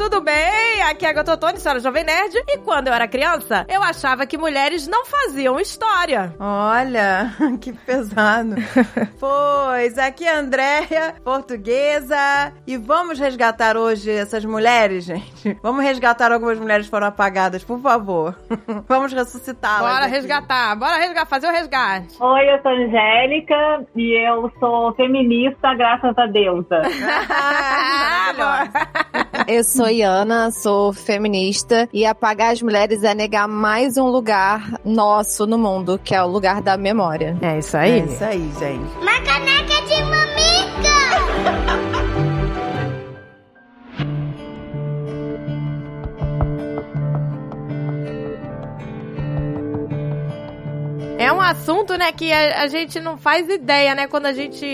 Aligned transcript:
tudo 0.00 0.22
bem? 0.22 0.80
Aqui 0.88 1.04
é 1.04 1.10
a 1.10 1.12
Gototone, 1.12 1.58
senhora 1.58 1.78
Jovem 1.78 2.02
Nerd. 2.02 2.34
E 2.48 2.56
quando 2.56 2.88
eu 2.88 2.94
era 2.94 3.06
criança, 3.06 3.66
eu 3.68 3.82
achava 3.82 4.24
que 4.24 4.38
mulheres 4.38 4.88
não 4.88 5.04
faziam 5.04 5.60
história. 5.60 6.34
Olha, 6.40 7.30
que 7.60 7.70
pesado. 7.74 8.54
pois, 9.20 9.98
aqui 9.98 10.24
é 10.24 10.36
a 10.36 10.38
Andréia, 10.38 11.14
portuguesa. 11.22 12.16
E 12.66 12.78
vamos 12.78 13.18
resgatar 13.18 13.76
hoje 13.76 14.10
essas 14.10 14.42
mulheres, 14.42 15.04
gente. 15.04 15.58
Vamos 15.62 15.84
resgatar 15.84 16.32
algumas 16.32 16.58
mulheres 16.58 16.86
que 16.86 16.90
foram 16.90 17.08
apagadas, 17.08 17.62
por 17.62 17.78
favor. 17.78 18.34
vamos 18.88 19.12
ressuscitá-las. 19.12 19.92
Bora 19.92 20.06
aqui. 20.06 20.14
resgatar, 20.14 20.76
bora 20.76 20.96
resgatar, 20.96 21.26
fazer 21.26 21.46
o 21.46 21.52
resgate. 21.52 22.16
Oi, 22.18 22.54
eu 22.54 22.62
sou 22.62 22.72
Angélica 22.72 23.84
e 23.94 24.26
eu 24.26 24.50
sou 24.58 24.94
feminista, 24.94 25.74
graças 25.74 26.16
a 26.16 26.26
deusa. 26.26 26.80
Ah. 27.28 28.89
Eu 29.52 29.64
sou 29.64 29.88
Iana, 29.90 30.52
sou 30.52 30.92
feminista 30.92 31.88
e 31.92 32.06
apagar 32.06 32.52
as 32.52 32.62
mulheres 32.62 33.02
é 33.02 33.12
negar 33.16 33.48
mais 33.48 33.96
um 33.96 34.06
lugar 34.06 34.78
nosso 34.84 35.44
no 35.44 35.58
mundo, 35.58 36.00
que 36.04 36.14
é 36.14 36.22
o 36.22 36.26
lugar 36.28 36.62
da 36.62 36.76
memória. 36.76 37.36
É 37.42 37.58
isso 37.58 37.76
É 37.76 37.80
aí. 37.80 38.04
isso 38.04 38.22
aí, 38.24 38.48
gente. 38.60 38.96
Uma 39.02 39.20
É 51.30 51.32
um 51.32 51.40
assunto, 51.40 51.96
né, 51.96 52.10
que 52.10 52.32
a, 52.32 52.62
a 52.62 52.66
gente 52.66 52.98
não 52.98 53.16
faz 53.16 53.48
ideia, 53.48 53.94
né? 53.94 54.08
Quando 54.08 54.26
a 54.26 54.32
gente 54.32 54.66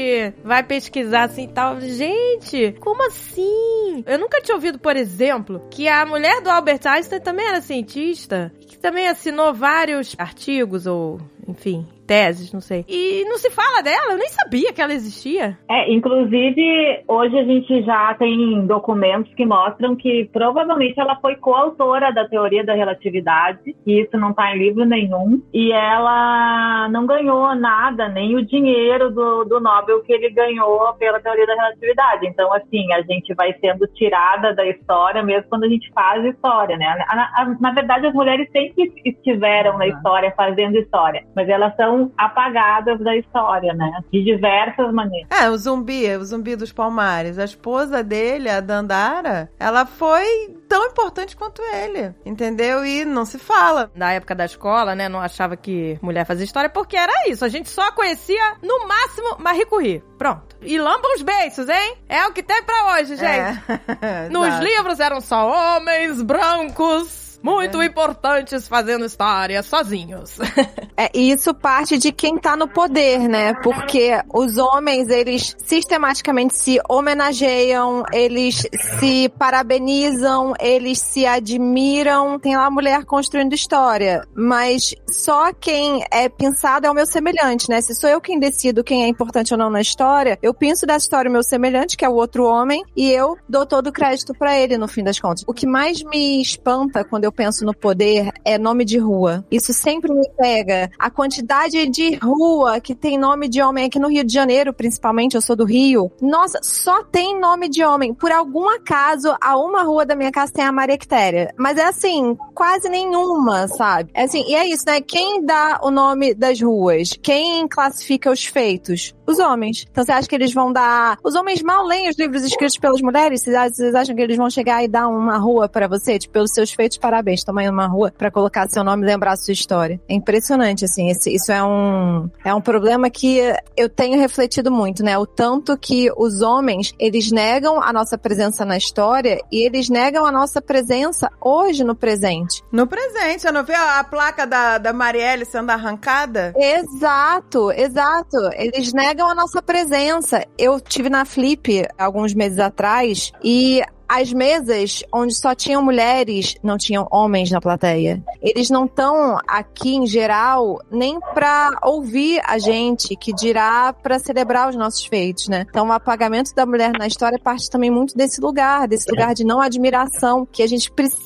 vai 0.42 0.62
pesquisar 0.62 1.24
assim 1.24 1.44
e 1.44 1.48
tal. 1.48 1.78
Gente, 1.82 2.74
como 2.80 3.06
assim? 3.06 4.02
Eu 4.06 4.18
nunca 4.18 4.40
tinha 4.40 4.54
ouvido, 4.54 4.78
por 4.78 4.96
exemplo, 4.96 5.60
que 5.70 5.86
a 5.86 6.06
mulher 6.06 6.40
do 6.40 6.48
Albert 6.48 6.80
Einstein 6.86 7.20
também 7.20 7.46
era 7.46 7.60
cientista. 7.60 8.50
Que 8.58 8.78
também 8.78 9.06
assinou 9.06 9.52
vários 9.52 10.16
artigos 10.18 10.86
ou, 10.86 11.20
enfim, 11.46 11.86
teses, 12.06 12.52
não 12.52 12.60
sei. 12.60 12.84
E 12.88 13.24
não 13.28 13.36
se 13.38 13.50
fala 13.50 13.82
dela, 13.82 14.12
eu 14.12 14.18
nem 14.18 14.28
sabia 14.28 14.72
que 14.72 14.80
ela 14.80 14.92
existia. 14.92 15.58
É, 15.68 15.90
inclusive, 15.92 17.02
hoje 17.08 17.38
a 17.38 17.44
gente 17.44 17.82
já 17.82 18.14
tem 18.14 18.66
documentos 18.66 19.32
que 19.34 19.44
mostram 19.44 19.96
que 19.96 20.28
provavelmente 20.32 20.98
ela 21.00 21.16
foi 21.16 21.36
coautora 21.36 22.12
da 22.12 22.28
teoria 22.28 22.64
da 22.64 22.74
relatividade, 22.74 23.74
e 23.86 24.00
isso 24.02 24.16
não 24.16 24.30
está 24.30 24.54
em 24.54 24.58
livro 24.58 24.84
nenhum, 24.84 25.42
e 25.52 25.72
ela 25.72 26.88
não 26.90 27.06
ganhou 27.06 27.54
nada, 27.54 28.08
nem 28.08 28.36
o 28.36 28.44
dinheiro 28.44 29.10
do, 29.10 29.44
do 29.44 29.60
Nobel 29.60 30.02
que 30.02 30.12
ele 30.12 30.30
ganhou 30.30 30.92
pela 30.94 31.20
teoria 31.20 31.46
da 31.46 31.54
relatividade. 31.54 32.26
Então, 32.26 32.52
assim, 32.52 32.92
a 32.92 33.02
gente 33.02 33.34
vai 33.34 33.52
sendo 33.60 33.86
tirada 33.88 34.54
da 34.54 34.66
história 34.66 35.22
mesmo 35.22 35.48
quando 35.48 35.64
a 35.64 35.68
gente 35.68 35.90
faz 35.92 36.24
história, 36.24 36.76
né? 36.76 36.86
A- 37.08 37.42
a- 37.42 37.56
na 37.60 37.72
verdade, 37.72 38.06
as 38.06 38.14
mulheres 38.14 38.48
sempre 38.50 38.92
estiveram 39.04 39.78
na 39.78 39.86
história, 39.86 40.32
fazendo 40.36 40.76
história, 40.78 41.24
mas 41.34 41.48
elas 41.48 41.74
são 41.76 41.95
apagadas 42.16 42.98
da 43.00 43.16
história, 43.16 43.72
né? 43.74 43.90
De 44.12 44.22
diversas 44.22 44.92
maneiras. 44.92 45.28
É, 45.30 45.48
o 45.48 45.56
zumbi, 45.56 46.06
o 46.16 46.24
zumbi 46.24 46.56
dos 46.56 46.72
palmares. 46.72 47.38
A 47.38 47.44
esposa 47.44 48.02
dele, 48.02 48.48
a 48.48 48.60
Dandara, 48.60 49.50
ela 49.58 49.86
foi 49.86 50.56
tão 50.68 50.86
importante 50.86 51.36
quanto 51.36 51.62
ele, 51.62 52.14
entendeu? 52.24 52.84
E 52.84 53.04
não 53.04 53.24
se 53.24 53.38
fala. 53.38 53.90
Na 53.94 54.12
época 54.12 54.34
da 54.34 54.44
escola, 54.44 54.94
né, 54.94 55.08
não 55.08 55.20
achava 55.20 55.56
que 55.56 55.98
mulher 56.02 56.24
fazia 56.24 56.44
história, 56.44 56.68
porque 56.68 56.96
era 56.96 57.28
isso. 57.28 57.44
A 57.44 57.48
gente 57.48 57.68
só 57.68 57.90
conhecia, 57.92 58.56
no 58.62 58.86
máximo, 58.86 59.36
Marie 59.38 59.66
Curie. 59.66 60.02
Pronto. 60.18 60.56
E 60.62 60.78
lamba 60.78 61.08
os 61.14 61.22
beiços, 61.22 61.68
hein? 61.68 61.96
É 62.08 62.26
o 62.26 62.32
que 62.32 62.42
tem 62.42 62.62
pra 62.62 62.94
hoje, 62.94 63.16
gente. 63.16 63.62
É. 64.00 64.28
Nos 64.30 64.58
livros 64.58 65.00
eram 65.00 65.20
só 65.20 65.76
homens 65.76 66.22
brancos, 66.22 67.25
muito 67.42 67.82
importantes 67.82 68.68
fazendo 68.68 69.04
história 69.04 69.62
sozinhos. 69.62 70.38
É, 70.98 71.10
e 71.12 71.30
isso 71.30 71.52
parte 71.52 71.98
de 71.98 72.10
quem 72.10 72.38
tá 72.38 72.56
no 72.56 72.66
poder, 72.66 73.28
né? 73.28 73.52
Porque 73.62 74.18
os 74.32 74.56
homens, 74.56 75.10
eles 75.10 75.54
sistematicamente 75.62 76.54
se 76.54 76.80
homenageiam, 76.88 78.02
eles 78.14 78.66
se 78.98 79.28
parabenizam, 79.38 80.54
eles 80.58 80.98
se 80.98 81.26
admiram. 81.26 82.38
Tem 82.38 82.56
lá 82.56 82.64
a 82.64 82.70
mulher 82.70 83.04
construindo 83.04 83.52
história. 83.52 84.26
Mas 84.34 84.94
só 85.06 85.52
quem 85.52 86.02
é 86.10 86.30
pensado 86.30 86.86
é 86.86 86.90
o 86.90 86.94
meu 86.94 87.04
semelhante, 87.04 87.68
né? 87.68 87.82
Se 87.82 87.94
sou 87.94 88.08
eu 88.08 88.18
quem 88.18 88.40
decido 88.40 88.82
quem 88.82 89.04
é 89.04 89.08
importante 89.08 89.52
ou 89.52 89.58
não 89.58 89.68
na 89.68 89.82
história, 89.82 90.38
eu 90.42 90.54
penso 90.54 90.86
dessa 90.86 91.04
história 91.04 91.28
o 91.28 91.32
meu 91.32 91.42
semelhante, 91.42 91.94
que 91.94 92.06
é 92.06 92.08
o 92.08 92.14
outro 92.14 92.44
homem, 92.44 92.82
e 92.96 93.10
eu 93.10 93.36
dou 93.46 93.66
todo 93.66 93.88
o 93.88 93.92
crédito 93.92 94.32
pra 94.32 94.58
ele, 94.58 94.78
no 94.78 94.88
fim 94.88 95.04
das 95.04 95.20
contas. 95.20 95.44
O 95.46 95.52
que 95.52 95.66
mais 95.66 96.02
me 96.02 96.40
espanta 96.40 97.04
quando 97.04 97.24
eu 97.24 97.32
penso 97.36 97.64
no 97.64 97.74
poder 97.74 98.32
é 98.44 98.56
nome 98.58 98.84
de 98.84 98.98
rua. 98.98 99.44
Isso 99.50 99.72
sempre 99.72 100.12
me 100.12 100.28
pega. 100.36 100.90
A 100.98 101.10
quantidade 101.10 101.86
de 101.88 102.16
rua 102.16 102.80
que 102.80 102.94
tem 102.94 103.18
nome 103.18 103.48
de 103.48 103.60
homem 103.62 103.84
aqui 103.84 103.98
no 103.98 104.08
Rio 104.08 104.24
de 104.24 104.32
Janeiro, 104.32 104.72
principalmente, 104.72 105.34
eu 105.34 105.40
sou 105.42 105.54
do 105.54 105.64
Rio. 105.64 106.10
Nossa, 106.20 106.58
só 106.62 107.04
tem 107.04 107.38
nome 107.38 107.68
de 107.68 107.84
homem. 107.84 108.14
Por 108.14 108.32
algum 108.32 108.68
acaso, 108.68 109.34
a 109.40 109.58
uma 109.58 109.82
rua 109.82 110.06
da 110.06 110.16
minha 110.16 110.32
casa 110.32 110.52
tem 110.52 110.64
a 110.64 110.72
Maria 110.72 110.96
Quitéria. 110.98 111.52
Mas 111.58 111.76
é 111.76 111.84
assim, 111.84 112.36
quase 112.54 112.88
nenhuma, 112.88 113.68
sabe? 113.68 114.10
É 114.14 114.22
assim, 114.24 114.42
e 114.48 114.54
é 114.54 114.66
isso, 114.66 114.84
né? 114.86 115.00
Quem 115.00 115.44
dá 115.44 115.78
o 115.82 115.90
nome 115.90 116.32
das 116.34 116.60
ruas? 116.60 117.10
Quem 117.22 117.68
classifica 117.68 118.30
os 118.30 118.44
feitos? 118.44 119.14
Os 119.26 119.38
homens. 119.38 119.84
Então 119.90 120.04
você 120.04 120.12
acha 120.12 120.28
que 120.28 120.34
eles 120.34 120.54
vão 120.54 120.72
dar. 120.72 121.18
Os 121.22 121.34
homens 121.34 121.60
mal 121.62 121.84
leem 121.84 122.08
os 122.08 122.16
livros 122.18 122.44
escritos 122.44 122.78
pelas 122.78 123.00
mulheres? 123.02 123.42
Vocês 123.42 123.94
acham- 123.94 124.14
que 124.16 124.22
eles 124.22 124.36
vão 124.36 124.48
chegar 124.48 124.82
e 124.84 124.88
dar 124.88 125.08
uma 125.08 125.36
rua 125.36 125.68
pra 125.68 125.86
você? 125.88 126.18
Tipo, 126.18 126.34
pelos 126.34 126.52
seus 126.52 126.72
feitos, 126.72 126.96
parabéns. 127.16 127.42
Toma 127.44 127.62
aí 127.62 127.68
uma 127.68 127.86
rua 127.86 128.12
pra 128.16 128.30
colocar 128.30 128.68
seu 128.68 128.84
nome 128.84 129.02
e 129.02 129.06
lembrar 129.06 129.32
a 129.32 129.36
sua 129.36 129.52
história. 129.52 130.00
É 130.08 130.14
impressionante, 130.14 130.84
assim. 130.84 131.08
esse- 131.10 131.34
isso 131.34 131.50
é 131.52 131.62
um, 131.62 132.28
é 132.44 132.54
um 132.54 132.60
problema 132.60 133.08
que 133.10 133.38
eu 133.76 133.88
tenho 133.88 134.18
refletido 134.18 134.70
muito, 134.70 135.02
né? 135.02 135.16
O 135.18 135.26
tanto 135.26 135.76
que 135.78 136.10
os 136.16 136.42
homens, 136.42 136.92
eles 136.98 137.30
negam 137.30 137.80
a 137.82 137.92
nossa 137.92 138.18
presença 138.18 138.64
na 138.64 138.76
história 138.76 139.38
e 139.50 139.64
eles 139.64 139.88
negam 139.88 140.26
a 140.26 140.32
nossa 140.32 140.60
presença 140.60 141.30
hoje 141.40 141.84
no 141.84 141.94
presente. 141.94 142.62
No 142.72 142.86
presente, 142.86 143.42
você 143.42 143.50
não 143.52 143.64
vê 143.64 143.74
a, 143.74 144.00
a 144.00 144.04
placa 144.04 144.46
da, 144.46 144.78
da 144.78 144.92
Marielle 144.92 145.44
sendo 145.44 145.70
arrancada? 145.70 146.52
Exato, 146.56 147.70
exato. 147.72 148.36
Eles 148.54 148.92
negam 148.92 149.28
a 149.28 149.34
nossa 149.34 149.60
presença. 149.62 150.44
Eu 150.58 150.80
tive 150.80 151.08
na 151.08 151.24
Flip 151.24 151.86
alguns 151.98 152.34
meses 152.34 152.58
atrás 152.58 153.32
e 153.42 153.82
as 154.08 154.32
mesas 154.32 155.02
onde 155.12 155.34
só 155.34 155.54
tinham 155.54 155.82
mulheres, 155.82 156.56
não 156.62 156.76
tinham 156.76 157.06
homens 157.10 157.50
na 157.50 157.60
plateia. 157.60 158.22
Eles 158.40 158.70
não 158.70 158.84
estão 158.84 159.38
aqui 159.46 159.94
em 159.94 160.06
geral 160.06 160.80
nem 160.90 161.18
pra 161.34 161.70
ouvir 161.82 162.40
a 162.44 162.58
gente, 162.58 163.16
que 163.16 163.32
dirá 163.32 163.92
pra 163.92 164.18
celebrar 164.18 164.68
os 164.68 164.76
nossos 164.76 165.04
feitos, 165.04 165.48
né? 165.48 165.66
Então 165.68 165.88
o 165.88 165.92
apagamento 165.92 166.54
da 166.54 166.66
mulher 166.66 166.92
na 166.98 167.06
história 167.06 167.38
parte 167.38 167.70
também 167.70 167.90
muito 167.90 168.16
desse 168.16 168.40
lugar, 168.40 168.86
desse 168.88 169.10
lugar 169.10 169.34
de 169.34 169.44
não 169.44 169.60
admiração 169.60 170.46
que 170.46 170.62
a 170.62 170.66
gente 170.66 170.90
precisa 170.90 171.25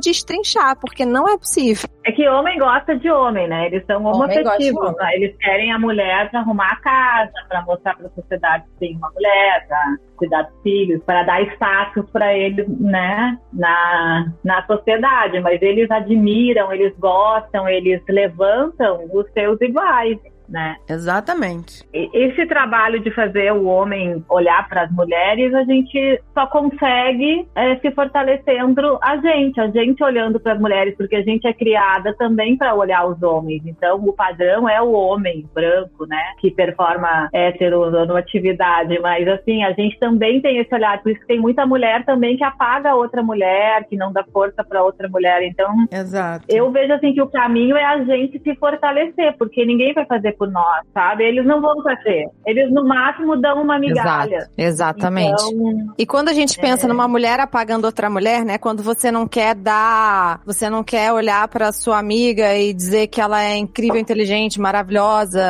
destrinchar, 0.00 0.78
porque 0.80 1.04
não 1.04 1.28
é 1.28 1.36
possível. 1.36 1.88
É 2.04 2.12
que 2.12 2.28
homem 2.28 2.58
gosta 2.58 2.96
de 2.96 3.10
homem, 3.10 3.48
né? 3.48 3.66
Eles 3.66 3.84
são 3.86 4.04
homoafetivos, 4.04 4.96
né? 4.96 5.14
Eles 5.14 5.36
querem 5.38 5.72
a 5.72 5.78
mulher 5.78 6.30
para 6.30 6.40
arrumar 6.40 6.72
a 6.72 6.76
casa, 6.76 7.32
para 7.48 7.62
mostrar 7.62 7.96
para 7.96 8.06
a 8.06 8.10
sociedade 8.10 8.64
que 8.64 8.78
tem 8.78 8.96
uma 8.96 9.10
mulher, 9.10 9.66
para 9.66 9.96
cuidar 10.16 10.42
dos 10.42 10.62
filhos, 10.62 11.02
para 11.04 11.22
dar 11.22 11.42
status 11.54 12.08
para 12.10 12.34
eles, 12.34 12.66
né? 12.80 13.38
Na, 13.52 14.32
na 14.44 14.66
sociedade. 14.66 15.40
Mas 15.40 15.60
eles 15.62 15.90
admiram, 15.90 16.72
eles 16.72 16.94
gostam, 16.98 17.68
eles 17.68 18.02
levantam 18.08 19.04
os 19.12 19.30
seus 19.32 19.60
iguais. 19.60 20.18
Né? 20.48 20.76
Exatamente. 20.88 21.84
Esse 21.92 22.46
trabalho 22.46 23.00
de 23.00 23.10
fazer 23.10 23.52
o 23.52 23.64
homem 23.64 24.22
olhar 24.28 24.68
para 24.68 24.82
as 24.82 24.92
mulheres, 24.92 25.54
a 25.54 25.64
gente 25.64 26.20
só 26.34 26.46
consegue 26.46 27.48
eh, 27.54 27.76
se 27.76 27.90
fortalecendo 27.92 28.98
a 29.02 29.16
gente, 29.16 29.60
a 29.60 29.68
gente 29.68 30.02
olhando 30.02 30.38
para 30.38 30.52
as 30.52 30.60
mulheres, 30.60 30.94
porque 30.96 31.16
a 31.16 31.22
gente 31.22 31.46
é 31.46 31.52
criada 31.52 32.14
também 32.14 32.56
para 32.56 32.74
olhar 32.74 33.06
os 33.06 33.22
homens. 33.22 33.62
Então, 33.64 33.96
o 34.04 34.12
padrão 34.12 34.68
é 34.68 34.80
o 34.80 34.92
homem 34.92 35.48
branco, 35.54 36.06
né, 36.06 36.22
que 36.38 36.50
performa 36.50 37.28
heteronormatividade, 37.32 38.98
mas 39.00 39.26
assim, 39.28 39.64
a 39.64 39.72
gente 39.72 39.98
também 39.98 40.40
tem 40.40 40.58
esse 40.58 40.74
olhar, 40.74 41.02
por 41.02 41.10
isso 41.10 41.20
que 41.20 41.26
tem 41.26 41.40
muita 41.40 41.66
mulher 41.66 42.04
também 42.04 42.36
que 42.36 42.44
apaga 42.44 42.90
a 42.90 42.94
outra 42.94 43.22
mulher, 43.22 43.84
que 43.88 43.96
não 43.96 44.12
dá 44.12 44.24
força 44.24 44.62
para 44.62 44.82
outra 44.82 45.08
mulher. 45.08 45.42
Então, 45.42 45.74
Exato. 45.90 46.44
eu 46.48 46.70
vejo 46.70 46.92
assim 46.92 47.12
que 47.12 47.22
o 47.22 47.30
caminho 47.30 47.76
é 47.76 47.84
a 47.84 48.04
gente 48.04 48.38
se 48.40 48.54
fortalecer, 48.56 49.36
porque 49.38 49.64
ninguém 49.64 49.92
vai 49.92 50.04
fazer 50.04 50.33
por 50.34 50.50
nós, 50.50 50.84
sabe? 50.92 51.24
Eles 51.24 51.46
não 51.46 51.60
vão 51.60 51.82
fazer. 51.82 52.28
Eles, 52.46 52.72
no 52.72 52.86
máximo, 52.86 53.36
dão 53.36 53.62
uma 53.62 53.78
migalha. 53.78 54.36
Exato, 54.36 54.52
exatamente. 54.56 55.42
Então, 55.44 55.94
E 55.98 56.06
quando 56.06 56.28
a 56.28 56.32
gente 56.32 56.58
pensa 56.58 56.86
numa 56.88 57.08
mulher 57.08 57.40
apagando 57.40 57.84
outra 57.84 58.08
mulher, 58.10 58.44
né? 58.44 58.58
Quando 58.58 58.82
você 58.82 59.10
não 59.10 59.26
quer 59.26 59.54
dar, 59.54 60.40
você 60.44 60.68
não 60.68 60.82
quer 60.82 61.12
olhar 61.12 61.46
pra 61.48 61.72
sua 61.72 61.98
amiga 61.98 62.54
e 62.54 62.72
dizer 62.72 63.06
que 63.08 63.20
ela 63.20 63.42
é 63.42 63.56
incrível, 63.56 64.00
inteligente, 64.00 64.60
maravilhosa, 64.60 65.42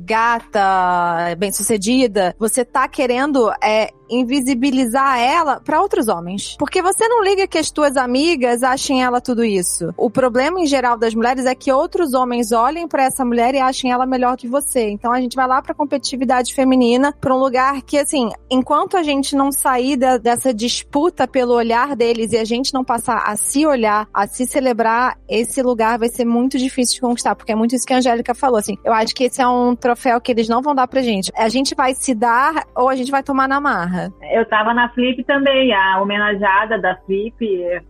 gata, 0.00 1.34
bem-sucedida, 1.38 2.34
você 2.38 2.64
tá 2.64 2.88
querendo 2.88 3.50
é 3.62 3.90
invisibilizar 4.08 5.18
ela 5.18 5.60
pra 5.60 5.80
outros 5.80 6.08
homens. 6.08 6.56
Porque 6.58 6.82
você 6.82 7.08
não 7.08 7.22
liga 7.22 7.46
que 7.46 7.58
as 7.58 7.70
tuas 7.70 7.96
amigas 7.96 8.62
achem 8.62 9.02
ela 9.02 9.20
tudo 9.20 9.44
isso. 9.44 9.92
O 9.96 10.10
problema 10.10 10.60
em 10.60 10.66
geral 10.66 10.96
das 10.96 11.14
mulheres 11.14 11.44
é 11.46 11.54
que 11.54 11.72
outros 11.72 12.14
homens 12.14 12.52
olhem 12.52 12.86
pra 12.86 13.04
essa 13.04 13.24
mulher 13.24 13.54
e 13.54 13.58
achem 13.58 13.92
ela 13.92 14.06
melhor 14.06 14.25
que 14.34 14.48
você. 14.48 14.88
Então 14.88 15.12
a 15.12 15.20
gente 15.20 15.36
vai 15.36 15.46
lá 15.46 15.60
pra 15.60 15.74
competitividade 15.74 16.54
feminina, 16.54 17.12
pra 17.20 17.34
um 17.34 17.38
lugar 17.38 17.82
que 17.82 17.98
assim, 17.98 18.30
enquanto 18.50 18.96
a 18.96 19.02
gente 19.02 19.36
não 19.36 19.52
sair 19.52 19.96
da- 19.96 20.16
dessa 20.16 20.54
disputa 20.54 21.28
pelo 21.28 21.52
olhar 21.52 21.94
deles 21.94 22.32
e 22.32 22.38
a 22.38 22.44
gente 22.44 22.72
não 22.72 22.82
passar 22.82 23.22
a 23.26 23.36
se 23.36 23.66
olhar, 23.66 24.08
a 24.14 24.26
se 24.26 24.46
celebrar, 24.46 25.18
esse 25.28 25.62
lugar 25.62 25.98
vai 25.98 26.08
ser 26.08 26.24
muito 26.24 26.56
difícil 26.56 26.94
de 26.94 27.00
conquistar, 27.02 27.34
porque 27.34 27.52
é 27.52 27.54
muito 27.54 27.74
isso 27.74 27.84
que 27.86 27.92
a 27.92 27.98
Angélica 27.98 28.34
falou, 28.34 28.56
assim. 28.58 28.76
Eu 28.84 28.92
acho 28.94 29.14
que 29.14 29.24
esse 29.24 29.42
é 29.42 29.46
um 29.46 29.76
troféu 29.76 30.20
que 30.20 30.32
eles 30.32 30.48
não 30.48 30.62
vão 30.62 30.74
dar 30.74 30.86
pra 30.88 31.02
gente. 31.02 31.30
A 31.36 31.48
gente 31.48 31.74
vai 31.74 31.92
se 31.94 32.14
dar 32.14 32.64
ou 32.74 32.88
a 32.88 32.96
gente 32.96 33.10
vai 33.10 33.22
tomar 33.22 33.46
na 33.48 33.60
marra. 33.60 34.10
Eu 34.32 34.48
tava 34.48 34.72
na 34.72 34.88
Flip 34.90 35.22
também. 35.24 35.74
A 35.74 36.00
homenageada 36.00 36.80
da 36.80 36.96
Flip 37.04 37.34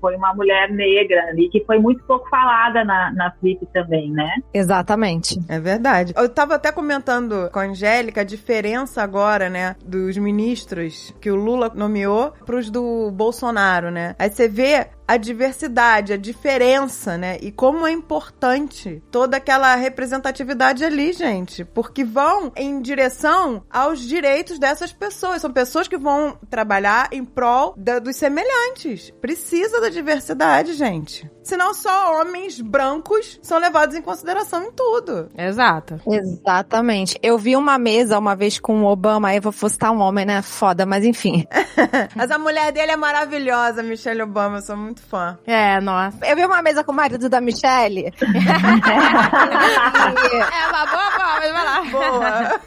foi 0.00 0.16
uma 0.16 0.34
mulher 0.34 0.70
negra 0.70 1.20
ali, 1.28 1.48
que 1.50 1.62
foi 1.64 1.78
muito 1.78 2.02
pouco 2.04 2.28
falada 2.28 2.84
na, 2.84 3.12
na 3.12 3.30
Flip 3.38 3.64
também, 3.72 4.10
né? 4.10 4.30
Exatamente. 4.52 5.38
É 5.48 5.60
verdade. 5.60 6.12
Eu 6.26 6.30
tava 6.30 6.56
até 6.56 6.72
comentando 6.72 7.48
com 7.52 7.60
a 7.60 7.66
Angélica 7.66 8.22
a 8.22 8.24
diferença 8.24 9.00
agora, 9.00 9.48
né, 9.48 9.76
dos 9.84 10.16
ministros 10.16 11.14
que 11.20 11.30
o 11.30 11.36
Lula 11.36 11.70
nomeou 11.72 12.32
pros 12.44 12.68
do 12.68 13.12
Bolsonaro, 13.12 13.92
né? 13.92 14.16
Aí 14.18 14.28
você 14.28 14.48
vê 14.48 14.88
a 15.08 15.16
diversidade, 15.16 16.12
a 16.12 16.16
diferença, 16.16 17.16
né? 17.16 17.38
E 17.40 17.50
como 17.52 17.86
é 17.86 17.92
importante 17.92 19.02
toda 19.10 19.36
aquela 19.36 19.74
representatividade 19.76 20.84
ali, 20.84 21.12
gente. 21.12 21.64
Porque 21.64 22.04
vão 22.04 22.52
em 22.56 22.80
direção 22.80 23.62
aos 23.70 24.00
direitos 24.00 24.58
dessas 24.58 24.92
pessoas. 24.92 25.40
São 25.42 25.52
pessoas 25.52 25.88
que 25.88 25.96
vão 25.96 26.36
trabalhar 26.50 27.08
em 27.12 27.24
prol 27.24 27.74
da- 27.76 27.98
dos 27.98 28.16
semelhantes. 28.16 29.12
Precisa 29.20 29.80
da 29.80 29.88
diversidade, 29.88 30.74
gente. 30.74 31.30
Senão 31.42 31.72
só 31.74 32.20
homens 32.20 32.60
brancos 32.60 33.38
são 33.40 33.58
levados 33.58 33.94
em 33.94 34.02
consideração 34.02 34.64
em 34.64 34.72
tudo. 34.72 35.28
Exato. 35.38 36.00
Exatamente. 36.08 37.18
Eu 37.22 37.38
vi 37.38 37.54
uma 37.56 37.78
mesa 37.78 38.18
uma 38.18 38.34
vez 38.34 38.58
com 38.58 38.82
o 38.82 38.86
Obama, 38.86 39.28
aí 39.28 39.36
eu 39.36 39.42
vou 39.42 39.52
citar 39.68 39.92
um 39.92 40.00
homem, 40.00 40.24
né? 40.26 40.42
Foda, 40.42 40.84
mas 40.84 41.04
enfim. 41.04 41.46
Mas 42.16 42.30
a 42.30 42.38
mulher 42.38 42.72
dele 42.72 42.92
é 42.92 42.96
maravilhosa, 42.96 43.82
Michelle 43.82 44.22
Obama. 44.22 44.58
Eu 44.58 44.62
sou 44.62 44.76
muito 44.76 44.95
fã. 45.00 45.38
É, 45.46 45.80
nossa. 45.80 46.18
Eu 46.26 46.36
vi 46.36 46.44
uma 46.44 46.62
mesa 46.62 46.84
com 46.84 46.92
o 46.92 46.94
marido 46.94 47.28
da 47.28 47.40
Michelle. 47.40 48.12
É 50.06 50.68
uma 50.68 50.86
boa 50.86 51.10
mas 51.40 51.52
vai 51.52 51.64
lá. 51.64 51.82
Boa. 51.90 52.60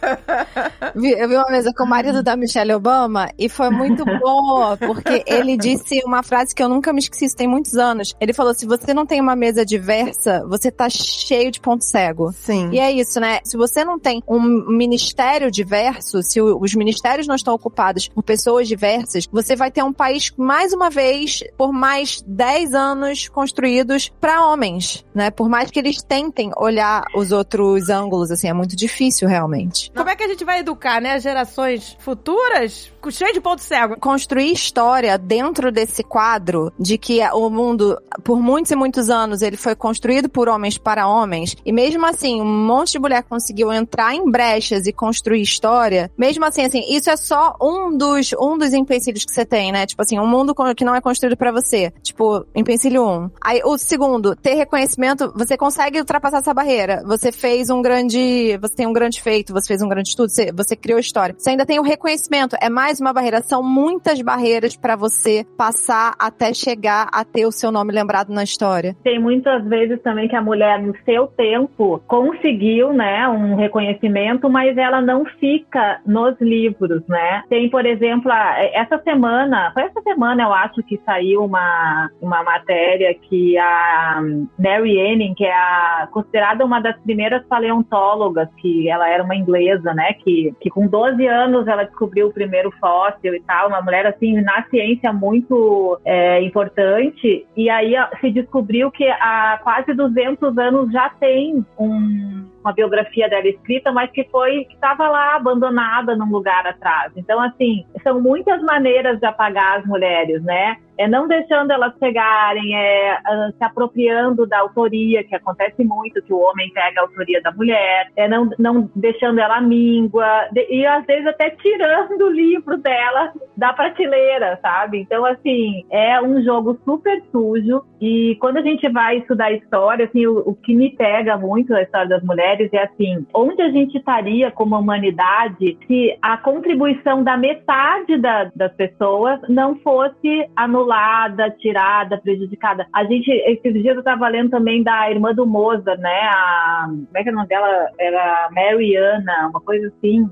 Eu 0.95 1.29
vi 1.29 1.35
uma 1.35 1.49
mesa 1.49 1.73
com 1.75 1.83
o 1.83 1.87
marido 1.87 2.21
da 2.23 2.35
Michelle 2.35 2.73
Obama 2.73 3.29
e 3.37 3.49
foi 3.49 3.69
muito 3.69 4.03
boa, 4.05 4.77
porque 4.77 5.23
ele 5.25 5.57
disse 5.57 6.01
uma 6.05 6.23
frase 6.23 6.53
que 6.53 6.61
eu 6.61 6.69
nunca 6.69 6.93
me 6.93 6.99
esqueci, 6.99 7.25
isso 7.25 7.35
tem 7.35 7.47
muitos 7.47 7.75
anos. 7.75 8.13
Ele 8.19 8.33
falou: 8.33 8.53
se 8.53 8.65
você 8.65 8.93
não 8.93 9.05
tem 9.05 9.21
uma 9.21 9.35
mesa 9.35 9.65
diversa, 9.65 10.43
você 10.47 10.71
tá 10.71 10.89
cheio 10.89 11.51
de 11.51 11.59
ponto 11.59 11.83
cego. 11.83 12.31
Sim. 12.33 12.69
E 12.71 12.79
é 12.79 12.91
isso, 12.91 13.19
né? 13.19 13.39
Se 13.43 13.57
você 13.57 13.83
não 13.83 13.99
tem 13.99 14.23
um 14.27 14.39
ministério 14.39 15.51
diverso, 15.51 16.21
se 16.23 16.41
os 16.41 16.75
ministérios 16.75 17.27
não 17.27 17.35
estão 17.35 17.53
ocupados 17.53 18.07
por 18.07 18.23
pessoas 18.23 18.67
diversas, 18.67 19.27
você 19.31 19.55
vai 19.55 19.71
ter 19.71 19.83
um 19.83 19.93
país, 19.93 20.31
mais 20.37 20.73
uma 20.73 20.89
vez, 20.89 21.43
por 21.57 21.71
mais 21.71 22.18
10 22.25 22.73
anos 22.73 23.27
construídos 23.27 24.09
para 24.19 24.45
homens, 24.45 25.05
né? 25.13 25.31
Por 25.31 25.49
mais 25.49 25.71
que 25.71 25.79
eles 25.79 26.01
tentem 26.01 26.51
olhar 26.57 27.03
os 27.15 27.31
outros 27.31 27.89
ângulos, 27.89 28.31
assim, 28.31 28.47
é 28.47 28.53
muito 28.53 28.75
difícil 28.75 29.27
realmente. 29.27 29.91
Como 29.95 30.09
é 30.09 30.15
que 30.15 30.23
a 30.23 30.27
gente 30.27 30.43
vai 30.43 30.59
educar, 30.59 31.01
né, 31.01 31.13
as 31.13 31.23
gerações 31.23 31.95
futuras 31.99 32.91
cheio 33.11 33.33
de 33.33 33.41
ponto 33.41 33.61
cego? 33.61 33.97
construir 33.99 34.51
história 34.51 35.17
dentro 35.17 35.71
desse 35.71 36.03
quadro 36.03 36.71
de 36.79 36.97
que 36.97 37.21
o 37.33 37.49
mundo, 37.49 37.99
por 38.23 38.41
muitos 38.41 38.71
e 38.71 38.75
muitos 38.75 39.09
anos, 39.09 39.41
ele 39.41 39.57
foi 39.57 39.75
construído 39.75 40.29
por 40.29 40.49
homens 40.49 40.77
para 40.77 41.07
homens, 41.07 41.55
e 41.65 41.71
mesmo 41.71 42.05
assim, 42.05 42.41
um 42.41 42.65
monte 42.65 42.93
de 42.93 42.99
mulher 42.99 43.23
conseguiu 43.23 43.71
entrar 43.71 44.13
em 44.13 44.29
brechas 44.29 44.85
e 44.87 44.93
construir 44.93 45.41
história, 45.41 46.11
mesmo 46.17 46.45
assim, 46.45 46.65
assim, 46.65 46.83
isso 46.89 47.09
é 47.09 47.17
só 47.17 47.55
um 47.61 47.95
dos, 47.95 48.33
um 48.39 48.57
dos 48.57 48.73
empecilhos 48.73 49.25
que 49.25 49.31
você 49.31 49.45
tem, 49.45 49.71
né? 49.71 49.85
Tipo 49.85 50.01
assim, 50.01 50.19
um 50.19 50.27
mundo 50.27 50.55
que 50.75 50.83
não 50.83 50.95
é 50.95 51.01
construído 51.01 51.37
para 51.37 51.51
você. 51.51 51.93
Tipo, 52.09 52.45
empecilho 52.55 53.07
um. 53.07 53.29
Aí, 53.39 53.61
o 53.63 53.77
segundo, 53.77 54.35
ter 54.35 54.55
reconhecimento, 54.55 55.31
você 55.35 55.55
consegue 55.55 55.99
ultrapassar 55.99 56.39
essa 56.39 56.53
barreira. 56.53 57.03
Você 57.05 57.31
fez 57.31 57.69
um 57.69 57.81
grande, 57.81 58.57
você 58.57 58.75
tem 58.75 58.87
um 58.87 58.93
grande 58.93 59.21
feito, 59.21 59.53
você 59.53 59.67
fez 59.67 59.81
um 59.81 59.87
grande 59.87 60.09
estudo, 60.09 60.29
você, 60.29 60.51
você 60.51 60.75
criou 60.75 60.99
história. 60.99 61.35
Você 61.37 61.51
ainda 61.51 61.65
tem 61.65 61.79
o 61.79 61.83
reconhecimento, 61.83 62.55
é 62.61 62.69
mais 62.69 62.99
uma 62.99 63.13
barreira. 63.13 63.41
São 63.41 63.61
muitas 63.61 64.21
barreiras 64.21 64.75
para 64.75 64.95
você 64.95 65.45
passar 65.57 66.15
até 66.17 66.53
chegar 66.53 67.07
a 67.11 67.23
ter 67.23 67.45
o 67.45 67.51
seu 67.51 67.71
nome 67.71 67.93
lembrado 67.93 68.29
na 68.29 68.43
história. 68.43 68.95
Tem 69.03 69.19
muitas 69.19 69.63
vezes 69.65 70.01
também 70.01 70.27
que 70.27 70.35
a 70.35 70.41
mulher, 70.41 70.81
no 70.81 70.95
seu 71.05 71.27
tempo, 71.27 72.01
conseguiu, 72.07 72.91
né, 72.91 73.27
um 73.27 73.55
reconhecimento, 73.55 74.49
mas 74.49 74.75
ela 74.77 74.99
não 74.99 75.25
fica 75.39 76.01
nos 76.05 76.39
livros, 76.41 77.03
né? 77.07 77.43
Tem, 77.49 77.69
por 77.69 77.85
exemplo, 77.85 78.31
essa 78.31 78.97
semana, 79.03 79.71
foi 79.73 79.83
essa 79.83 80.01
semana, 80.01 80.43
eu 80.43 80.53
acho 80.53 80.81
que 80.83 80.99
saiu 81.05 81.43
uma, 81.43 81.98
uma 82.21 82.43
matéria 82.43 83.13
que 83.13 83.57
a 83.57 84.21
Mary 84.57 84.99
Anning, 84.99 85.33
que 85.33 85.45
é 85.45 85.53
a, 85.53 86.07
considerada 86.11 86.65
uma 86.65 86.79
das 86.79 86.97
primeiras 87.01 87.45
paleontólogas, 87.45 88.49
que 88.57 88.89
ela 88.89 89.09
era 89.09 89.23
uma 89.23 89.35
inglesa, 89.35 89.93
né, 89.93 90.13
que, 90.13 90.53
que 90.59 90.69
com 90.69 90.87
12 90.87 91.25
anos 91.27 91.67
ela 91.67 91.83
descobriu 91.83 92.27
o 92.27 92.33
primeiro 92.33 92.71
fóssil 92.79 93.33
e 93.35 93.41
tal, 93.41 93.69
uma 93.69 93.81
mulher, 93.81 94.05
assim, 94.05 94.41
na 94.41 94.63
ciência 94.69 95.11
muito 95.13 95.99
é, 96.05 96.41
importante, 96.41 97.45
e 97.55 97.69
aí 97.69 97.93
se 98.21 98.31
descobriu 98.31 98.91
que 98.91 99.07
há 99.07 99.59
quase 99.63 99.93
200 99.93 100.57
anos 100.57 100.91
já 100.91 101.09
tem 101.09 101.65
um- 101.77 102.45
uma 102.63 102.73
biografia 102.73 103.29
dela 103.29 103.47
escrita, 103.47 103.91
mas 103.91 104.11
que 104.11 104.23
foi 104.25 104.65
que 104.65 104.73
estava 104.73 105.07
lá 105.09 105.35
abandonada 105.35 106.15
num 106.15 106.29
lugar 106.29 106.65
atrás. 106.65 107.11
Então, 107.15 107.41
assim, 107.41 107.85
são 108.03 108.21
muitas 108.21 108.61
maneiras 108.61 109.19
de 109.19 109.25
apagar 109.25 109.79
as 109.79 109.85
mulheres, 109.85 110.43
né? 110.43 110.77
É 110.97 111.07
não 111.07 111.29
deixando 111.29 111.71
elas 111.71 111.93
chegarem, 111.97 112.75
é 112.75 113.17
ah, 113.25 113.51
se 113.57 113.63
apropriando 113.63 114.45
da 114.45 114.59
autoria, 114.59 115.23
que 115.23 115.33
acontece 115.33 115.81
muito, 115.81 116.21
que 116.21 116.33
o 116.33 116.39
homem 116.39 116.69
pega 116.73 116.99
a 116.99 117.03
autoria 117.03 117.41
da 117.41 117.53
mulher, 117.53 118.11
é 118.17 118.27
não, 118.27 118.49
não 118.59 118.91
deixando 118.93 119.39
ela 119.39 119.61
míngua, 119.61 120.49
e 120.69 120.85
às 120.85 121.05
vezes 121.05 121.25
até 121.25 121.51
tirando 121.51 122.19
o 122.27 122.29
livro 122.29 122.75
dela 122.77 123.31
da 123.55 123.71
prateleira, 123.71 124.59
sabe? 124.61 124.99
Então, 124.99 125.25
assim, 125.25 125.85
é 125.89 126.21
um 126.21 126.43
jogo 126.43 126.77
super 126.83 127.23
sujo, 127.31 127.81
e 128.01 128.35
quando 128.41 128.57
a 128.57 128.61
gente 128.61 128.89
vai 128.89 129.19
estudar 129.19 129.53
história, 129.53 130.05
assim, 130.05 130.27
o, 130.27 130.39
o 130.39 130.53
que 130.53 130.75
me 130.75 130.89
pega 130.89 131.37
muito 131.37 131.71
na 131.71 131.81
história 131.81 132.09
das 132.09 132.23
mulheres 132.23 132.48
é 132.73 132.83
assim, 132.83 133.25
onde 133.33 133.61
a 133.61 133.69
gente 133.69 133.97
estaria 133.97 134.51
como 134.51 134.77
humanidade 134.77 135.77
se 135.87 136.17
a 136.21 136.37
contribuição 136.37 137.23
da 137.23 137.37
metade 137.37 138.17
da- 138.17 138.49
das 138.55 138.73
pessoas 138.73 139.39
não 139.47 139.75
fosse 139.77 140.49
anulada, 140.55 141.49
tirada, 141.51 142.17
prejudicada. 142.17 142.87
A 142.93 143.03
gente, 143.03 143.29
esses 143.29 143.73
dias 143.73 143.95
eu 143.95 143.99
estava 143.99 144.27
lendo 144.27 144.49
também 144.49 144.83
da 144.83 145.09
irmã 145.09 145.33
do 145.33 145.45
Mozart, 145.45 145.99
né? 145.99 146.21
A, 146.23 146.85
como 146.87 147.07
é 147.15 147.23
que 147.23 147.29
é 147.29 147.31
o 147.31 147.35
nome 147.35 147.47
dela? 147.47 147.89
Era 147.99 148.49
Mariana, 148.51 149.47
uma 149.49 149.61
coisa 149.61 149.87
assim, 149.87 150.29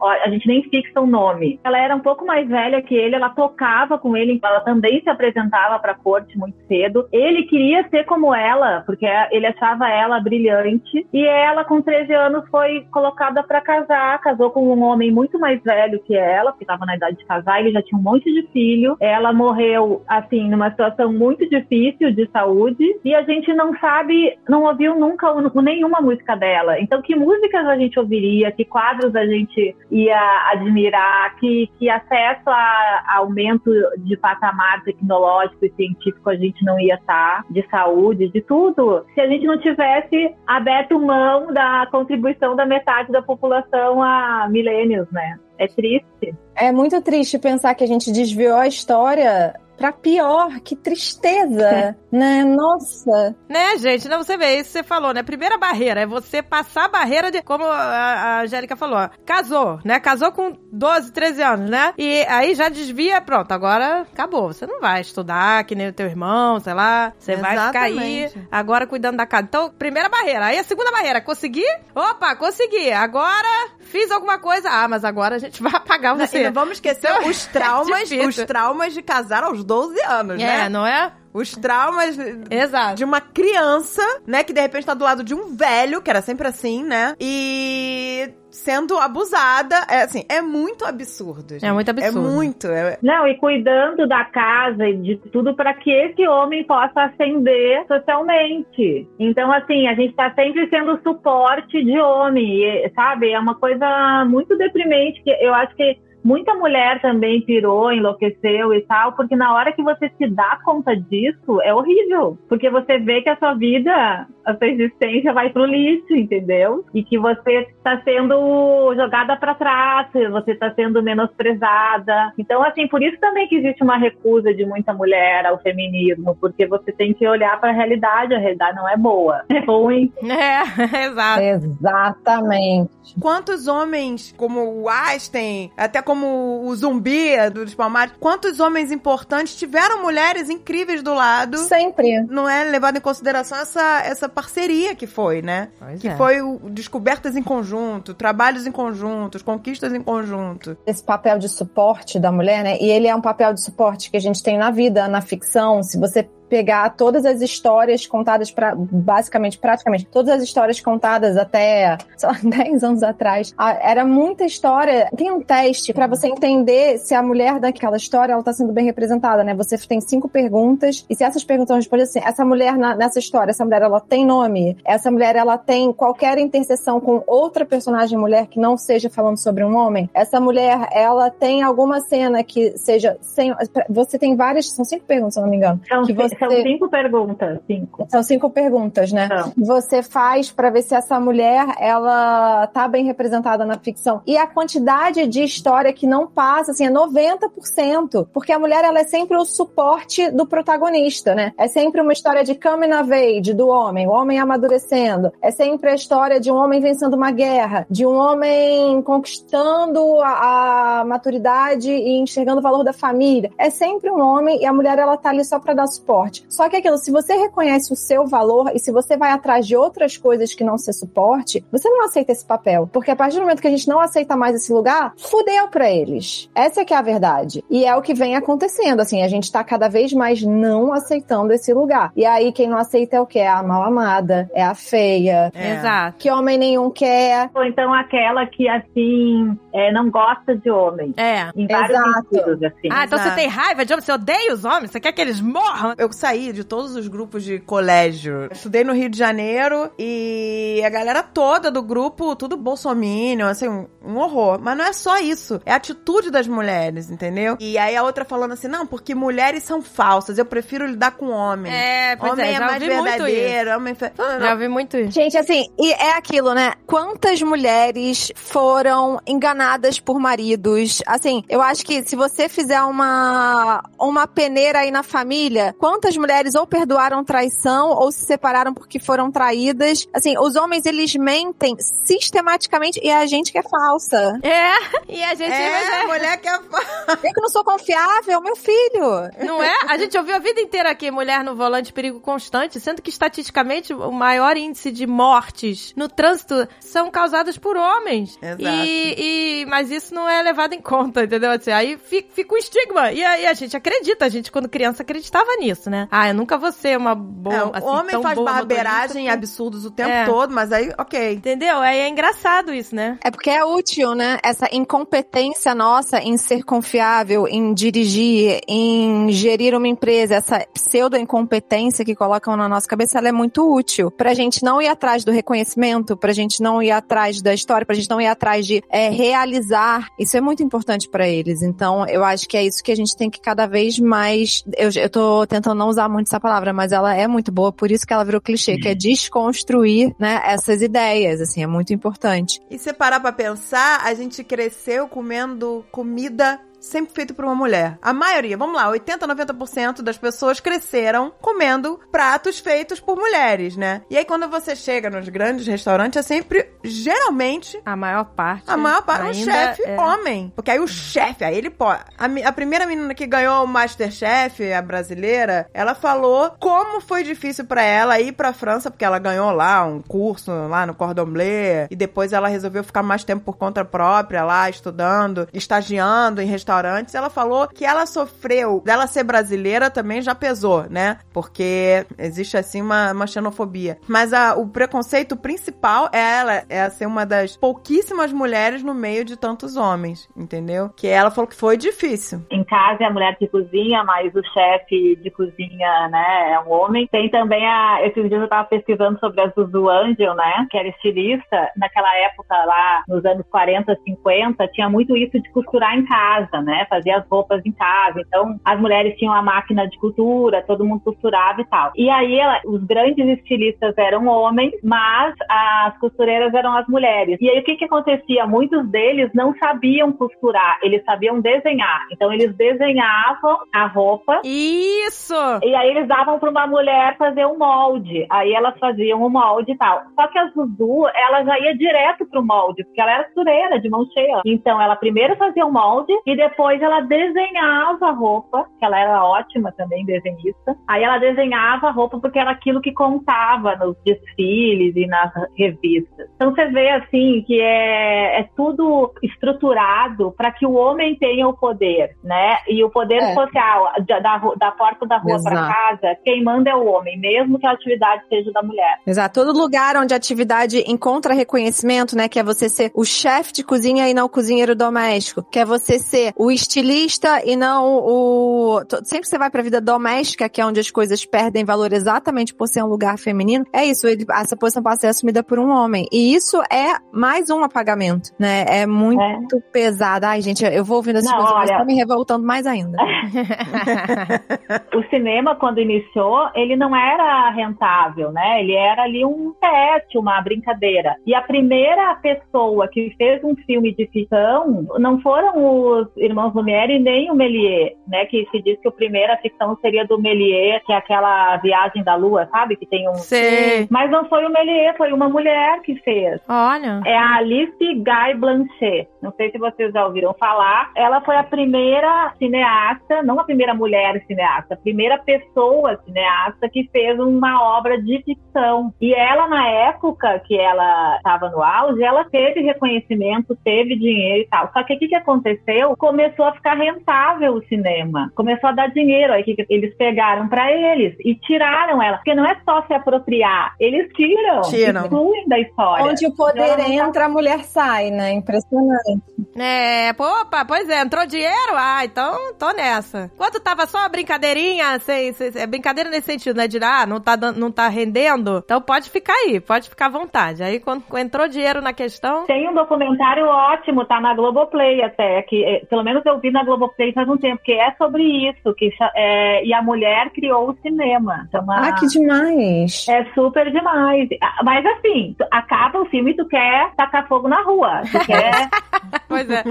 Ó, 0.00 0.08
A 0.08 0.28
gente 0.28 0.46
nem 0.46 0.62
fixa 0.64 1.00
o 1.00 1.06
nome. 1.06 1.58
Ela 1.64 1.78
era 1.78 1.94
um 1.94 2.00
pouco 2.00 2.24
mais 2.26 2.48
velha 2.48 2.82
que 2.82 2.94
ele, 2.94 3.14
ela 3.14 3.30
tocava 3.30 3.98
com 3.98 4.16
ele, 4.16 4.40
ela 4.42 4.60
também 4.60 5.00
se 5.02 5.10
apresentava 5.10 5.78
para 5.78 5.92
a 5.92 5.98
corte 5.98 6.38
muito 6.38 6.56
cedo. 6.66 7.08
Ele 7.12 7.44
queria 7.44 7.88
ser 7.88 8.04
como 8.04 8.34
ela, 8.34 8.82
porque 8.86 9.06
ele 9.30 9.46
achava 9.46 9.88
ela 9.88 10.20
brilhante. 10.20 11.06
E 11.12 11.24
ela, 11.24 11.64
com 11.64 11.80
13 11.80 12.12
anos, 12.12 12.48
foi 12.50 12.86
colocada 12.90 13.42
para 13.42 13.60
casar. 13.60 14.20
Casou 14.20 14.50
com 14.50 14.72
um 14.72 14.82
homem 14.82 15.10
muito 15.10 15.38
mais 15.38 15.62
velho 15.62 16.00
que 16.00 16.16
ela, 16.16 16.52
que 16.52 16.64
estava 16.64 16.86
na 16.86 16.96
idade 16.96 17.18
de 17.18 17.24
casar. 17.24 17.60
Ele 17.60 17.72
já 17.72 17.82
tinha 17.82 17.98
um 17.98 18.02
monte 18.02 18.32
de 18.32 18.46
filho. 18.52 18.96
Ela 19.00 19.32
morreu 19.32 20.02
assim, 20.08 20.48
numa 20.48 20.70
situação 20.70 21.12
muito 21.12 21.48
difícil 21.48 22.12
de 22.12 22.28
saúde 22.30 22.84
e 23.04 23.14
a 23.14 23.22
gente 23.22 23.52
não 23.52 23.76
sabe, 23.78 24.36
não 24.48 24.64
ouviu 24.64 24.98
nunca 24.98 25.32
nenhuma 25.62 26.00
música 26.00 26.36
dela. 26.36 26.80
Então, 26.80 27.02
que 27.02 27.14
músicas 27.14 27.66
a 27.66 27.76
gente 27.76 27.98
ouviria, 27.98 28.52
que 28.52 28.64
quadros 28.64 29.14
a 29.14 29.26
gente 29.30 29.76
ia 29.90 30.50
admirar, 30.52 31.36
que, 31.36 31.70
que 31.78 31.88
acesso 31.88 32.48
a, 32.48 33.04
aumento 33.18 33.70
de 33.98 34.16
patamar 34.16 34.82
tecnológico 34.84 35.64
e 35.64 35.72
científico 35.72 36.30
a 36.30 36.36
gente 36.36 36.64
não 36.64 36.78
ia 36.78 36.94
estar, 36.94 37.44
de 37.50 37.66
saúde, 37.68 38.28
de 38.28 38.40
tudo, 38.42 39.04
se 39.14 39.20
a 39.20 39.26
gente 39.26 39.46
não 39.46 39.58
tivesse 39.58 40.34
aberto 40.46 40.98
mão 40.98 41.52
da 41.52 41.86
contribuição 41.90 42.56
da 42.56 42.66
metade 42.66 43.10
da 43.12 43.22
população 43.22 44.02
a 44.02 44.48
milênios, 44.48 45.10
né? 45.10 45.38
É 45.58 45.66
triste. 45.66 46.34
É 46.56 46.72
muito 46.72 47.00
triste 47.02 47.38
pensar 47.38 47.74
que 47.74 47.84
a 47.84 47.86
gente 47.86 48.10
desviou 48.10 48.56
a 48.56 48.66
história 48.66 49.54
pra 49.80 49.92
pior. 49.92 50.60
Que 50.60 50.76
tristeza, 50.76 51.96
né? 52.12 52.44
Nossa. 52.44 53.34
Né, 53.48 53.78
gente? 53.78 54.06
Não, 54.08 54.22
você 54.22 54.36
vê, 54.36 54.60
isso 54.60 54.70
você 54.70 54.82
falou, 54.82 55.14
né? 55.14 55.22
Primeira 55.22 55.56
barreira 55.56 56.02
é 56.02 56.06
você 56.06 56.42
passar 56.42 56.84
a 56.84 56.88
barreira 56.88 57.30
de, 57.30 57.40
como 57.42 57.64
a, 57.64 57.72
a 57.72 58.42
Angélica 58.42 58.76
falou, 58.76 58.98
ó, 58.98 59.08
casou, 59.24 59.80
né? 59.82 59.98
Casou 59.98 60.32
com 60.32 60.54
12, 60.70 61.12
13 61.12 61.42
anos, 61.42 61.70
né? 61.70 61.94
E 61.96 62.26
aí 62.28 62.54
já 62.54 62.68
desvia, 62.68 63.22
pronto, 63.22 63.50
agora 63.52 64.02
acabou. 64.02 64.52
Você 64.52 64.66
não 64.66 64.80
vai 64.80 65.00
estudar 65.00 65.64
que 65.64 65.74
nem 65.74 65.88
o 65.88 65.92
teu 65.94 66.06
irmão, 66.06 66.60
sei 66.60 66.74
lá. 66.74 67.14
Você 67.18 67.36
vai 67.36 67.58
ficar 67.66 67.82
aí 67.82 68.30
agora 68.52 68.86
cuidando 68.86 69.16
da 69.16 69.26
casa. 69.26 69.44
Então, 69.44 69.70
primeira 69.70 70.10
barreira. 70.10 70.46
Aí 70.46 70.58
a 70.58 70.64
segunda 70.64 70.92
barreira, 70.92 71.22
consegui? 71.22 71.64
Opa, 71.94 72.36
consegui. 72.36 72.92
Agora 72.92 73.70
fiz 73.80 74.10
alguma 74.10 74.38
coisa. 74.38 74.68
Ah, 74.68 74.88
mas 74.88 75.04
agora 75.04 75.36
a 75.36 75.38
gente 75.38 75.62
vai 75.64 75.72
apagar 75.74 76.14
você. 76.16 76.36
Não, 76.36 76.44
e 76.44 76.46
não 76.48 76.52
vamos 76.52 76.72
esquecer 76.74 77.10
então, 77.10 77.30
os 77.30 77.46
traumas, 77.48 78.12
é 78.12 78.26
os 78.26 78.36
traumas 78.36 78.92
de 78.92 79.00
casar 79.00 79.42
aos 79.44 79.64
12 79.70 80.02
anos, 80.02 80.34
é, 80.34 80.46
né? 80.46 80.66
É, 80.66 80.68
não 80.68 80.84
é? 80.84 81.12
Os 81.32 81.52
traumas 81.52 82.18
Exato. 82.50 82.96
de 82.96 83.04
uma 83.04 83.20
criança, 83.20 84.02
né? 84.26 84.42
Que 84.42 84.52
de 84.52 84.60
repente 84.60 84.84
tá 84.84 84.94
do 84.94 85.04
lado 85.04 85.22
de 85.22 85.32
um 85.32 85.54
velho, 85.56 86.02
que 86.02 86.10
era 86.10 86.20
sempre 86.20 86.48
assim, 86.48 86.82
né? 86.82 87.14
E 87.20 88.28
sendo 88.50 88.98
abusada. 88.98 89.76
É 89.88 90.02
assim, 90.02 90.24
é 90.28 90.42
muito 90.42 90.84
absurdo. 90.84 91.54
Gente. 91.54 91.66
É 91.66 91.70
muito 91.70 91.88
absurdo. 91.88 92.18
É 92.18 92.32
muito. 92.32 92.66
É... 92.66 92.98
Não, 93.00 93.28
e 93.28 93.36
cuidando 93.36 94.08
da 94.08 94.24
casa 94.24 94.88
e 94.88 94.96
de 94.96 95.16
tudo 95.30 95.54
para 95.54 95.72
que 95.74 95.92
esse 95.92 96.26
homem 96.26 96.64
possa 96.64 97.04
ascender 97.04 97.86
socialmente. 97.86 99.08
Então, 99.16 99.52
assim, 99.52 99.86
a 99.86 99.94
gente 99.94 100.14
tá 100.14 100.34
sempre 100.34 100.68
sendo 100.68 101.00
suporte 101.00 101.84
de 101.84 101.96
homem, 101.96 102.90
sabe? 102.92 103.30
É 103.30 103.38
uma 103.38 103.54
coisa 103.54 104.24
muito 104.28 104.58
deprimente 104.58 105.22
que 105.22 105.30
eu 105.30 105.54
acho 105.54 105.76
que 105.76 106.09
muita 106.22 106.54
mulher 106.54 107.00
também 107.00 107.40
pirou, 107.40 107.92
enlouqueceu 107.92 108.74
e 108.74 108.80
tal, 108.82 109.12
porque 109.12 109.36
na 109.36 109.54
hora 109.54 109.72
que 109.72 109.82
você 109.82 110.10
se 110.16 110.26
dá 110.28 110.58
conta 110.64 110.96
disso, 110.96 111.60
é 111.62 111.74
horrível. 111.74 112.38
Porque 112.48 112.70
você 112.70 112.98
vê 112.98 113.22
que 113.22 113.28
a 113.28 113.36
sua 113.36 113.54
vida, 113.54 114.26
a 114.44 114.56
sua 114.56 114.68
existência 114.68 115.32
vai 115.32 115.50
pro 115.50 115.64
lixo, 115.64 116.14
entendeu? 116.14 116.84
E 116.94 117.02
que 117.02 117.18
você 117.18 117.68
está 117.76 118.00
sendo 118.02 118.94
jogada 118.94 119.36
para 119.36 119.54
trás, 119.54 120.08
você 120.30 120.52
está 120.52 120.72
sendo 120.74 121.02
menosprezada. 121.02 122.32
Então, 122.38 122.62
assim, 122.62 122.86
por 122.86 123.02
isso 123.02 123.18
também 123.18 123.48
que 123.48 123.56
existe 123.56 123.82
uma 123.82 123.96
recusa 123.96 124.52
de 124.54 124.64
muita 124.64 124.92
mulher 124.92 125.46
ao 125.46 125.58
feminismo, 125.58 126.36
porque 126.40 126.66
você 126.66 126.92
tem 126.92 127.12
que 127.12 127.26
olhar 127.26 127.58
para 127.60 127.70
a 127.70 127.74
realidade, 127.74 128.34
a 128.34 128.38
realidade 128.38 128.76
não 128.76 128.88
é 128.88 128.96
boa, 128.96 129.44
é 129.50 129.60
ruim. 129.60 130.12
É, 130.22 131.06
exato. 131.06 131.40
Exatamente. 131.42 132.99
Quantos 133.18 133.66
homens, 133.66 134.34
como 134.36 134.82
o 134.82 134.88
Einstein, 134.88 135.70
até 135.76 136.02
como 136.02 136.62
o 136.64 136.74
zumbi 136.74 137.30
dos 137.52 137.74
Palmares, 137.74 138.14
quantos 138.18 138.60
homens 138.60 138.92
importantes 138.92 139.56
tiveram 139.56 140.02
mulheres 140.02 140.48
incríveis 140.50 141.02
do 141.02 141.14
lado? 141.14 141.58
Sempre. 141.58 142.22
Não 142.22 142.48
é 142.48 142.64
levado 142.64 142.96
em 142.98 143.00
consideração 143.00 143.58
essa, 143.58 144.02
essa 144.04 144.28
parceria 144.28 144.94
que 144.94 145.06
foi, 145.06 145.42
né? 145.42 145.68
Pois 145.78 146.00
que 146.00 146.08
é. 146.08 146.16
foi 146.16 146.40
o, 146.42 146.58
descobertas 146.70 147.36
em 147.36 147.42
conjunto, 147.42 148.14
trabalhos 148.14 148.66
em 148.66 148.72
conjunto, 148.72 149.42
conquistas 149.44 149.92
em 149.92 150.02
conjunto. 150.02 150.76
Esse 150.86 151.02
papel 151.02 151.38
de 151.38 151.48
suporte 151.48 152.18
da 152.18 152.30
mulher, 152.30 152.62
né? 152.62 152.78
E 152.80 152.90
ele 152.90 153.06
é 153.06 153.14
um 153.14 153.20
papel 153.20 153.52
de 153.52 153.62
suporte 153.62 154.10
que 154.10 154.16
a 154.16 154.20
gente 154.20 154.42
tem 154.42 154.58
na 154.58 154.70
vida, 154.70 155.08
na 155.08 155.20
ficção. 155.20 155.82
Se 155.82 155.98
você 155.98 156.28
pegar 156.50 156.90
todas 156.90 157.24
as 157.24 157.40
histórias 157.40 158.04
contadas 158.04 158.50
para 158.50 158.74
basicamente, 158.76 159.56
praticamente, 159.56 160.04
todas 160.06 160.34
as 160.34 160.42
histórias 160.42 160.80
contadas 160.80 161.36
até, 161.36 161.96
sei 162.16 162.28
lá, 162.28 162.36
10 162.42 162.82
anos 162.82 163.02
atrás. 163.02 163.54
Era 163.80 164.04
muita 164.04 164.44
história. 164.44 165.08
Tem 165.16 165.30
um 165.30 165.40
teste 165.40 165.94
para 165.94 166.08
você 166.08 166.26
entender 166.26 166.98
se 166.98 167.14
a 167.14 167.22
mulher 167.22 167.60
daquela 167.60 167.96
história 167.96 168.32
ela 168.32 168.42
tá 168.42 168.52
sendo 168.52 168.72
bem 168.72 168.84
representada, 168.84 169.44
né? 169.44 169.54
Você 169.54 169.78
tem 169.78 170.00
cinco 170.00 170.28
perguntas 170.28 171.06
e 171.08 171.14
se 171.14 171.22
essas 171.22 171.44
perguntas 171.44 171.76
respondem 171.76 172.04
assim, 172.04 172.20
essa 172.24 172.44
mulher 172.44 172.76
na, 172.76 172.96
nessa 172.96 173.20
história, 173.20 173.50
essa 173.50 173.64
mulher 173.64 173.82
ela 173.82 174.00
tem 174.00 174.26
nome, 174.26 174.76
essa 174.84 175.10
mulher 175.10 175.36
ela 175.36 175.56
tem 175.56 175.92
qualquer 175.92 176.36
interseção 176.38 177.00
com 177.00 177.22
outra 177.26 177.64
personagem 177.64 178.18
mulher 178.18 178.46
que 178.48 178.58
não 178.58 178.76
seja 178.76 179.08
falando 179.08 179.38
sobre 179.38 179.64
um 179.64 179.76
homem, 179.76 180.10
essa 180.12 180.40
mulher 180.40 180.88
ela 180.92 181.30
tem 181.30 181.62
alguma 181.62 182.00
cena 182.00 182.42
que 182.42 182.76
seja 182.76 183.16
sem, 183.20 183.54
você 183.88 184.18
tem 184.18 184.34
várias, 184.34 184.70
são 184.70 184.84
cinco 184.84 185.04
perguntas, 185.04 185.34
se 185.34 185.40
eu 185.40 185.42
não 185.42 185.50
me 185.50 185.56
engano, 185.56 185.80
São 185.88 186.04
que 186.04 186.12
você 186.12 186.39
são 186.48 186.62
cinco 186.62 186.88
perguntas, 186.88 187.58
cinco. 187.66 188.06
São 188.08 188.22
cinco 188.22 188.50
perguntas, 188.50 189.12
né? 189.12 189.28
Não. 189.28 189.52
Você 189.56 190.02
faz 190.02 190.50
para 190.50 190.70
ver 190.70 190.82
se 190.82 190.94
essa 190.94 191.18
mulher 191.20 191.66
ela 191.78 192.66
tá 192.68 192.88
bem 192.88 193.04
representada 193.04 193.64
na 193.64 193.78
ficção. 193.78 194.22
E 194.26 194.36
a 194.36 194.46
quantidade 194.46 195.26
de 195.26 195.42
história 195.42 195.92
que 195.92 196.06
não 196.06 196.26
passa, 196.26 196.72
assim, 196.72 196.86
é 196.86 196.90
90%, 196.90 198.26
porque 198.32 198.52
a 198.52 198.58
mulher 198.58 198.84
ela 198.84 199.00
é 199.00 199.04
sempre 199.04 199.36
o 199.36 199.44
suporte 199.44 200.30
do 200.30 200.46
protagonista, 200.46 201.34
né? 201.34 201.52
É 201.58 201.68
sempre 201.68 202.00
uma 202.00 202.12
história 202.12 202.42
de 202.42 202.54
coming 202.54 202.92
of 202.92 203.12
age 203.12 203.54
do 203.54 203.68
homem, 203.68 204.06
o 204.06 204.10
homem 204.10 204.38
amadurecendo. 204.38 205.32
É 205.42 205.50
sempre 205.50 205.90
a 205.90 205.94
história 205.94 206.40
de 206.40 206.50
um 206.50 206.56
homem 206.56 206.80
vencendo 206.80 207.14
uma 207.14 207.30
guerra, 207.30 207.86
de 207.90 208.06
um 208.06 208.16
homem 208.16 209.02
conquistando 209.02 210.20
a, 210.20 211.00
a 211.00 211.04
maturidade 211.04 211.90
e 211.90 212.18
enxergando 212.18 212.60
o 212.60 212.62
valor 212.62 212.84
da 212.84 212.92
família. 212.92 213.50
É 213.58 213.70
sempre 213.70 214.10
um 214.10 214.20
homem 214.20 214.60
e 214.60 214.66
a 214.66 214.72
mulher 214.72 214.98
ela 214.98 215.16
tá 215.16 215.30
ali 215.30 215.44
só 215.44 215.58
para 215.58 215.74
dar 215.74 215.86
suporte. 215.86 216.29
Só 216.48 216.68
que 216.68 216.76
é 216.76 216.78
aquilo, 216.78 216.98
se 216.98 217.10
você 217.10 217.34
reconhece 217.34 217.92
o 217.92 217.96
seu 217.96 218.26
valor 218.26 218.70
e 218.74 218.78
se 218.78 218.92
você 218.92 219.16
vai 219.16 219.30
atrás 219.30 219.66
de 219.66 219.76
outras 219.76 220.16
coisas 220.16 220.54
que 220.54 220.64
não 220.64 220.78
ser 220.78 220.92
suporte, 220.92 221.64
você 221.70 221.88
não 221.88 222.04
aceita 222.04 222.32
esse 222.32 222.44
papel. 222.44 222.88
Porque 222.92 223.10
a 223.10 223.16
partir 223.16 223.36
do 223.36 223.42
momento 223.42 223.60
que 223.60 223.68
a 223.68 223.70
gente 223.70 223.88
não 223.88 224.00
aceita 224.00 224.36
mais 224.36 224.54
esse 224.54 224.72
lugar, 224.72 225.12
fudeu 225.16 225.68
pra 225.68 225.90
eles. 225.90 226.48
Essa 226.54 226.80
é 226.80 226.84
que 226.84 226.94
é 226.94 226.96
a 226.96 227.02
verdade. 227.02 227.64
E 227.70 227.84
é 227.84 227.94
o 227.96 228.02
que 228.02 228.14
vem 228.14 228.36
acontecendo, 228.36 229.00
assim, 229.00 229.22
a 229.22 229.28
gente 229.28 229.50
tá 229.50 229.62
cada 229.64 229.88
vez 229.88 230.12
mais 230.12 230.42
não 230.42 230.92
aceitando 230.92 231.52
esse 231.52 231.72
lugar. 231.72 232.12
E 232.16 232.24
aí 232.24 232.52
quem 232.52 232.68
não 232.68 232.78
aceita 232.78 233.16
é 233.16 233.20
o 233.20 233.26
quê? 233.26 233.40
É 233.40 233.48
a 233.48 233.62
mal 233.62 233.82
amada, 233.82 234.50
é 234.54 234.62
a 234.62 234.74
feia. 234.74 235.50
É. 235.54 235.72
Exato. 235.72 236.18
Que 236.18 236.30
homem 236.30 236.58
nenhum 236.58 236.90
quer. 236.90 237.50
Ou 237.54 237.64
então 237.64 237.92
aquela 237.94 238.46
que, 238.46 238.68
assim, 238.68 239.58
é, 239.72 239.92
não 239.92 240.10
gosta 240.10 240.56
de 240.56 240.70
homem. 240.70 241.14
É. 241.16 241.50
Em 241.54 241.66
vários 241.66 241.98
Exato. 241.98 242.28
sentidos, 242.30 242.62
assim. 242.62 242.88
Ah, 242.90 243.04
então 243.04 243.18
Exato. 243.18 243.30
você 243.30 243.36
tem 243.36 243.48
raiva 243.48 243.84
de 243.84 243.92
homem? 243.92 244.04
Você 244.04 244.12
odeia 244.12 244.52
os 244.52 244.64
homens? 244.64 244.90
Você 244.90 245.00
quer 245.00 245.12
que 245.12 245.20
eles 245.20 245.40
morram? 245.40 245.94
Eu 245.98 246.08
saí 246.20 246.52
de 246.52 246.64
todos 246.64 246.94
os 246.94 247.08
grupos 247.08 247.42
de 247.42 247.58
colégio. 247.58 248.48
Estudei 248.52 248.84
no 248.84 248.92
Rio 248.92 249.08
de 249.08 249.16
Janeiro 249.16 249.90
e 249.98 250.82
a 250.84 250.90
galera 250.90 251.22
toda 251.22 251.70
do 251.70 251.82
grupo, 251.82 252.36
tudo 252.36 252.58
bolsominion, 252.58 253.48
assim, 253.48 253.68
um, 253.68 253.86
um 254.04 254.18
horror. 254.18 254.60
Mas 254.60 254.76
não 254.76 254.84
é 254.84 254.92
só 254.92 255.18
isso. 255.18 255.60
É 255.64 255.72
a 255.72 255.76
atitude 255.76 256.30
das 256.30 256.46
mulheres, 256.46 257.10
entendeu? 257.10 257.56
E 257.58 257.78
aí 257.78 257.96
a 257.96 258.02
outra 258.02 258.24
falando 258.24 258.52
assim, 258.52 258.68
não, 258.68 258.86
porque 258.86 259.14
mulheres 259.14 259.62
são 259.62 259.80
falsas, 259.80 260.36
eu 260.36 260.44
prefiro 260.44 260.86
lidar 260.86 261.12
com 261.12 261.30
homem. 261.30 261.72
É, 261.72 262.16
pois 262.16 262.32
homem 262.32 262.46
é, 262.46 262.50
é, 262.50 262.58
já 262.58 262.66
mais 262.66 262.82
verdadeiro, 262.82 263.76
homem... 263.76 263.96
Não, 264.18 264.40
Já 264.40 264.52
ouvi 264.52 264.68
muito 264.68 264.98
isso. 264.98 265.12
Gente, 265.12 265.38
assim, 265.38 265.68
e 265.78 265.92
é 265.92 266.12
aquilo, 266.12 266.52
né? 266.52 266.74
Quantas 266.86 267.40
mulheres 267.40 268.30
foram 268.34 269.18
enganadas 269.26 269.98
por 269.98 270.20
maridos? 270.20 271.02
Assim, 271.06 271.42
eu 271.48 271.62
acho 271.62 271.84
que 271.84 272.02
se 272.02 272.14
você 272.14 272.48
fizer 272.48 272.82
uma, 272.82 273.82
uma 273.98 274.26
peneira 274.26 274.80
aí 274.80 274.90
na 274.90 275.02
família, 275.02 275.74
quantas 275.78 276.09
mulheres 276.16 276.54
ou 276.54 276.66
perdoaram 276.66 277.24
traição 277.24 277.90
ou 277.90 278.10
se 278.12 278.24
separaram 278.24 278.72
porque 278.74 278.98
foram 278.98 279.30
traídas? 279.30 280.06
Assim, 280.12 280.36
os 280.38 280.56
homens, 280.56 280.86
eles 280.86 281.14
mentem 281.14 281.74
sistematicamente 282.02 283.00
e 283.02 283.08
é 283.08 283.16
a 283.16 283.26
gente 283.26 283.50
que 283.52 283.58
é 283.58 283.62
falsa. 283.62 284.38
É, 284.42 284.72
e 285.08 285.22
a 285.22 285.34
gente... 285.34 285.48
mas 285.50 285.88
É, 285.88 286.02
é- 286.02 286.06
mulher 286.06 286.36
que 286.40 286.48
é... 286.48 286.58
fa- 286.62 287.18
Eu 287.24 287.32
que 287.32 287.40
não 287.40 287.48
sou 287.48 287.64
confiável, 287.64 288.40
meu 288.40 288.56
filho. 288.56 289.30
Não 289.44 289.62
é? 289.62 289.72
A 289.88 289.96
gente 289.98 290.16
ouviu 290.16 290.36
a 290.36 290.38
vida 290.38 290.60
inteira 290.60 290.90
aqui, 290.90 291.10
mulher 291.10 291.42
no 291.44 291.54
volante, 291.56 291.92
perigo 291.92 292.20
constante, 292.20 292.78
sendo 292.80 293.02
que 293.02 293.10
estatisticamente 293.10 293.92
o 293.92 294.10
maior 294.12 294.56
índice 294.56 294.90
de 294.90 295.06
mortes 295.06 295.92
no 295.96 296.08
trânsito 296.08 296.66
são 296.80 297.10
causadas 297.10 297.58
por 297.58 297.76
homens. 297.76 298.38
Exato. 298.40 298.62
E, 298.62 299.62
e- 299.62 299.66
mas 299.66 299.90
isso 299.90 300.14
não 300.14 300.28
é 300.28 300.42
levado 300.42 300.72
em 300.72 300.80
conta, 300.80 301.24
entendeu? 301.24 301.50
Assim, 301.50 301.70
aí 301.70 301.96
fi- 301.98 302.26
fica 302.32 302.54
o 302.54 302.58
estigma. 302.58 303.12
E 303.12 303.24
aí 303.24 303.46
a 303.46 303.54
gente 303.54 303.76
acredita, 303.76 304.24
a 304.24 304.28
gente 304.28 304.50
quando 304.52 304.68
criança 304.68 305.02
acreditava 305.02 305.50
nisso, 305.58 305.89
isso, 305.90 306.00
né? 306.00 306.08
Ah, 306.10 306.28
eu 306.28 306.34
nunca 306.34 306.56
vou 306.56 306.72
ser 306.72 306.96
uma 306.96 307.14
boa. 307.14 307.54
É, 307.54 307.64
o 307.64 307.70
assim, 307.74 307.86
homem 307.86 308.10
tão 308.10 308.22
faz 308.22 308.34
boa 308.36 308.52
barbeiragem 308.52 309.26
e 309.26 309.28
motorista. 309.28 309.32
absurdos 309.34 309.84
o 309.84 309.90
tempo 309.90 310.10
É. 310.10 310.24
todo, 310.24 310.52
mas 310.54 310.72
aí, 310.72 310.90
ok. 310.98 311.34
Entendeu? 311.34 311.78
Aí 311.78 311.98
é 311.98 312.08
engraçado 312.08 312.72
isso, 312.72 312.94
né? 312.94 313.18
É 313.24 313.30
porque 313.30 313.50
é 313.50 313.64
útil, 313.64 314.14
né? 314.14 314.38
Essa 314.42 314.68
incompetência 314.72 315.74
nossa 315.74 316.18
em 316.20 316.36
ser 316.36 316.62
confiável, 316.62 317.46
em 317.48 317.74
dirigir, 317.74 318.60
em 318.68 319.30
gerir 319.32 319.74
uma 319.74 319.88
empresa, 319.88 320.36
essa 320.36 320.64
pseudo-incompetência 320.72 322.04
que 322.04 322.14
colocam 322.14 322.56
na 322.56 322.68
nossa 322.68 322.86
cabeça, 322.86 323.18
ela 323.18 323.28
é 323.28 323.32
muito 323.32 323.72
útil 323.72 324.10
pra 324.10 324.34
gente 324.34 324.62
não 324.62 324.80
ir 324.80 324.88
atrás 324.88 325.24
do 325.24 325.32
reconhecimento, 325.32 326.16
pra 326.16 326.32
gente 326.32 326.62
não 326.62 326.82
ir 326.82 326.90
atrás 326.90 327.42
da 327.42 327.52
história, 327.52 327.84
pra 327.86 327.94
gente 327.94 328.08
não 328.08 328.20
ir 328.20 328.26
atrás 328.26 328.66
de 328.66 328.82
é, 328.88 329.08
realizar. 329.08 330.08
Isso 330.18 330.36
é 330.36 330.40
muito 330.40 330.62
importante 330.62 331.08
pra 331.08 331.28
eles. 331.28 331.62
Então, 331.62 332.06
eu 332.06 332.24
acho 332.24 332.48
que 332.48 332.56
é 332.56 332.64
isso 332.64 332.82
que 332.82 332.92
a 332.92 332.96
gente 332.96 333.16
tem 333.16 333.30
que 333.30 333.40
cada 333.40 333.66
vez 333.66 333.98
mais. 333.98 334.62
Eu, 334.76 334.90
eu 334.94 335.08
tô 335.10 335.46
tentando 335.46 335.79
não 335.80 335.88
usar 335.88 336.08
muito 336.08 336.26
essa 336.28 336.38
palavra, 336.38 336.72
mas 336.72 336.92
ela 336.92 337.14
é 337.14 337.26
muito 337.26 337.50
boa, 337.50 337.72
por 337.72 337.90
isso 337.90 338.06
que 338.06 338.12
ela 338.12 338.24
virou 338.24 338.40
clichê, 338.40 338.76
que 338.76 338.88
é 338.88 338.94
desconstruir, 338.94 340.14
né, 340.18 340.40
essas 340.44 340.82
ideias, 340.82 341.40
assim, 341.40 341.62
é 341.62 341.66
muito 341.66 341.92
importante. 341.92 342.60
E 342.70 342.78
se 342.78 342.92
parar 342.92 343.18
pra 343.18 343.32
pensar, 343.32 344.02
a 344.04 344.12
gente 344.14 344.44
cresceu 344.44 345.08
comendo 345.08 345.84
comida 345.90 346.60
sempre 346.80 347.14
feita 347.14 347.34
por 347.34 347.44
uma 347.44 347.54
mulher. 347.54 347.98
A 348.00 348.12
maioria, 348.12 348.56
vamos 348.56 348.76
lá, 348.76 348.88
80, 348.88 349.26
90% 349.28 350.02
das 350.02 350.16
pessoas 350.18 350.60
cresceram 350.60 351.32
comendo 351.40 352.00
pratos 352.10 352.58
feitos 352.58 352.98
por 353.00 353.16
mulheres, 353.16 353.76
né? 353.76 354.02
E 354.10 354.16
aí 354.16 354.24
quando 354.24 354.48
você 354.48 354.74
chega 354.74 355.10
nos 355.10 355.28
grandes 355.28 355.66
restaurantes, 355.66 356.18
é 356.18 356.22
sempre, 356.22 356.70
geralmente, 356.82 357.80
A 357.84 357.94
maior 357.96 358.24
parte. 358.24 358.64
a 358.66 358.76
maior 358.76 359.02
parte 359.02 359.26
é 359.26 359.30
um 359.30 359.44
chefe 359.44 359.82
é- 359.84 360.00
homem. 360.00 360.52
Porque 360.54 360.70
aí 360.70 360.80
o 360.80 360.86
chefe, 360.88 361.44
aí 361.44 361.56
ele 361.56 361.70
pode. 361.70 362.00
A, 362.18 362.48
a 362.48 362.52
primeira 362.52 362.86
menina 362.86 363.14
que 363.14 363.26
ganhou 363.26 363.62
o 363.64 363.66
Masterchef, 363.66 364.72
a 364.72 364.80
brasileira, 364.82 365.68
ela 365.74 365.94
falou 365.94 366.52
como 366.58 367.00
foi 367.00 367.22
difícil 367.22 367.64
pra 367.66 367.82
ela 367.82 368.18
ir 368.20 368.32
pra 368.32 368.52
França, 368.52 368.90
porque 368.90 369.04
ela 369.04 369.18
ganhou 369.18 369.50
lá 369.50 369.84
um 369.84 370.00
curso 370.00 370.50
lá 370.68 370.86
no 370.86 370.94
Cordon 370.94 371.26
Bleu. 371.26 371.86
E 371.90 371.96
depois 371.96 372.32
ela 372.32 372.48
resolveu 372.48 372.82
ficar 372.84 373.02
mais 373.02 373.24
tempo 373.24 373.44
por 373.44 373.56
conta 373.56 373.84
própria 373.84 374.44
lá, 374.44 374.68
estudando, 374.70 375.48
estagiando 375.52 376.40
em 376.40 376.46
restaurantes. 376.46 376.69
Ela 377.14 377.30
falou 377.30 377.66
que 377.68 377.84
ela 377.84 378.06
sofreu, 378.06 378.82
dela 378.84 379.06
ser 379.06 379.24
brasileira 379.24 379.90
também 379.90 380.22
já 380.22 380.34
pesou, 380.34 380.84
né? 380.88 381.18
Porque 381.32 382.06
existe 382.18 382.56
assim 382.56 382.80
uma, 382.82 383.12
uma 383.12 383.26
xenofobia. 383.26 383.98
Mas 384.08 384.32
a- 384.32 384.54
o 384.56 384.68
preconceito 384.68 385.36
principal 385.36 386.08
é 386.12 386.20
ela, 386.38 386.62
é 386.68 386.88
ser 386.90 387.06
uma 387.06 387.24
das 387.26 387.56
pouquíssimas 387.56 388.32
mulheres 388.32 388.82
no 388.82 388.94
meio 388.94 389.24
de 389.24 389.36
tantos 389.36 389.76
homens, 389.76 390.28
entendeu? 390.36 390.90
Que 390.96 391.06
ela 391.08 391.30
falou 391.30 391.48
que 391.48 391.56
foi 391.56 391.76
difícil. 391.76 392.44
Em 392.50 392.62
casa 392.64 393.04
é 393.04 393.06
a 393.06 393.10
mulher 393.12 393.36
que 393.36 393.48
cozinha, 393.48 394.04
mas 394.04 394.34
o 394.34 394.42
chefe 394.52 395.16
de 395.16 395.30
cozinha, 395.30 396.08
né, 396.08 396.52
é 396.52 396.60
um 396.60 396.70
homem. 396.72 397.06
Tem 397.10 397.30
também 397.30 397.66
a. 397.66 398.06
Esses 398.06 398.28
dias 398.28 398.40
eu 398.42 398.48
tava 398.48 398.68
pesquisando 398.68 399.18
sobre 399.18 399.40
a 399.40 399.48
Zuzu 399.48 399.88
Angel, 399.88 400.34
né, 400.34 400.66
que 400.70 400.76
era 400.76 400.88
estilista. 400.88 401.70
Naquela 401.76 402.14
época 402.18 402.54
lá, 402.64 403.02
nos 403.08 403.24
anos 403.24 403.44
40, 403.50 403.96
50, 404.04 404.68
tinha 404.68 404.88
muito 404.88 405.16
isso 405.16 405.40
de 405.40 405.50
costurar 405.50 405.96
em 405.96 406.04
casa, 406.06 406.59
né, 406.62 406.86
fazer 406.88 407.10
as 407.12 407.26
roupas 407.28 407.64
em 407.64 407.72
casa. 407.72 408.20
Então, 408.20 408.56
as 408.64 408.80
mulheres 408.80 409.16
tinham 409.16 409.32
a 409.32 409.42
máquina 409.42 409.88
de 409.88 409.98
costura, 409.98 410.62
todo 410.66 410.84
mundo 410.84 411.02
costurava 411.04 411.60
e 411.60 411.64
tal. 411.64 411.92
E 411.96 412.08
aí, 412.08 412.38
ela- 412.38 412.60
os 412.64 412.82
grandes 412.84 413.26
estilistas 413.38 413.96
eram 413.98 414.26
homens, 414.26 414.72
mas 414.82 415.34
as 415.48 415.98
costureiras 415.98 416.52
eram 416.54 416.76
as 416.76 416.86
mulheres. 416.88 417.38
E 417.40 417.48
aí, 417.48 417.58
o 417.60 417.64
que 417.64 417.76
que 417.76 417.84
acontecia? 417.84 418.46
Muitos 418.46 418.88
deles 418.90 419.30
não 419.34 419.54
sabiam 419.58 420.12
costurar, 420.12 420.78
eles 420.82 421.02
sabiam 421.04 421.40
desenhar. 421.40 422.06
Então, 422.12 422.32
eles 422.32 422.54
desenhavam 422.56 423.58
a 423.72 423.86
roupa 423.86 424.40
Isso! 424.44 425.34
e 425.62 425.74
aí 425.74 425.90
eles 425.90 426.06
davam 426.08 426.38
para 426.38 426.50
uma 426.50 426.66
mulher 426.66 427.16
fazer 427.16 427.46
um 427.46 427.58
molde. 427.58 428.26
Aí 428.30 428.52
elas 428.52 428.78
faziam 428.78 429.22
o 429.22 429.30
molde 429.30 429.72
e 429.72 429.76
tal. 429.76 430.02
Só 430.14 430.26
que 430.28 430.38
a 430.38 430.46
Zuzu, 430.48 431.06
ela 431.14 431.44
já 431.44 431.58
ia 431.58 431.76
direto 431.76 432.26
pro 432.26 432.44
molde, 432.44 432.84
porque 432.84 433.00
ela 433.00 433.12
era 433.12 433.24
costureira 433.24 433.80
de 433.80 433.88
mão 433.88 434.04
cheia. 434.12 434.40
Então 434.44 434.80
ela 434.80 434.96
primeiro 434.96 435.36
fazia 435.36 435.64
o 435.66 435.72
molde 435.72 436.12
e 436.26 436.36
depois 436.36 436.49
ela 436.80 437.00
desenhava 437.00 438.08
a 438.08 438.12
roupa, 438.12 438.66
que 438.78 438.84
ela 438.84 438.98
era 438.98 439.24
ótima 439.24 439.72
também 439.72 440.04
desenhista. 440.04 440.76
Aí 440.88 441.02
ela 441.02 441.18
desenhava 441.18 441.88
a 441.88 441.90
roupa 441.90 442.18
porque 442.18 442.38
era 442.38 442.50
aquilo 442.50 442.80
que 442.80 442.92
contava 442.92 443.76
nos 443.76 443.96
desfiles 444.04 444.94
e 444.96 445.06
nas 445.06 445.32
revistas. 445.56 446.28
Então 446.36 446.54
você 446.54 446.66
vê 446.66 446.90
assim 446.90 447.42
que 447.46 447.60
é, 447.60 448.40
é 448.40 448.48
tudo 448.56 449.12
estruturado 449.22 450.32
para 450.36 450.50
que 450.50 450.66
o 450.66 450.72
homem 450.72 451.16
tenha 451.16 451.46
o 451.46 451.56
poder, 451.56 452.16
né? 452.22 452.58
E 452.68 452.82
o 452.84 452.90
poder 452.90 453.20
É. 453.20 453.34
social 453.34 453.92
da, 454.06 454.18
da, 454.18 454.38
da 454.56 454.70
porta 454.72 455.06
da 455.06 455.18
rua 455.18 455.38
para 455.42 455.68
casa, 455.68 456.16
quem 456.24 456.42
manda 456.42 456.70
é 456.70 456.74
o 456.74 456.86
homem, 456.86 457.18
mesmo 457.18 457.58
que 457.58 457.66
a 457.66 457.72
atividade 457.72 458.22
seja 458.28 458.50
da 458.52 458.62
mulher. 458.62 458.98
Exato. 459.06 459.44
Todo 459.44 459.56
lugar 459.56 459.96
onde 459.96 460.14
a 460.14 460.16
atividade 460.16 460.84
encontra 460.86 461.34
reconhecimento, 461.34 462.16
né? 462.16 462.28
Que 462.28 462.38
é 462.38 462.42
você 462.42 462.68
ser 462.68 462.90
o 462.94 463.04
chefe 463.04 463.52
de 463.52 463.64
cozinha 463.64 464.08
e 464.08 464.14
não 464.14 464.26
o 464.26 464.28
cozinheiro 464.28 464.74
doméstico. 464.74 465.42
Que 465.50 465.58
é 465.60 465.64
você 465.64 465.98
ser 465.98 466.32
o 466.42 466.50
estilista 466.50 467.42
e 467.44 467.54
não 467.56 467.98
o. 467.98 468.80
Sempre 469.04 469.20
que 469.22 469.28
você 469.28 469.38
vai 469.38 469.50
pra 469.50 469.62
vida 469.62 469.80
doméstica, 469.80 470.48
que 470.48 470.60
é 470.60 470.64
onde 470.66 470.80
as 470.80 470.90
coisas 470.90 471.24
perdem 471.24 471.64
valor 471.64 471.92
exatamente 471.92 472.54
por 472.54 472.66
ser 472.66 472.82
um 472.82 472.86
lugar 472.86 473.18
feminino, 473.18 473.64
é 473.72 473.84
isso. 473.84 474.06
ele- 474.06 474.24
essa 474.32 474.56
posição 474.56 474.82
passa 474.82 474.96
a 474.96 475.00
ser 475.00 475.06
assumida 475.08 475.42
por 475.42 475.58
um 475.58 475.70
homem. 475.70 476.06
E 476.10 476.34
isso 476.34 476.60
é 476.72 476.96
mais 477.12 477.50
um 477.50 477.62
apagamento, 477.62 478.30
né? 478.38 478.64
É 478.68 478.86
muito 478.86 479.60
pesado. 479.72 480.24
Ai, 480.26 480.40
gente, 480.40 480.64
eu 480.64 480.84
vou 480.84 480.96
ouvindo 480.96 481.18
essas 481.18 481.30
coisas, 481.32 481.52
olha- 481.52 481.78
tá 481.78 481.84
me 481.84 481.94
revoltando 481.94 482.46
mais 482.46 482.66
ainda. 482.66 482.96
o 484.94 485.02
cinema, 485.10 485.54
quando 485.56 485.80
iniciou, 485.80 486.48
ele 486.54 486.76
não 486.76 486.94
era 486.94 487.50
rentável, 487.50 488.32
né? 488.32 488.60
Ele 488.62 488.74
era 488.74 489.02
ali 489.02 489.24
um 489.24 489.52
teste, 489.60 490.18
uma 490.18 490.40
brincadeira. 490.40 491.16
E 491.26 491.34
a 491.34 491.42
primeira 491.42 492.14
pessoa 492.16 492.88
que 492.88 493.14
fez 493.16 493.42
um 493.44 493.54
filme 493.66 493.94
de 493.94 494.06
ficção 494.08 494.86
não 494.98 495.20
foram 495.20 495.52
os 496.00 496.08
irmãos 496.30 496.54
Lumière 496.54 496.92
e 496.92 496.98
nem 496.98 497.30
o 497.30 497.34
Méliès, 497.34 497.92
né? 498.06 498.24
Que 498.26 498.46
se 498.50 498.62
diz 498.62 498.80
que 498.80 498.88
a 498.88 498.92
primeira 498.92 499.36
ficção 499.38 499.76
seria 499.80 500.06
do 500.06 500.20
Méliès, 500.20 500.82
que 500.84 500.92
é 500.92 500.96
aquela 500.96 501.56
viagem 501.58 502.02
da 502.02 502.14
lua, 502.14 502.48
sabe? 502.50 502.76
Que 502.76 502.86
tem 502.86 503.08
um... 503.08 503.14
Sei. 503.14 503.86
Mas 503.90 504.10
não 504.10 504.24
foi 504.26 504.44
o 504.44 504.50
Méliès, 504.50 504.96
foi 504.96 505.12
uma 505.12 505.28
mulher 505.28 505.80
que 505.82 505.94
fez. 505.96 506.40
Olha. 506.48 507.00
É 507.04 507.16
a 507.16 507.36
Alice 507.36 507.76
Guy 507.80 508.34
Blanchet. 508.36 509.08
Não 509.22 509.32
sei 509.36 509.50
se 509.50 509.58
vocês 509.58 509.92
já 509.92 510.04
ouviram 510.06 510.34
falar. 510.34 510.90
Ela 510.96 511.20
foi 511.20 511.36
a 511.36 511.42
primeira 511.44 512.32
cineasta, 512.38 513.22
não 513.22 513.38
a 513.38 513.44
primeira 513.44 513.74
mulher 513.74 514.22
cineasta, 514.26 514.74
a 514.74 514.76
primeira 514.76 515.18
pessoa 515.18 515.98
cineasta 516.04 516.68
que 516.68 516.88
fez 516.92 517.18
uma 517.18 517.76
obra 517.78 518.00
de 518.00 518.22
ficção. 518.22 518.92
E 519.00 519.12
ela, 519.14 519.46
na 519.48 519.66
época 519.68 520.38
que 520.40 520.58
ela 520.58 521.16
estava 521.16 521.48
no 521.50 521.62
auge, 521.62 522.02
ela 522.02 522.24
teve 522.24 522.60
reconhecimento, 522.60 523.56
teve 523.64 523.96
dinheiro 523.96 524.42
e 524.42 524.48
tal. 524.48 524.70
Só 524.72 524.82
que 524.82 524.94
o 524.94 524.98
que, 524.98 525.08
que 525.08 525.14
aconteceu? 525.14 525.96
Começou 525.96 526.44
a 526.46 526.52
ficar 526.52 526.74
rentável 526.76 527.54
o 527.54 527.64
cinema. 527.66 528.30
Começou 528.34 528.70
a 528.70 528.72
dar 528.72 528.88
dinheiro. 528.88 529.32
Aí 529.32 529.42
o 529.42 529.44
que 529.44 529.66
eles 529.68 529.94
pegaram 529.96 530.48
para 530.48 530.70
eles 530.72 531.14
e 531.24 531.34
tiraram 531.34 532.02
ela. 532.02 532.16
Porque 532.16 532.34
não 532.34 532.44
é 532.44 532.56
só 532.64 532.82
se 532.86 532.94
apropriar, 532.94 533.74
eles 533.78 534.10
tiram, 534.14 534.62
Tiram. 534.62 535.02
excluem 535.02 535.48
da 535.48 535.58
história. 535.58 536.04
Onde 536.04 536.26
o 536.26 536.34
poder 536.34 536.76
tá- 536.76 536.88
entra, 536.88 537.26
a 537.26 537.28
mulher 537.28 537.60
sai, 537.64 538.10
né? 538.10 538.32
Impressionante. 538.32 539.09
É, 539.56 540.12
pô, 540.12 540.24
opa, 540.42 540.64
pois 540.64 540.88
é, 540.88 541.00
entrou 541.02 541.26
dinheiro? 541.26 541.72
Ah, 541.74 542.04
então 542.04 542.54
tô 542.58 542.70
nessa. 542.72 543.30
Quando 543.36 543.60
tava 543.60 543.86
só 543.86 543.98
uma 543.98 544.08
brincadeirinha, 544.08 544.98
sem, 545.00 545.32
sem- 545.32 545.50
é 545.60 545.66
brincadeira 545.66 546.08
nesse 546.10 546.26
sentido, 546.26 546.56
né? 546.56 546.66
De 546.68 546.78
ah, 546.82 547.04
não 547.06 547.20
tá, 547.20 547.36
não 547.36 547.70
tá 547.70 547.88
rendendo, 547.88 548.62
então 548.64 548.80
pode 548.80 549.10
ficar 549.10 549.34
aí, 549.34 549.60
pode 549.60 549.88
ficar 549.88 550.06
à 550.06 550.10
vontade. 550.10 550.62
Aí 550.62 550.78
quando 550.80 551.02
entrou 551.18 551.48
dinheiro 551.48 551.80
na 551.82 551.92
questão. 551.92 552.46
Tem 552.46 552.68
um 552.68 552.74
documentário 552.74 553.46
ótimo, 553.46 554.04
tá 554.04 554.20
na 554.20 554.34
Globoplay 554.34 555.02
até, 555.02 555.42
que 555.42 555.64
eh, 555.64 555.84
pelo 555.88 556.02
menos 556.04 556.24
eu 556.24 556.38
vi 556.38 556.50
na 556.50 556.62
Globoplay 556.64 557.12
faz 557.12 557.28
um 557.28 557.36
tempo, 557.36 557.62
que 557.62 557.72
é 557.72 557.92
sobre 557.98 558.22
isso, 558.22 558.74
que 558.74 558.90
é, 559.14 559.64
e 559.64 559.74
a 559.74 559.82
mulher 559.82 560.30
criou 560.30 560.70
o 560.70 560.76
cinema. 560.82 561.44
Então, 561.48 561.64
a- 561.70 561.88
Ah, 561.88 561.92
que 561.92 562.06
demais. 562.06 563.06
é 563.08 563.24
super 563.34 563.70
demais. 563.70 564.28
Ah, 564.42 564.62
Mas 564.64 564.84
assim, 564.86 565.34
acaba 565.50 566.00
o 566.00 566.06
filme 566.06 566.30
e 566.32 566.36
tu 566.36 566.46
quer 566.46 566.90
tacar 566.96 567.26
fogo 567.28 567.48
na 567.48 567.62
rua. 567.62 568.02
Tu 568.10 568.18
quer, 568.26 568.68
Pois 569.28 569.48
é. 569.48 569.62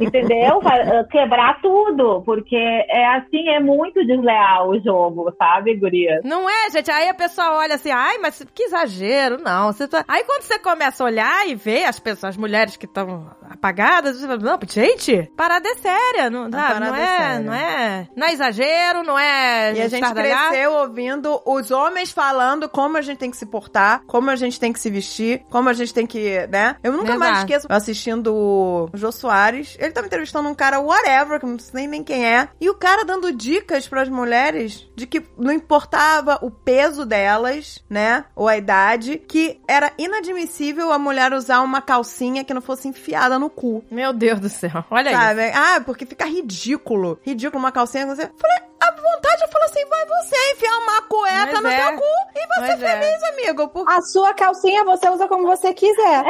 entendeu? 0.00 0.60
Ah, 0.64 1.04
Quebrar 1.10 1.60
tudo. 1.60 2.22
Porque 2.24 2.56
é 2.56 3.06
assim, 3.16 3.48
é 3.50 3.60
muito 3.60 4.04
desleal 4.06 4.70
o 4.70 4.80
jogo, 4.80 5.30
sabe, 5.36 5.76
guria? 5.76 6.20
Não 6.24 6.48
é, 6.48 6.70
gente? 6.70 6.90
Aí 6.90 7.08
a 7.08 7.14
pessoa 7.14 7.58
olha 7.58 7.74
assim, 7.74 7.90
ai, 7.90 8.16
mas 8.18 8.42
que 8.54 8.62
exagero, 8.64 9.38
não. 9.42 9.72
Você 9.72 9.86
tá... 9.86 10.04
Aí 10.08 10.24
quando 10.24 10.42
você 10.42 10.58
começa 10.58 11.04
a 11.04 11.06
olhar 11.06 11.48
e 11.48 11.54
ver 11.54 11.84
as 11.84 11.98
pessoas, 11.98 12.30
as 12.30 12.36
mulheres 12.36 12.76
que 12.76 12.86
estão 12.86 13.30
apagadas, 13.50 14.16
você 14.16 14.26
fala, 14.26 14.38
não, 14.38 14.58
gente, 14.68 15.30
parada 15.36 15.68
é 15.68 15.74
séria, 15.76 16.30
não, 16.30 16.50
parada 16.50 16.86
não 16.86 16.94
é 16.94 17.02
é, 17.02 17.18
séria. 17.18 17.40
não 17.40 17.54
é, 17.54 18.08
não 18.16 18.26
é 18.26 18.32
exagero, 18.32 19.02
não 19.02 19.18
é 19.18 19.74
E 19.74 19.82
a 19.82 19.88
gente 19.88 20.12
cresceu 20.12 20.72
ouvindo 20.72 21.40
os 21.44 21.70
homens 21.70 22.10
falando 22.10 22.68
como 22.68 22.96
a 22.96 23.02
gente 23.02 23.18
tem 23.18 23.30
que 23.30 23.36
se 23.36 23.46
portar, 23.46 24.02
como 24.06 24.30
a 24.30 24.36
gente 24.36 24.58
tem 24.58 24.72
que 24.72 24.80
se 24.80 24.90
vestir, 24.90 25.42
como 25.50 25.68
a 25.68 25.72
gente 25.72 25.92
tem 25.92 26.06
que, 26.06 26.46
né? 26.48 26.76
Eu 26.82 26.92
nunca 26.92 27.16
mais 27.16 27.32
Exato. 27.32 27.52
esqueço 27.52 27.66
assistindo 27.70 28.34
o 28.34 28.90
Jô 28.94 29.10
Soares. 29.12 29.76
Ele 29.78 29.92
tava 29.92 30.06
entrevistando 30.06 30.48
um 30.48 30.54
cara 30.54 30.80
whatever, 30.80 31.40
que 31.40 31.46
não 31.46 31.58
sei 31.58 31.86
nem 31.86 32.02
quem 32.02 32.26
é. 32.26 32.48
E 32.60 32.68
o 32.68 32.74
cara 32.74 33.04
dando 33.04 33.32
dicas 33.32 33.86
pras 33.88 34.08
mulheres 34.08 34.88
de 34.94 35.06
que 35.06 35.22
não 35.36 35.52
importava 35.52 36.38
o 36.42 36.50
peso 36.50 37.04
delas, 37.04 37.84
né? 37.88 38.24
Ou 38.34 38.48
a 38.48 38.56
idade, 38.56 39.18
que 39.18 39.60
era 39.68 39.92
inadmissível 39.98 40.92
a 40.92 40.98
mulher 40.98 41.32
usar 41.32 41.60
uma 41.60 41.80
calcinha 41.80 42.44
que 42.44 42.54
não 42.54 42.60
fosse 42.60 42.88
enfiada 42.88 43.37
no 43.38 43.50
cu. 43.50 43.84
Meu 43.90 44.12
Deus 44.12 44.40
do 44.40 44.48
céu. 44.48 44.84
Olha 44.90 45.10
Sabe? 45.12 45.48
isso. 45.48 45.58
Ah, 45.58 45.80
porque 45.84 46.06
fica 46.06 46.24
ridículo. 46.26 47.18
Ridículo 47.22 47.58
uma 47.58 47.72
calcinha. 47.72 48.06
Você... 48.06 48.22
Falei, 48.36 48.58
a 48.80 48.90
vontade 48.90 49.42
eu 49.42 49.48
falo 49.48 49.64
assim, 49.64 49.84
vai 49.86 50.06
você 50.06 50.36
enfiar 50.52 50.78
uma 50.78 51.02
cueca 51.02 51.60
Mas 51.60 51.62
no 51.62 51.68
é. 51.68 51.76
teu 51.76 51.96
cu 51.96 52.04
e 52.34 52.46
vai 52.46 52.60
Mas 52.60 52.82
é. 52.82 53.00
feliz, 53.00 53.22
amigo. 53.24 53.68
Porque 53.68 53.92
A 53.92 54.00
sua 54.02 54.34
calcinha 54.34 54.84
você 54.84 55.08
usa 55.08 55.28
como 55.28 55.46
você 55.46 55.74
quiser. 55.74 56.24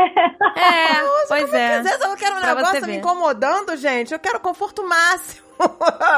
É, 0.56 1.02
usa 1.02 1.26
pois 1.28 1.44
como 1.44 1.56
é. 1.56 1.78
quiser, 1.78 1.96
se 1.96 2.04
eu 2.04 2.08
não 2.08 2.16
quero 2.16 2.36
um 2.36 2.40
Pra 2.40 2.54
negócio 2.54 2.80
você 2.80 2.86
me 2.86 2.96
incomodando, 2.96 3.76
gente. 3.76 4.12
Eu 4.12 4.18
quero 4.18 4.40
conforto 4.40 4.86
máximo. 4.86 5.47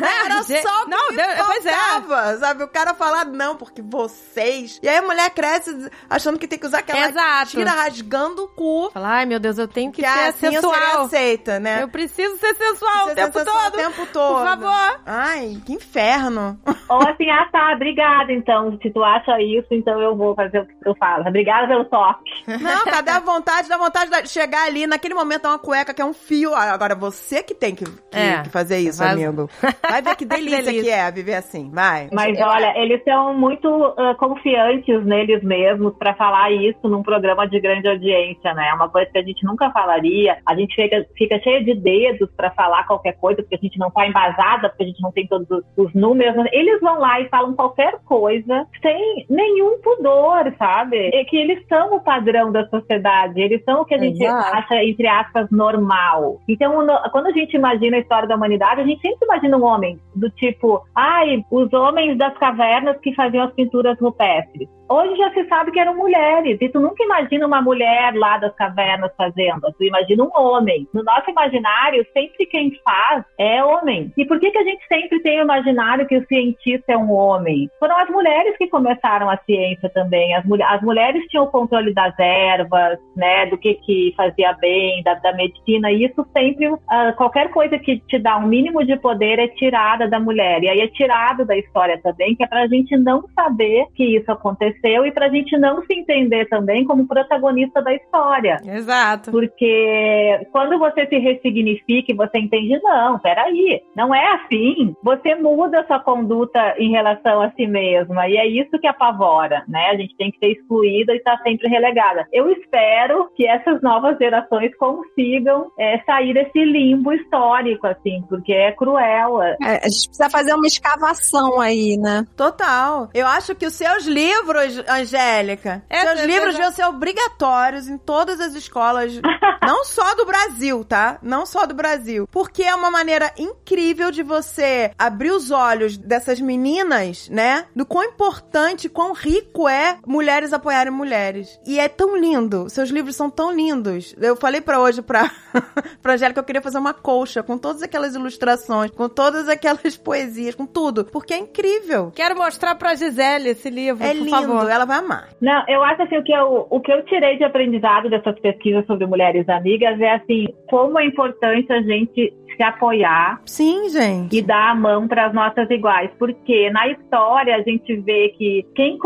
Era 0.00 0.42
Gente, 0.42 0.62
só 0.62 0.82
o 0.82 0.84
que 0.84 0.90
não, 0.90 1.10
me 1.10 1.16
deu- 1.16 1.44
pois 1.46 1.66
é. 1.66 1.72
faltava, 1.72 2.36
sabe? 2.38 2.64
O 2.64 2.68
cara 2.68 2.94
falar 2.94 3.24
não, 3.24 3.56
porque 3.56 3.82
vocês... 3.82 4.78
E 4.82 4.88
aí 4.88 4.96
a 4.98 5.02
mulher 5.02 5.30
cresce 5.30 5.90
achando 6.08 6.38
que 6.38 6.46
tem 6.48 6.58
que 6.58 6.66
usar 6.66 6.78
aquela 6.78 7.08
Exato. 7.08 7.50
tira 7.50 7.70
rasgando 7.70 8.44
o 8.44 8.48
cu. 8.48 8.90
Falar, 8.92 9.16
ai 9.18 9.26
meu 9.26 9.38
Deus, 9.40 9.58
eu 9.58 9.68
tenho 9.68 9.90
que, 9.92 10.02
Que 10.02 10.08
ser 10.08 10.18
assim 10.28 10.46
eu 10.46 10.62
sensual. 10.62 11.02
aceita, 11.04 11.60
né? 11.60 11.82
Eu 11.82 11.88
preciso 11.88 12.36
ser 12.38 12.54
sensual 12.54 13.08
o 13.08 13.14
tempo 13.14 13.38
sensação 13.38 13.62
todo. 13.62 13.74
O 13.74 13.76
tempo 13.76 14.06
todo. 14.12 14.36
Por 14.38 14.44
favor. 14.46 15.00
Ai, 15.06 15.60
que 15.64 15.72
inferno. 15.72 16.58
Ou 16.88 17.02
assim, 17.08 17.28
ah 17.30 17.48
tá, 17.50 17.72
obrigada 17.74 18.32
então. 18.32 18.78
Se 18.82 18.90
tu 18.90 19.02
acha 19.02 19.40
isso, 19.40 19.68
então 19.72 20.00
eu 20.00 20.16
vou 20.16 20.34
fazer 20.34 20.60
o 20.60 20.66
que 20.66 20.74
tu 20.84 20.94
fala. 20.98 21.28
Obrigada 21.28 21.66
pelo 21.68 21.84
toque. 21.86 22.30
Não, 22.46 22.84
cadê 22.84 23.10
a 23.10 23.20
vontade? 23.20 23.68
Dá 23.68 23.76
vontade 23.78 24.10
de 24.22 24.28
chegar 24.28 24.64
ali, 24.66 24.86
naquele 24.86 25.14
momento, 25.14 25.42
dar 25.42 25.50
uma 25.50 25.58
cueca 25.58 25.94
que 25.94 26.02
é 26.02 26.04
um 26.04 26.12
fio. 26.14 26.54
Ah, 26.54 26.72
Agora, 26.74 26.94
você 26.94 27.42
que 27.42 27.54
tem 27.54 27.74
que, 27.74 27.84
que- 27.84 28.00
É. 28.12 28.42
que 28.42 28.48
fazer 28.50 28.78
isso, 28.88 28.98
Vai- 29.02 29.12
amigo. 29.12 29.48
Vai 29.90 30.02
ver 30.02 30.16
que 30.16 30.24
delícia, 30.26 30.62
delícia. 30.62 30.82
que 30.82 30.90
é 30.90 31.10
viver 31.10 31.34
assim. 31.34 31.70
Vai. 31.72 32.08
Mas 32.12 32.40
olha, 32.40 32.72
eles 32.78 33.02
são 33.04 33.34
muito 33.34 33.68
ah, 33.96 34.14
confiantes 34.18 35.04
neles 35.04 35.42
mesmos 35.42 35.94
pra 35.98 36.14
falar 36.14 36.50
isso 36.52 36.88
num 36.88 37.02
programa 37.02 37.46
de 37.48 37.60
grande 37.60 37.88
audiência, 37.88 38.52
né? 38.54 38.68
É 38.70 38.74
uma 38.74 38.88
coisa 38.88 39.10
que 39.10 39.18
a 39.18 39.22
gente 39.22 39.44
nunca 39.44 39.70
falaria. 39.70 40.38
A 40.46 40.54
gente 40.54 40.74
fica, 40.74 41.06
fica 41.16 41.38
cheia 41.40 41.62
de 41.64 41.74
dedos 41.74 42.28
pra 42.36 42.50
falar 42.52 42.86
qualquer 42.86 43.12
coisa, 43.18 43.42
porque 43.42 43.54
a 43.56 43.58
gente 43.58 43.78
não 43.78 43.90
tá 43.90 44.06
embasada, 44.06 44.68
porque 44.68 44.84
a 44.84 44.86
gente 44.86 45.02
não 45.02 45.12
tem 45.12 45.26
todos 45.26 45.48
os, 45.50 45.64
os 45.76 45.94
números. 45.94 46.34
Eles 46.52 46.80
vão 46.80 46.98
lá 46.98 47.20
e 47.20 47.28
falam 47.28 47.54
qualquer 47.54 47.98
coisa 48.04 48.66
sem 48.82 49.26
nenhum 49.30 49.78
pudor, 49.80 50.52
sabe? 50.58 51.10
É 51.14 51.24
que 51.24 51.36
eles 51.36 51.64
são 51.68 51.94
o 51.96 52.00
padrão 52.00 52.50
da 52.52 52.66
sociedade, 52.68 53.40
eles 53.40 53.62
são 53.64 53.82
o 53.82 53.84
que 53.84 53.94
a 53.94 53.98
gente 53.98 54.22
Exato. 54.22 54.56
acha, 54.56 54.84
entre 54.84 55.06
aspas, 55.06 55.50
normal. 55.50 56.40
Então, 56.48 56.84
no- 56.84 57.10
quando 57.10 57.26
a 57.26 57.32
gente 57.32 57.54
imagina 57.56 57.96
a 57.96 58.00
história 58.00 58.28
da 58.28 58.36
humanidade, 58.36 58.73
a 58.82 58.86
gente 58.86 59.00
sempre 59.00 59.26
imagina 59.26 59.56
um 59.56 59.64
homem 59.64 59.98
do 60.14 60.30
tipo, 60.30 60.82
ai, 60.94 61.44
os 61.50 61.72
homens 61.72 62.16
das 62.18 62.36
cavernas 62.38 62.98
que 63.00 63.14
faziam 63.14 63.44
as 63.44 63.52
pinturas 63.52 63.98
rupestres. 64.00 64.68
Hoje 64.88 65.16
já 65.16 65.32
se 65.32 65.44
sabe 65.48 65.70
que 65.70 65.80
eram 65.80 65.96
mulheres, 65.96 66.58
e 66.60 66.68
tu 66.68 66.78
nunca 66.78 67.02
imagina 67.02 67.46
uma 67.46 67.62
mulher 67.62 68.14
lá 68.14 68.36
das 68.36 68.54
cavernas 68.54 69.10
fazendo, 69.16 69.72
tu 69.78 69.84
imagina 69.84 70.22
um 70.24 70.30
homem. 70.34 70.86
No 70.92 71.02
nosso 71.02 71.30
imaginário, 71.30 72.06
sempre 72.12 72.44
quem 72.46 72.70
faz 72.84 73.24
é 73.38 73.64
homem. 73.64 74.12
E 74.16 74.26
por 74.26 74.38
que, 74.38 74.50
que 74.50 74.58
a 74.58 74.64
gente 74.64 74.86
sempre 74.86 75.20
tem 75.20 75.40
o 75.40 75.44
imaginário 75.44 76.06
que 76.06 76.16
o 76.16 76.26
cientista 76.26 76.92
é 76.92 76.96
um 76.98 77.12
homem? 77.12 77.70
Foram 77.80 77.96
as 77.96 78.10
mulheres 78.10 78.56
que 78.58 78.68
começaram 78.68 79.30
a 79.30 79.38
ciência 79.38 79.88
também. 79.88 80.34
As, 80.34 80.44
mulher- 80.44 80.68
as 80.68 80.82
mulheres 80.82 81.24
tinham 81.28 81.44
o 81.44 81.50
controle 81.50 81.94
das 81.94 82.14
ervas, 82.18 82.98
né, 83.16 83.46
do 83.46 83.56
que, 83.56 83.74
que 83.74 84.12
fazia 84.16 84.52
bem, 84.54 85.02
da, 85.02 85.14
da 85.14 85.32
medicina, 85.32 85.90
e 85.90 86.04
isso 86.04 86.26
sempre, 86.36 86.70
ah, 86.90 87.12
qualquer 87.16 87.50
coisa 87.50 87.78
que 87.78 88.00
te 88.00 88.18
dá 88.18 88.36
um 88.36 88.46
mínimo 88.46 88.84
de 88.84 88.96
poder 88.96 89.38
é 89.38 89.48
tirada 89.48 90.06
da 90.06 90.20
mulher. 90.20 90.62
E 90.62 90.68
aí 90.68 90.80
é 90.80 90.88
tirado 90.88 91.46
da 91.46 91.56
história 91.56 91.98
também, 92.02 92.36
que 92.36 92.44
é 92.44 92.46
pra 92.46 92.66
gente 92.66 92.96
não 92.96 93.24
saber 93.34 93.86
que 93.94 94.04
isso 94.16 94.30
aconteceu 94.30 94.73
e 95.06 95.12
pra 95.12 95.28
gente 95.28 95.56
não 95.58 95.82
se 95.84 95.94
entender 95.94 96.46
também 96.46 96.84
como 96.84 97.06
protagonista 97.06 97.82
da 97.82 97.94
história. 97.94 98.58
Exato. 98.64 99.30
Porque 99.30 100.46
quando 100.52 100.78
você 100.78 101.06
se 101.06 101.18
ressignifica 101.18 102.12
e 102.12 102.16
você 102.16 102.38
entende, 102.38 102.80
não, 102.82 103.18
peraí, 103.18 103.80
não 103.96 104.14
é 104.14 104.34
assim. 104.34 104.94
Você 105.02 105.34
muda 105.34 105.80
a 105.80 105.86
sua 105.86 106.00
conduta 106.00 106.74
em 106.78 106.90
relação 106.90 107.40
a 107.40 107.50
si 107.52 107.66
mesma. 107.66 108.28
E 108.28 108.36
é 108.36 108.46
isso 108.46 108.78
que 108.78 108.86
apavora, 108.86 109.64
né? 109.68 109.90
A 109.90 109.96
gente 109.96 110.16
tem 110.16 110.30
que 110.30 110.38
ser 110.38 110.52
excluída 110.52 111.12
e 111.12 111.16
estar 111.16 111.38
sempre 111.42 111.68
relegada. 111.68 112.26
Eu 112.32 112.50
espero 112.50 113.30
que 113.36 113.46
essas 113.46 113.80
novas 113.82 114.16
gerações 114.18 114.74
consigam 114.76 115.70
é, 115.78 116.00
sair 116.04 116.34
desse 116.34 116.64
limbo 116.64 117.12
histórico, 117.12 117.86
assim, 117.86 118.22
porque 118.28 118.52
é 118.52 118.72
cruel. 118.72 119.42
É, 119.42 119.56
a 119.60 119.88
gente 119.88 120.08
precisa 120.08 120.30
fazer 120.30 120.54
uma 120.54 120.66
escavação 120.66 121.60
aí, 121.60 121.96
né? 121.96 122.24
Total. 122.36 123.08
Eu 123.14 123.26
acho 123.26 123.54
que 123.54 123.66
os 123.66 123.74
seus 123.74 124.06
livros, 124.06 124.63
Angélica, 124.88 125.82
É, 125.88 126.00
seus 126.00 126.20
é 126.20 126.26
livros 126.26 126.54
deviam 126.54 126.72
ser 126.72 126.84
obrigatórios 126.84 127.88
em 127.88 127.98
todas 127.98 128.40
as 128.40 128.54
escolas, 128.54 129.12
não 129.62 129.84
só 129.84 130.14
do 130.14 130.24
Brasil, 130.26 130.84
tá? 130.84 131.18
Não 131.22 131.46
só 131.46 131.66
do 131.66 131.74
Brasil. 131.74 132.28
Porque 132.30 132.62
é 132.62 132.74
uma 132.74 132.90
maneira 132.90 133.32
incrível 133.38 134.10
de 134.10 134.22
você 134.22 134.90
abrir 134.98 135.30
os 135.30 135.50
olhos 135.50 135.96
dessas 135.96 136.40
meninas, 136.40 137.28
né? 137.28 137.66
Do 137.74 137.86
quão 137.86 138.04
importante, 138.04 138.88
quão 138.88 139.12
rico 139.12 139.68
é 139.68 139.98
mulheres 140.06 140.52
apoiarem 140.52 140.92
mulheres. 140.92 141.58
E 141.66 141.78
é 141.78 141.88
tão 141.88 142.16
lindo. 142.16 142.68
Seus 142.68 142.90
livros 142.90 143.16
são 143.16 143.30
tão 143.30 143.52
lindos. 143.52 144.14
Eu 144.20 144.36
falei 144.36 144.60
pra 144.60 144.80
hoje 144.80 145.02
pra, 145.02 145.30
pra 146.02 146.14
Angélica 146.14 146.34
que 146.34 146.40
eu 146.40 146.44
queria 146.44 146.62
fazer 146.62 146.78
uma 146.78 146.94
colcha 146.94 147.42
com 147.42 147.56
todas 147.58 147.82
aquelas 147.82 148.14
ilustrações, 148.14 148.90
com 148.90 149.08
todas 149.08 149.48
aquelas 149.48 149.96
poesias, 149.98 150.54
com 150.54 150.66
tudo. 150.66 151.04
Porque 151.04 151.34
é 151.34 151.38
incrível. 151.38 152.12
Quero 152.14 152.36
mostrar 152.36 152.74
pra 152.74 152.94
Gisele 152.94 153.50
esse 153.50 153.70
livro, 153.70 154.02
É 154.04 154.08
por 154.08 154.16
lindo, 154.16 154.30
favor. 154.30 154.53
Ela 154.62 154.84
vai 154.84 154.98
amar. 154.98 155.28
Não, 155.40 155.64
eu 155.68 155.82
acho 155.82 156.02
assim, 156.02 156.18
o 156.18 156.22
que 156.22 156.32
eu, 156.32 156.66
o 156.70 156.80
que 156.80 156.92
eu 156.92 157.04
tirei 157.04 157.36
de 157.36 157.44
aprendizado 157.44 158.08
dessas 158.08 158.38
pesquisas 158.40 158.86
sobre 158.86 159.06
mulheres 159.06 159.48
amigas 159.48 160.00
é 160.00 160.12
assim, 160.12 160.46
como 160.68 160.98
é 160.98 161.06
importante 161.06 161.72
a 161.72 161.82
gente 161.82 162.32
se 162.56 162.62
apoiar 162.62 163.40
Sim, 163.44 163.88
gente. 163.88 164.36
e 164.36 164.42
dar 164.42 164.70
a 164.70 164.74
mão 164.74 165.06
para 165.06 165.26
as 165.26 165.34
nossas 165.34 165.68
iguais, 165.70 166.10
porque 166.18 166.70
na 166.70 166.88
história 166.88 167.56
a 167.56 167.62
gente 167.62 167.96
vê 167.96 168.30
que 168.30 168.66
quem 168.74 168.98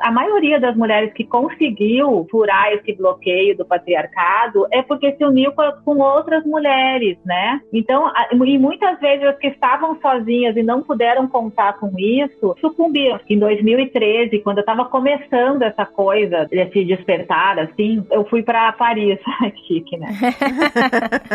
a, 0.00 0.10
maioria 0.10 0.58
das 0.60 0.76
mulheres 0.76 1.12
que 1.12 1.24
conseguiu 1.24 2.26
furar 2.30 2.72
esse 2.72 2.92
bloqueio 2.94 3.56
do 3.56 3.64
patriarcado 3.64 4.66
é 4.70 4.82
porque 4.82 5.12
se 5.12 5.24
uniu 5.24 5.52
com, 5.84 5.98
outras 5.98 6.44
mulheres, 6.44 7.16
né? 7.24 7.60
Então, 7.72 8.10
e 8.32 8.58
muitas 8.58 8.98
vezes 8.98 9.26
as 9.26 9.38
que 9.38 9.48
estavam 9.48 9.98
sozinhas 10.00 10.56
e 10.56 10.62
não 10.62 10.82
puderam 10.82 11.28
contar 11.28 11.74
com 11.74 11.92
isso 11.98 12.54
sucumbiram. 12.60 13.20
Em 13.28 13.38
2013, 13.38 14.38
quando 14.40 14.58
eu 14.58 14.62
estava 14.62 14.84
começando 14.86 15.62
essa 15.62 15.84
coisa, 15.84 16.46
esse 16.50 16.84
despertar, 16.84 17.58
assim, 17.58 18.04
eu 18.10 18.24
fui 18.24 18.42
para 18.42 18.72
Paris, 18.72 19.18
chique, 19.66 19.96
né? 19.96 20.08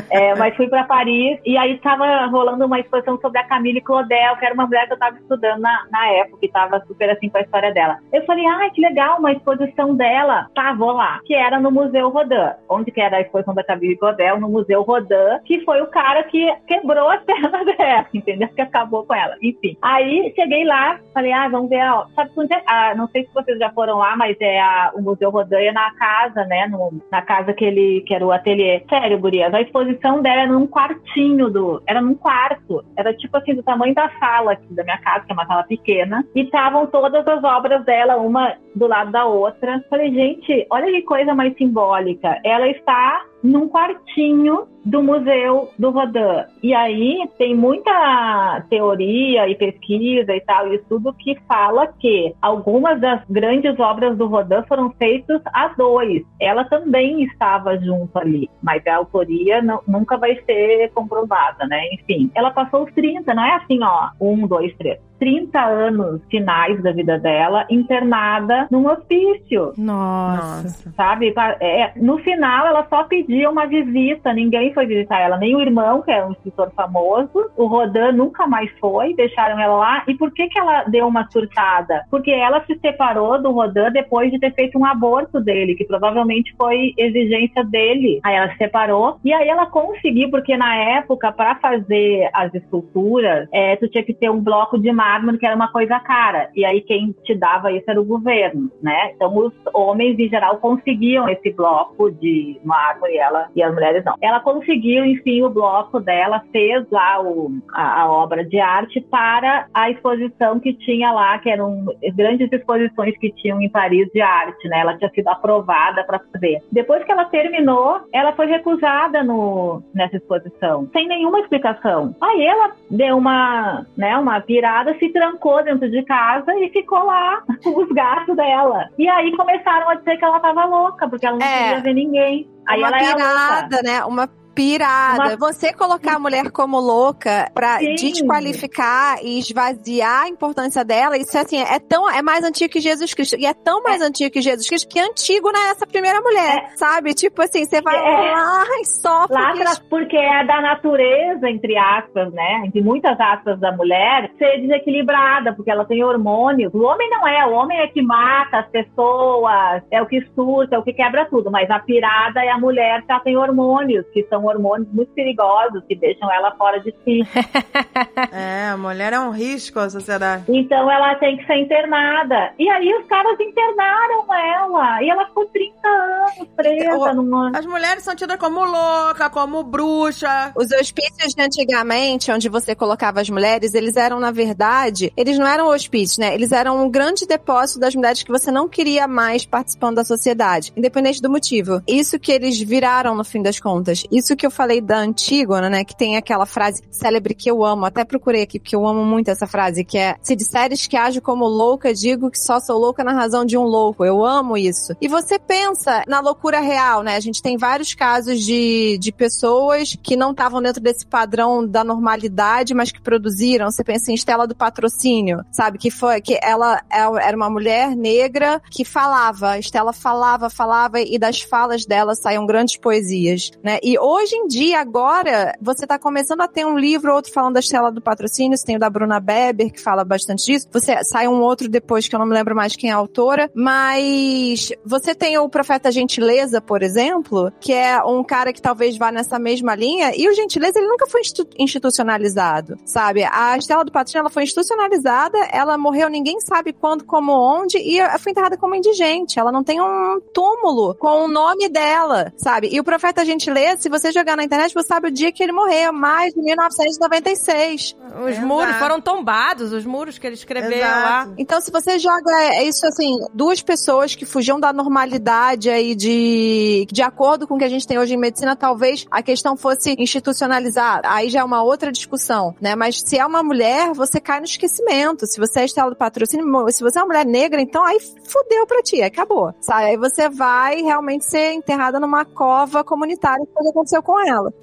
É, 0.10 0.36
mas 0.36 0.56
fui 0.56 0.68
pra 0.68 0.84
Paris 0.84 1.40
e 1.46 1.57
aí 1.58 1.78
tava 1.80 2.26
rolando 2.28 2.66
uma 2.66 2.80
exposição 2.80 3.20
sobre 3.20 3.40
a 3.40 3.44
Camille 3.44 3.82
Claudel, 3.82 4.36
que 4.38 4.46
era 4.46 4.54
uma 4.54 4.66
mulher 4.66 4.88
que 4.88 4.94
eu 4.94 5.00
tava 5.00 5.18
estudando 5.18 5.62
na, 5.62 5.86
na 5.92 6.08
época 6.10 6.46
e 6.46 6.50
tava 6.50 6.84
super 6.86 7.10
assim 7.10 7.30
com 7.30 7.38
a 7.38 7.42
história 7.42 7.74
dela. 7.74 7.98
Eu 8.12 8.26
falei, 8.26 8.46
ai, 8.46 8.70
que 8.72 8.82
legal, 8.82 9.20
uma 9.20 9.32
exposição 9.32 9.96
dela. 9.96 10.48
Tá, 10.54 10.74
vou 10.74 10.92
lá. 10.92 11.20
Que 11.26 11.34
era 11.34 11.60
no 11.60 11.72
Museu 11.72 12.10
Rodin. 12.10 12.36
Onde 12.70 12.92
que 12.92 13.02
era 13.02 13.18
a 13.18 13.22
exposição 13.22 13.54
da 13.54 13.64
Camille 13.64 13.98
Claudel? 13.98 14.40
No 14.40 14.50
Museu 14.50 14.82
Rodin, 14.82 15.40
que 15.46 15.64
foi 15.64 15.82
o 15.82 15.88
cara 15.88 16.24
que 16.24 16.54
quebrou 16.68 17.10
as 17.10 17.24
pernas 17.26 17.66
dela, 17.66 18.06
entendeu? 18.14 18.50
Que 18.50 18.62
acabou 18.62 19.06
com 19.06 19.14
ela. 19.14 19.36
Enfim. 19.42 19.78
Aí 19.82 20.34
cheguei 20.36 20.64
lá, 20.64 21.00
falei, 21.14 21.32
ah, 21.32 21.48
vamos 21.48 21.70
ver, 21.70 21.84
ó, 21.90 22.06
sabe 22.16 22.32
onde 22.36 22.54
é? 22.54 22.62
Ah, 22.68 22.94
não 22.96 23.08
sei 23.08 23.26
se 23.26 23.34
vocês 23.34 23.58
já 23.58 23.70
foram 23.72 23.98
lá, 23.98 24.16
mas 24.16 24.36
é 24.40 24.60
a, 24.60 24.92
o 24.96 25.02
Museu 25.02 25.30
Rodin 25.30 25.56
é 25.56 25.72
na 25.72 25.92
casa, 25.96 26.46
né? 26.46 26.68
No, 26.68 26.94
na 27.12 27.22
casa 27.22 27.54
que 27.54 27.66
ele, 27.66 28.02
que 28.02 28.14
era 28.14 28.26
o 28.26 28.32
ateliê. 28.32 28.84
Sério, 28.90 29.20
gurias, 29.20 29.54
a 29.54 29.62
exposição 29.62 30.22
dela 30.22 30.42
era 30.42 30.52
num 30.52 30.68
quartinho 30.68 31.47
do. 31.50 31.82
Era 31.88 32.02
num 32.02 32.16
quarto. 32.16 32.84
Era 32.96 33.14
tipo 33.14 33.38
assim, 33.38 33.56
do 33.56 33.64
tamanho 33.64 33.94
da 33.94 34.10
sala 34.20 34.54
aqui 34.54 34.74
da 34.74 34.84
minha 34.84 34.98
casa, 35.00 35.26
que 35.26 35.32
é 35.32 35.34
uma 35.34 35.46
sala 35.46 35.64
pequena. 35.64 36.26
E 36.36 36.42
estavam 36.42 36.88
todas 36.88 37.28
as 37.28 37.44
obras 37.44 37.84
dela, 37.86 38.18
uma 38.18 38.56
do 38.76 38.88
lado 38.88 39.12
da 39.12 39.26
outra. 39.26 39.84
Falei, 39.90 40.14
gente, 40.14 40.66
olha 40.70 40.88
que 40.88 41.02
coisa 41.04 41.34
mais 41.34 41.56
simbólica. 41.58 42.40
Ela 42.44 42.68
está 42.68 43.26
num 43.48 43.70
quartinho 43.70 44.68
do 44.86 45.02
Museu 45.02 45.70
do 45.78 45.90
Rodin. 45.90 46.46
E 46.64 46.74
aí 46.74 47.28
tem 47.38 47.56
muita 47.56 48.66
teoria 48.70 49.48
e 49.48 49.56
pesquisa 49.56 50.34
e 50.36 50.42
tal, 50.42 50.72
e 50.72 50.76
estudo 50.76 51.14
que 51.14 51.36
fala 51.48 51.88
que 51.88 52.34
algumas 52.42 53.00
das 53.00 53.22
grandes 53.30 53.78
obras 53.80 54.18
do 54.18 54.28
Rodin 54.28 54.64
foram 54.68 54.92
feitas 54.92 55.42
a 55.54 55.70
dois. 55.70 56.24
Ela 56.40 56.66
também 56.66 57.24
estava 57.24 57.78
junto 57.78 58.18
ali, 58.18 58.50
mas 58.62 58.86
a 58.88 58.96
autoria 58.96 59.62
não- 59.62 59.82
nunca 59.88 60.18
vai 60.18 60.36
ser 60.46 60.92
comprovada, 60.94 61.66
né? 61.68 61.82
Enfim, 61.94 62.30
ela 62.36 62.52
passou 62.52 62.84
os 62.84 62.94
30, 62.94 63.34
não 63.34 63.44
é 63.44 63.56
assim, 63.56 63.80
ó, 63.84 64.10
um, 64.20 64.48
dois, 64.48 64.76
três. 64.78 65.00
30 65.20 65.60
anos 65.60 66.22
finais 66.30 66.82
da 66.82 66.92
vida 66.92 67.18
dela 67.20 67.66
internada 67.70 68.68
num 68.72 68.88
hospício. 68.88 69.74
Nossa. 69.78 70.92
Sabe? 70.96 71.34
É, 71.60 71.92
no 71.96 72.18
final, 72.20 72.68
ela 72.68 72.86
só 72.90 73.04
pedia 73.04 73.50
uma 73.50 73.66
visita, 73.66 74.34
ninguém 74.34 74.74
foi 74.74 74.86
visitar 74.86 75.20
ela, 75.20 75.38
nem 75.38 75.56
o 75.56 75.62
irmão, 75.62 76.02
que 76.02 76.12
é 76.12 76.24
um 76.26 76.32
escritor 76.32 76.72
famoso, 76.76 77.50
o 77.56 77.66
Rodan 77.66 78.12
nunca 78.12 78.48
mais 78.48 78.70
foi, 78.80 79.14
deixaram 79.16 79.60
ela 79.60 79.76
lá. 79.76 80.04
E 80.08 80.16
por 80.16 80.32
que, 80.32 80.48
que 80.48 80.60
ela 80.60 80.84
deu 80.84 81.08
uma 81.08 81.30
surtada? 81.30 82.06
Porque 82.10 82.32
ela 82.32 82.64
se 82.66 82.78
separou 82.80 83.42
do 83.42 83.52
Rodan 83.52 83.92
depois 83.92 84.32
de 84.32 84.40
ter 84.40 84.54
feito 84.54 84.78
um 84.78 84.86
aborto 84.86 85.40
dele, 85.40 85.76
que 85.76 85.86
provavelmente 85.86 86.54
foi 86.58 86.94
exigência 86.98 87.64
dele. 87.64 88.20
Aí 88.24 88.36
ela 88.36 88.52
se 88.52 88.58
separou 88.58 89.20
e 89.24 89.34
aí 89.34 89.48
ela 89.48 89.66
conseguiu, 89.66 90.30
porque 90.30 90.56
na 90.56 90.76
época, 90.76 91.32
para 91.32 91.56
fazer 91.56 92.30
as 92.34 92.54
esculturas, 92.54 93.48
é, 93.52 93.76
tu 93.76 93.88
tinha 93.88 94.04
que 94.04 94.14
ter 94.14 94.30
um 94.30 94.40
bloco 94.40 94.78
de 94.78 94.92
mármore 94.92 95.07
que 95.40 95.46
era 95.46 95.56
uma 95.56 95.72
coisa 95.72 96.00
cara. 96.00 96.50
E 96.56 96.66
aí 96.66 96.82
quem 96.82 97.16
te 97.24 97.36
dava 97.36 97.72
isso 97.72 97.90
era 97.90 98.00
o 98.00 98.06
governo, 98.06 98.72
né? 98.82 99.12
Então 99.16 99.36
os 99.36 99.54
homens 99.74 100.18
em 100.20 100.30
geral 100.30 100.58
conseguiam 100.58 101.28
esse 101.30 101.52
bloco 101.52 102.12
de 102.12 102.60
mármore 102.64 103.18
ela 103.18 103.50
e 103.56 103.64
as 103.64 103.74
mulheres 103.74 104.04
não. 104.06 104.16
Ela 104.22 104.40
conseguiu, 104.40 105.06
enfim, 105.06 105.44
o 105.44 105.50
bloco 105.50 106.00
dela, 106.00 106.44
fez 106.52 106.86
lá 106.92 107.22
o, 107.22 107.52
a, 107.74 108.02
a 108.02 108.12
obra 108.12 108.46
de 108.46 108.60
arte 108.60 109.02
para 109.02 109.68
a 109.74 109.90
exposição 109.90 110.60
que 110.60 110.74
tinha 110.74 111.12
lá, 111.12 111.38
que 111.40 111.50
eram 111.50 111.86
grandes 112.16 112.52
exposições 112.52 113.18
que 113.18 113.32
tinham 113.34 113.62
em 113.62 113.70
Paris 113.70 114.08
de 114.14 114.22
arte, 114.22 114.68
né? 114.68 114.80
Ela 114.80 114.98
tinha 114.98 115.10
sido 115.12 115.28
aprovada 115.28 116.04
para 116.04 116.20
fazer. 116.20 116.62
Depois 116.72 117.04
que 117.04 117.12
ela 117.12 117.26
terminou, 117.26 118.02
ela 118.14 118.34
foi 118.34 118.48
recusada 118.48 119.24
no, 119.24 119.82
nessa 119.94 120.18
exposição, 120.18 120.90
sem 120.92 121.08
nenhuma 121.08 121.40
explicação. 121.40 122.16
Aí 122.22 122.46
ela 122.46 122.72
deu 122.90 123.18
uma, 123.18 123.86
né, 123.98 124.18
uma 124.18 124.40
virada, 124.40 124.97
se 124.98 125.10
trancou 125.10 125.64
dentro 125.64 125.90
de 125.90 126.04
casa 126.04 126.54
e 126.56 126.70
ficou 126.70 127.04
lá 127.06 127.42
com 127.64 127.82
os 127.82 127.90
gatos 127.90 128.36
dela. 128.36 128.90
E 128.98 129.08
aí 129.08 129.36
começaram 129.36 129.90
a 129.90 129.96
dizer 129.96 130.18
que 130.18 130.26
ela 130.26 130.40
tava 130.40 130.66
louca, 130.66 131.08
porque 131.10 131.26
ela 131.26 131.38
não 131.38 131.46
É. 131.46 131.64
queria 131.64 131.82
ver 131.82 131.94
ninguém. 131.94 132.50
Aí 132.68 132.80
uma 132.80 132.88
ela 132.88 132.98
é 132.98 133.14
pirada, 133.16 133.82
né? 133.84 134.06
Uma 134.06 134.30
pirada. 134.58 135.38
Você 135.38 135.72
colocar 135.72 136.16
a 136.16 136.20
mulher 136.20 136.50
como 136.52 136.80
louca 136.80 137.50
pra 137.54 137.78
Sim. 137.78 137.94
desqualificar 137.96 139.20
e 139.24 139.38
esvaziar 139.40 140.24
a 140.24 140.30
importância 140.30 140.84
dela, 140.84 141.16
isso 141.18 141.38
assim, 141.38 141.60
é 141.62 141.80
tão 141.80 142.10
é 142.10 142.22
mais 142.24 142.44
antigo 142.44 142.72
que 142.74 142.80
Jesus 142.80 143.14
Cristo. 143.14 143.38
E 143.40 143.46
é 143.46 143.54
tão 143.54 143.84
mais 143.84 144.02
antigo 144.02 144.32
que 144.32 144.42
Jesus 144.42 144.68
Cristo 144.68 144.90
que 144.90 145.00
é 145.00 145.04
antigo 145.04 145.52
nessa 145.52 145.86
primeira 145.86 146.20
mulher, 146.22 146.72
sabe? 146.76 147.14
Tipo 147.14 147.44
assim, 147.44 147.66
você 147.66 147.82
vai 147.82 147.96
É. 147.96 148.34
lá 148.36 148.66
e 148.82 148.86
sofre. 148.86 149.34
Lá 149.36 149.50
atrás, 149.52 149.80
porque 149.90 150.18
é 150.18 150.44
da 150.46 150.60
natureza, 150.62 151.50
entre 151.50 151.78
aspas, 151.78 152.34
né? 152.34 152.64
Entre 152.66 152.82
muitas 152.82 153.20
aspas 153.20 153.60
da 153.60 153.72
mulher, 153.72 154.32
ser 154.40 154.60
desequilibrada, 154.62 155.54
porque 155.54 155.70
ela 155.70 155.86
tem 155.86 156.04
hormônios. 156.04 156.74
O 156.74 156.82
homem 156.84 157.10
não 157.10 157.28
é, 157.28 157.46
o 157.46 157.52
homem 157.52 157.80
é 157.80 157.88
que 157.88 158.02
mata 158.02 158.60
as 158.60 158.68
pessoas, 158.70 159.84
é 159.92 160.02
o 160.02 160.06
que 160.08 160.22
surta, 160.34 160.76
é 160.76 160.80
o 160.80 160.84
que 160.84 160.94
quebra 160.94 161.26
tudo. 161.26 161.52
Mas 161.52 161.70
a 161.70 161.80
pirada 161.80 162.44
é 162.44 162.50
a 162.50 162.58
mulher 162.58 163.04
que 163.04 163.12
ela 163.12 163.20
tem 163.22 163.38
hormônios, 163.38 164.06
que 164.14 164.24
são 164.30 164.47
hormônios 164.48 164.88
muito 164.92 165.12
perigosos, 165.14 165.84
que 165.88 165.96
deixam 165.96 166.32
ela 166.32 166.52
fora 166.56 166.80
de 166.80 166.94
si. 167.04 167.22
É, 168.32 168.70
a 168.70 168.78
mulher 168.78 169.14
é 169.14 169.20
um 169.20 169.32
risco 169.32 169.80
à 169.80 169.90
sociedade. 169.90 170.44
Então 170.50 170.90
ela 170.92 171.16
tem 171.16 171.38
que 171.38 171.46
ser 171.46 171.56
internada. 171.58 172.52
E 172.58 172.68
aí 172.70 172.92
os 173.00 173.06
caras 173.08 173.40
internaram 173.40 174.26
ela. 174.34 175.04
E 175.04 175.10
ela 175.10 175.26
ficou 175.28 175.46
30 175.46 175.88
anos 175.88 176.48
presa 176.56 176.98
O- 176.98 177.14
numa. 177.16 177.52
As 177.58 177.66
mulheres 177.66 178.04
são 178.04 178.16
tidas 178.16 178.38
como 178.38 178.64
louca, 178.64 179.30
como 179.30 179.64
bruxa. 179.64 180.52
Os 180.56 180.72
hospícios 180.72 181.34
de 181.34 181.42
antigamente, 181.42 182.32
onde 182.32 182.50
você 182.50 182.76
colocava 182.76 183.22
as 183.22 183.30
mulheres, 183.30 183.74
eles 183.74 183.96
eram, 183.98 184.20
na 184.20 184.32
verdade, 184.32 185.12
eles 185.16 185.38
não 185.38 185.48
eram 185.48 185.68
hospícios, 185.68 186.18
né? 186.18 186.34
Eles 186.34 186.52
eram 186.52 186.84
um 186.84 186.90
grande 186.90 187.26
depósito 187.26 187.80
das 187.80 187.96
mulheres 187.96 188.24
que 188.24 188.32
você 188.32 188.52
não 188.52 188.68
queria 188.68 189.08
mais 189.08 189.46
participando 189.46 189.96
da 189.98 190.04
sociedade, 190.04 190.72
independente 190.76 191.22
do 191.22 191.30
motivo. 191.30 191.82
Isso 191.88 192.20
que 192.20 192.32
eles 192.32 192.60
viraram 192.60 193.16
no 193.16 193.24
fim 193.24 193.42
das 193.42 193.60
contas. 193.60 194.04
Isso 194.12 194.36
que 194.38 194.46
eu 194.46 194.52
falei 194.52 194.80
da 194.80 194.98
Antígona, 195.00 195.70
né? 195.70 195.84
Que 195.84 195.96
tem 195.96 196.16
aquela 196.16 196.46
frase 196.46 196.82
célebre 196.92 197.34
que 197.34 197.50
eu 197.50 197.66
amo, 197.66 197.86
até 197.86 198.06
procurei 198.06 198.44
aqui, 198.44 198.60
porque 198.60 198.76
eu 198.76 198.88
amo 198.88 199.04
muito 199.04 199.30
essa 199.30 199.48
frase, 199.48 199.84
que 199.84 199.98
é: 199.98 200.16
Se 200.22 200.36
disseres 200.36 200.88
que 200.88 200.96
ajo 200.96 201.22
como 201.22 201.46
louca, 201.46 201.94
digo 201.94 202.30
que 202.32 202.40
só 202.40 202.60
sou 202.60 202.78
louca 202.80 203.04
na 203.04 203.14
razão 203.14 203.44
de 203.44 203.58
um 203.58 203.64
louco. 203.64 204.06
Eu 204.06 204.26
amo 204.26 204.58
isso. 204.58 204.96
E 205.02 205.08
você 205.08 205.40
pensa 205.40 206.04
na 206.08 206.20
loucura 206.20 206.60
real, 206.60 207.04
né? 207.04 207.16
A 207.16 207.20
gente 207.20 207.42
tem 207.42 207.58
vários 207.58 207.94
casos 207.94 208.40
de, 208.44 208.98
de 209.00 209.12
pessoas 209.12 209.98
que 210.02 210.16
não 210.16 210.32
estavam 210.32 210.62
dentro 210.62 210.82
desse 210.82 211.06
padrão 211.06 211.66
da 211.68 211.84
normalidade, 211.84 212.74
mas 212.74 212.92
que 212.92 213.02
produziram. 213.02 213.70
Você 213.72 213.84
pensa 213.84 214.12
em 214.12 214.16
Estela 214.16 214.46
do 214.48 214.56
Patrocínio, 214.56 215.44
sabe? 215.52 215.78
Que 215.78 215.90
foi 215.90 216.22
que 216.22 216.40
ela 216.42 216.82
é- 216.92 217.28
era 217.28 217.36
uma 217.36 217.50
mulher 217.50 217.96
negra 217.96 218.62
que 218.72 218.86
falava. 218.86 219.58
Estela 219.58 219.94
falava, 219.94 220.50
falava, 220.50 221.00
e 221.00 221.18
das 221.18 221.42
falas 221.42 221.86
dela 221.86 222.16
saíam 222.16 222.46
grandes 222.46 222.78
poesias, 222.78 223.52
né? 223.64 223.80
E 223.82 223.98
hoje 224.00 224.27
em 224.36 224.48
dia, 224.48 224.80
agora, 224.80 225.54
você 225.62 225.86
tá 225.86 225.98
começando 225.98 226.42
a 226.42 226.48
ter 226.48 226.66
um 226.66 226.78
livro, 226.78 227.14
outro 227.14 227.32
falando 227.32 227.56
da 227.56 227.60
Estela 227.60 227.92
do 227.92 228.02
Patrocínio, 228.02 228.58
tem 228.66 228.76
o 228.76 228.80
da 228.80 228.90
Bruna 228.90 229.20
Beber, 229.20 229.72
que 229.72 229.82
fala 229.82 230.04
bastante 230.04 230.46
disso. 230.46 230.68
Você 230.72 231.04
sai 231.04 231.28
um 231.28 231.42
outro 231.42 231.70
depois, 231.70 232.08
que 232.08 232.16
eu 232.16 232.20
não 232.20 232.26
me 232.26 232.34
lembro 232.34 232.56
mais 232.56 232.76
quem 232.76 232.90
é 232.90 232.94
a 232.94 232.98
autora, 232.98 233.50
mas 233.54 234.72
você 234.86 235.16
tem 235.16 235.38
o 235.38 235.50
Profeta 235.50 235.92
Gentileza, 235.92 236.60
por 236.60 236.82
exemplo, 236.84 237.52
que 237.60 237.74
é 237.74 238.04
um 238.04 238.24
cara 238.24 238.52
que 238.52 238.62
talvez 238.62 238.98
vá 238.98 239.12
nessa 239.12 239.40
mesma 239.40 239.76
linha, 239.76 240.12
e 240.16 240.28
o 240.28 240.34
Gentileza, 240.34 240.80
ele 240.80 240.88
nunca 240.88 241.08
foi 241.08 241.22
institu- 241.22 241.56
institucionalizado, 241.58 242.78
sabe? 242.86 243.24
A 243.24 243.58
Estela 243.58 243.86
do 243.86 243.92
Patrocínio, 243.92 244.22
ela 244.22 244.30
foi 244.30 244.44
institucionalizada, 244.44 245.38
ela 245.52 245.78
morreu 245.78 246.10
ninguém 246.10 246.40
sabe 246.40 246.74
quando, 246.74 247.06
como, 247.06 247.32
onde, 247.32 247.78
e 247.78 248.00
foi 248.20 248.32
enterrada 248.32 248.58
como 248.58 248.76
indigente. 248.76 249.40
Ela 249.40 249.52
não 249.52 249.64
tem 249.64 249.82
um 249.82 250.20
túmulo 250.34 250.96
com 250.96 251.26
o 251.26 251.28
nome 251.28 251.70
dela, 251.70 252.34
sabe? 252.38 252.70
E 252.72 252.80
o 252.80 252.84
Profeta 252.84 253.26
Gentileza, 253.26 253.82
se 253.82 253.90
você 253.90 254.12
jogar 254.18 254.36
na 254.36 254.44
internet, 254.44 254.74
você 254.74 254.88
sabe 254.88 255.08
o 255.08 255.12
dia 255.12 255.32
que 255.32 255.44
ele 255.44 255.52
morreu, 255.52 255.94
mais 255.94 256.34
de 256.34 256.42
1996. 256.42 257.96
Os 258.22 258.30
Exato. 258.30 258.48
muros 258.48 258.76
foram 258.78 259.00
tombados, 259.00 259.72
os 259.72 259.86
muros 259.86 260.18
que 260.18 260.26
ele 260.26 260.36
escreveu 260.36 260.78
Exato. 260.78 261.30
lá. 261.30 261.34
Então, 261.38 261.62
se 261.62 261.72
você 261.72 262.00
joga 262.00 262.32
é 262.54 262.64
isso 262.64 262.86
assim, 262.86 263.18
duas 263.34 263.62
pessoas 263.62 264.16
que 264.16 264.26
fugiam 264.26 264.60
da 264.60 264.74
normalidade 264.74 265.70
aí 265.70 265.96
de, 265.96 266.88
de 266.92 267.02
acordo 267.02 267.48
com 267.48 267.56
o 267.56 267.58
que 267.58 267.64
a 267.64 267.70
gente 267.70 267.88
tem 267.88 268.00
hoje 268.00 268.14
em 268.14 268.18
medicina, 268.18 268.56
talvez 268.56 269.06
a 269.12 269.22
questão 269.22 269.56
fosse 269.56 269.96
institucionalizada. 269.98 271.10
Aí 271.10 271.30
já 271.30 271.42
é 271.42 271.44
uma 271.44 271.62
outra 271.62 271.92
discussão, 271.92 272.56
né? 272.60 272.76
Mas 272.76 273.02
se 273.02 273.18
é 273.18 273.26
uma 273.26 273.44
mulher, 273.44 273.94
você 273.94 274.20
cai 274.20 274.40
no 274.40 274.46
esquecimento. 274.46 275.26
Se 275.28 275.40
você 275.40 275.62
é 275.62 275.66
estela 275.66 275.90
do 275.90 275.96
patrocínio, 275.96 276.46
se 276.72 276.82
você 276.82 277.00
é 277.00 277.02
uma 277.02 277.08
mulher 277.08 277.26
negra, 277.26 277.62
então 277.62 277.84
aí 277.84 278.00
fudeu 278.00 278.66
pra 278.66 278.82
ti, 278.82 279.02
acabou. 279.02 279.54
Sabe? 279.62 279.86
Aí 279.86 279.98
você 279.98 280.30
vai 280.30 280.82
realmente 280.82 281.26
ser 281.26 281.54
enterrada 281.54 282.00
numa 282.00 282.26
cova 282.26 282.84
comunitária, 282.84 283.46
que 283.46 283.58
que 283.88 283.97
aconteceu 283.98 284.04
com 284.04 284.20
ela. 284.28 284.54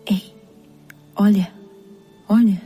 Olha, 1.17 1.53
olha, 2.29 2.63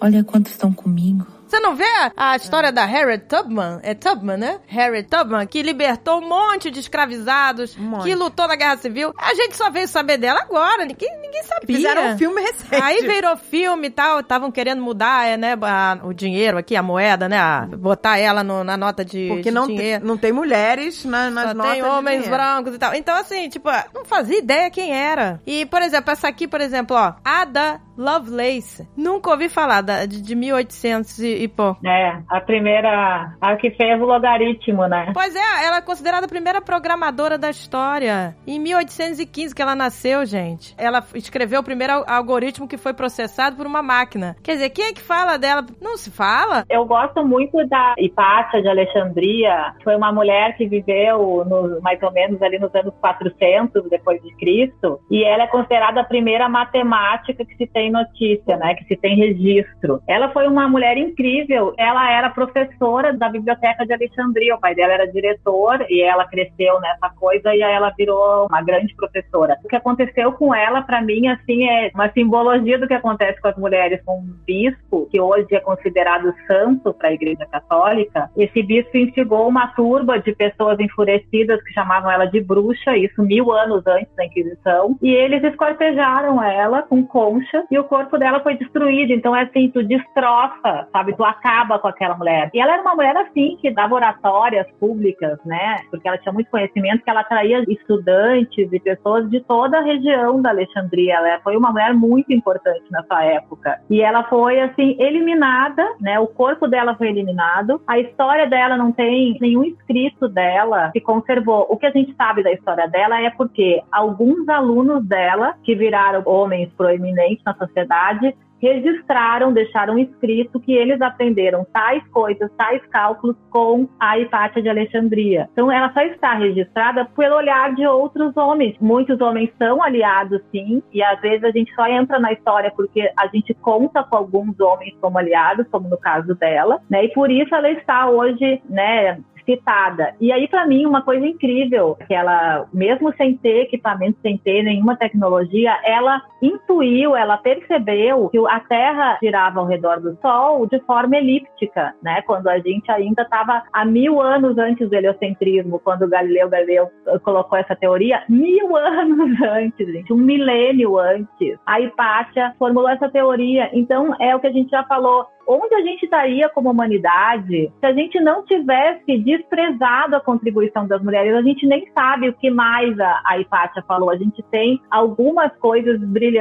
olha 0.00 0.24
quantos 0.24 0.52
estão 0.52 0.72
comigo. 0.72 1.26
Você 1.54 1.60
não 1.60 1.76
vê 1.76 1.84
a 2.16 2.34
história 2.34 2.72
da 2.72 2.84
Harriet 2.84 3.26
Tubman? 3.28 3.78
É 3.84 3.94
Tubman, 3.94 4.36
né? 4.36 4.58
Harriet 4.66 5.08
Tubman, 5.08 5.46
que 5.46 5.62
libertou 5.62 6.18
um 6.18 6.28
monte 6.28 6.68
de 6.68 6.80
escravizados, 6.80 7.76
Um 7.78 7.82
monte. 7.82 8.02
que 8.06 8.14
lutou 8.16 8.48
na 8.48 8.56
Guerra 8.56 8.76
Civil. 8.78 9.14
A 9.16 9.32
gente 9.34 9.56
só 9.56 9.70
veio 9.70 9.86
saber 9.86 10.18
dela 10.18 10.40
agora, 10.40 10.84
ninguém, 10.84 11.08
ninguém 11.22 11.44
sabia. 11.44 11.64
Fizeram 11.76 12.08
um 12.12 12.18
filme 12.18 12.40
recente. 12.42 12.74
Aí 12.82 13.02
virou 13.06 13.36
filme 13.36 13.86
e 13.86 13.90
tal, 13.90 14.18
estavam 14.18 14.50
querendo 14.50 14.82
mudar, 14.82 15.28
é, 15.28 15.36
né, 15.36 15.56
a- 15.62 15.98
o 16.02 16.12
dinheiro 16.12 16.58
aqui, 16.58 16.74
a 16.74 16.82
moeda, 16.82 17.28
né, 17.28 17.38
a- 17.38 17.68
botar 17.78 18.18
ela 18.18 18.42
no- 18.42 18.64
na 18.64 18.76
nota 18.76 19.04
de, 19.04 19.28
Porque 19.28 19.42
de 19.44 19.50
não, 19.52 19.68
tem, 19.68 19.76
dinheiro. 19.76 20.04
não 20.04 20.16
tem 20.16 20.32
mulheres 20.32 21.04
na, 21.04 21.30
nas 21.30 21.48
Só 21.50 21.54
notas 21.54 21.72
tem 21.74 21.82
homens 21.84 22.26
brancos 22.26 22.74
e 22.74 22.78
tal. 22.78 22.94
Então, 22.96 23.14
assim, 23.16 23.48
tipo, 23.48 23.70
não 23.94 24.04
fazia 24.04 24.38
ideia 24.38 24.68
quem 24.70 24.92
era. 24.92 25.40
E, 25.46 25.64
por 25.66 25.80
exemplo, 25.82 26.10
essa 26.10 26.26
aqui, 26.26 26.48
por 26.48 26.60
exemplo, 26.60 26.96
ó, 26.96 27.12
Ada 27.24 27.80
Lovelace. 27.96 28.88
Nunca 28.96 29.30
ouvi 29.30 29.48
falar 29.48 29.80
da, 29.82 30.06
de, 30.06 30.20
de 30.22 30.34
1800 30.34 31.18
e, 31.20 31.42
e 31.44 31.48
pouco. 31.48 31.80
É, 31.86 32.18
a 32.28 32.40
primeira. 32.40 33.32
A 33.40 33.56
que 33.56 33.70
fez 33.70 34.00
o 34.00 34.04
logaritmo, 34.04 34.86
né? 34.86 35.10
Pois 35.14 35.34
é, 35.34 35.64
ela 35.66 35.78
é 35.78 35.80
considerada 35.82 36.26
a 36.26 36.28
primeira 36.28 36.60
programadora 36.60 37.36
da 37.38 37.50
história. 37.50 38.36
Em 38.46 38.58
1815 38.58 39.54
que 39.54 39.62
ela 39.62 39.74
nasceu, 39.74 40.24
gente. 40.26 40.74
Ela 40.78 41.04
escreveu 41.14 41.60
o 41.60 41.64
primeiro 41.64 41.92
al- 41.92 42.04
algoritmo 42.08 42.66
que 42.68 42.76
foi 42.76 42.92
processado 42.92 43.56
por 43.56 43.66
uma 43.66 43.82
máquina. 43.82 44.36
Quer 44.42 44.52
dizer, 44.52 44.70
quem 44.70 44.86
é 44.86 44.92
que 44.92 45.00
fala 45.02 45.36
dela? 45.36 45.64
Não 45.80 45.96
se 45.96 46.10
fala? 46.10 46.64
Eu 46.68 46.84
gosto 46.84 47.24
muito 47.24 47.64
da 47.68 47.94
Hipátia 47.98 48.62
de 48.62 48.68
Alexandria. 48.68 49.74
Foi 49.82 49.94
uma 49.96 50.12
mulher 50.12 50.56
que 50.56 50.66
viveu 50.66 51.44
no- 51.46 51.80
mais 51.80 52.02
ou 52.02 52.12
menos 52.12 52.40
ali 52.42 52.58
nos 52.58 52.74
anos 52.74 52.92
400 53.00 53.88
depois 53.88 54.20
de 54.22 54.34
Cristo. 54.36 54.98
E 55.10 55.24
ela 55.24 55.44
é 55.44 55.46
considerada 55.48 56.00
a 56.00 56.04
primeira 56.04 56.48
matemática 56.48 57.44
que 57.44 57.56
se 57.56 57.66
tem 57.66 57.83
tem 57.84 57.90
notícia, 57.90 58.56
né? 58.56 58.74
Que 58.74 58.84
se 58.84 58.96
tem 58.96 59.16
registro. 59.16 60.02
Ela 60.08 60.30
foi 60.30 60.46
uma 60.48 60.68
mulher 60.68 60.96
incrível. 60.96 61.74
Ela 61.76 62.10
era 62.10 62.30
professora 62.30 63.12
da 63.12 63.28
Biblioteca 63.28 63.84
de 63.84 63.92
Alexandria. 63.92 64.54
O 64.54 64.60
pai 64.60 64.74
dela 64.74 64.94
era 64.94 65.10
diretor 65.10 65.84
e 65.90 66.00
ela 66.00 66.26
cresceu 66.26 66.80
nessa 66.80 67.10
coisa 67.10 67.54
e 67.54 67.62
aí 67.62 67.72
ela 67.72 67.92
virou 67.96 68.46
uma 68.46 68.62
grande 68.62 68.94
professora. 68.94 69.58
O 69.62 69.68
que 69.68 69.76
aconteceu 69.76 70.32
com 70.32 70.54
ela, 70.54 70.82
para 70.82 71.02
mim, 71.02 71.28
assim, 71.28 71.68
é 71.68 71.90
uma 71.94 72.10
simbologia 72.12 72.78
do 72.78 72.86
que 72.86 72.94
acontece 72.94 73.40
com 73.40 73.48
as 73.48 73.56
mulheres. 73.56 74.00
Com 74.04 74.18
um 74.18 74.34
bispo, 74.46 75.08
que 75.10 75.20
hoje 75.20 75.54
é 75.54 75.60
considerado 75.60 76.34
santo 76.46 76.94
para 76.94 77.08
a 77.08 77.12
Igreja 77.12 77.46
Católica, 77.50 78.30
esse 78.36 78.62
bispo 78.62 78.96
instigou 78.96 79.48
uma 79.48 79.68
turba 79.68 80.18
de 80.18 80.34
pessoas 80.34 80.78
enfurecidas 80.80 81.62
que 81.62 81.72
chamavam 81.72 82.10
ela 82.10 82.24
de 82.26 82.40
bruxa, 82.40 82.96
isso 82.96 83.22
mil 83.22 83.52
anos 83.52 83.86
antes 83.86 84.14
da 84.16 84.24
Inquisição, 84.24 84.96
e 85.02 85.10
eles 85.10 85.42
escortejaram 85.44 86.42
ela 86.42 86.82
com 86.82 87.04
concha 87.06 87.64
e 87.74 87.78
o 87.78 87.84
corpo 87.84 88.16
dela 88.16 88.40
foi 88.40 88.56
destruído. 88.56 89.12
Então 89.12 89.34
é 89.34 89.42
assim, 89.42 89.68
tu 89.68 89.82
destroça, 89.82 90.86
sabe? 90.92 91.16
Tu 91.16 91.24
acaba 91.24 91.78
com 91.78 91.88
aquela 91.88 92.16
mulher. 92.16 92.50
E 92.54 92.60
ela 92.60 92.74
era 92.74 92.82
uma 92.82 92.94
mulher 92.94 93.16
assim, 93.16 93.56
que 93.60 93.70
dava 93.70 93.94
oratórias 93.96 94.66
públicas, 94.78 95.38
né? 95.44 95.78
Porque 95.90 96.06
ela 96.06 96.18
tinha 96.18 96.32
muito 96.32 96.50
conhecimento, 96.50 97.02
que 97.02 97.10
ela 97.10 97.20
atraía 97.20 97.64
estudantes 97.68 98.72
e 98.72 98.78
pessoas 98.78 99.28
de 99.28 99.40
toda 99.40 99.78
a 99.78 99.82
região 99.82 100.40
da 100.40 100.50
Alexandria. 100.50 101.14
Ela 101.14 101.40
foi 101.40 101.56
uma 101.56 101.72
mulher 101.72 101.92
muito 101.94 102.32
importante 102.32 102.84
nessa 102.90 103.24
época. 103.24 103.80
E 103.90 104.00
ela 104.00 104.22
foi, 104.24 104.60
assim, 104.60 104.96
eliminada, 105.00 105.84
né? 106.00 106.20
O 106.20 106.28
corpo 106.28 106.68
dela 106.68 106.94
foi 106.94 107.08
eliminado. 107.08 107.80
A 107.86 107.98
história 107.98 108.46
dela 108.46 108.76
não 108.76 108.92
tem 108.92 109.36
nenhum 109.40 109.64
escrito 109.64 110.28
dela 110.28 110.90
que 110.92 111.00
conservou. 111.00 111.66
O 111.68 111.76
que 111.76 111.86
a 111.86 111.90
gente 111.90 112.14
sabe 112.14 112.42
da 112.42 112.52
história 112.52 112.86
dela 112.86 113.20
é 113.20 113.30
porque 113.30 113.82
alguns 113.90 114.48
alunos 114.48 115.04
dela, 115.04 115.54
que 115.64 115.74
viraram 115.74 116.22
homens 116.24 116.70
proeminentes 116.76 117.42
na 117.44 117.54
sociedade, 117.66 118.34
registraram, 118.64 119.52
deixaram 119.52 119.98
escrito 119.98 120.58
que 120.58 120.72
eles 120.72 121.00
aprenderam 121.02 121.66
tais 121.70 122.02
coisas, 122.08 122.50
tais 122.56 122.84
cálculos 122.86 123.36
com 123.50 123.86
a 124.00 124.18
Hipátia 124.18 124.62
de 124.62 124.68
Alexandria. 124.70 125.48
Então, 125.52 125.70
ela 125.70 125.92
só 125.92 126.00
está 126.00 126.32
registrada 126.34 127.04
pelo 127.04 127.36
olhar 127.36 127.74
de 127.74 127.86
outros 127.86 128.34
homens. 128.36 128.74
Muitos 128.80 129.20
homens 129.20 129.50
são 129.58 129.82
aliados, 129.82 130.40
sim, 130.50 130.82
e 130.92 131.02
às 131.02 131.20
vezes 131.20 131.44
a 131.44 131.50
gente 131.50 131.74
só 131.74 131.86
entra 131.86 132.18
na 132.18 132.32
história 132.32 132.72
porque 132.74 133.10
a 133.18 133.26
gente 133.28 133.52
conta 133.54 134.02
com 134.02 134.16
alguns 134.16 134.58
homens 134.58 134.94
como 135.00 135.18
aliados, 135.18 135.66
como 135.70 135.88
no 135.88 135.98
caso 135.98 136.34
dela, 136.34 136.80
né? 136.88 137.04
E 137.04 137.08
por 137.08 137.30
isso 137.30 137.54
ela 137.54 137.70
está 137.70 138.08
hoje, 138.08 138.62
né, 138.68 139.18
citada. 139.44 140.14
E 140.20 140.32
aí, 140.32 140.48
para 140.48 140.66
mim, 140.66 140.86
uma 140.86 141.02
coisa 141.02 141.26
incrível, 141.26 141.96
que 142.06 142.14
ela, 142.14 142.66
mesmo 142.72 143.12
sem 143.14 143.36
ter 143.36 143.62
equipamento, 143.62 144.18
sem 144.22 144.38
ter 144.38 144.62
nenhuma 144.62 144.96
tecnologia, 144.96 145.78
ela 145.84 146.22
intuiu, 146.46 147.16
ela 147.16 147.36
percebeu 147.36 148.28
que 148.28 148.38
a 148.46 148.60
Terra 148.60 149.18
girava 149.22 149.60
ao 149.60 149.66
redor 149.66 150.00
do 150.00 150.16
Sol 150.20 150.66
de 150.66 150.78
forma 150.80 151.16
elíptica, 151.16 151.94
né? 152.02 152.22
Quando 152.22 152.48
a 152.48 152.58
gente 152.58 152.90
ainda 152.90 153.22
estava 153.22 153.62
há 153.72 153.84
mil 153.84 154.20
anos 154.20 154.58
antes 154.58 154.88
do 154.88 154.94
heliocentrismo, 154.94 155.80
quando 155.80 156.08
Galileu 156.08 156.48
Galileu 156.48 156.90
colocou 157.22 157.58
essa 157.58 157.74
teoria, 157.74 158.22
mil 158.28 158.76
anos 158.76 159.40
antes, 159.42 159.86
gente, 159.86 160.12
um 160.12 160.16
milênio 160.16 160.98
antes. 160.98 161.58
A 161.66 161.80
Hipátia 161.80 162.54
formulou 162.58 162.88
essa 162.88 163.08
teoria. 163.08 163.70
Então, 163.72 164.14
é 164.20 164.34
o 164.34 164.40
que 164.40 164.46
a 164.46 164.52
gente 164.52 164.70
já 164.70 164.84
falou, 164.84 165.26
onde 165.46 165.74
a 165.74 165.82
gente 165.82 166.04
estaria 166.04 166.48
como 166.48 166.70
humanidade 166.70 167.72
se 167.78 167.86
a 167.86 167.92
gente 167.92 168.18
não 168.20 168.44
tivesse 168.44 169.18
desprezado 169.18 170.16
a 170.16 170.20
contribuição 170.20 170.86
das 170.86 171.02
mulheres? 171.02 171.34
A 171.34 171.42
gente 171.42 171.66
nem 171.66 171.86
sabe 171.94 172.28
o 172.28 172.34
que 172.34 172.50
mais 172.50 172.98
a, 172.98 173.22
a 173.24 173.38
Hipátia 173.38 173.82
falou. 173.86 174.10
A 174.10 174.16
gente 174.16 174.42
tem 174.50 174.80
algumas 174.90 175.54
coisas 175.56 175.98
brilhantes 176.00 176.33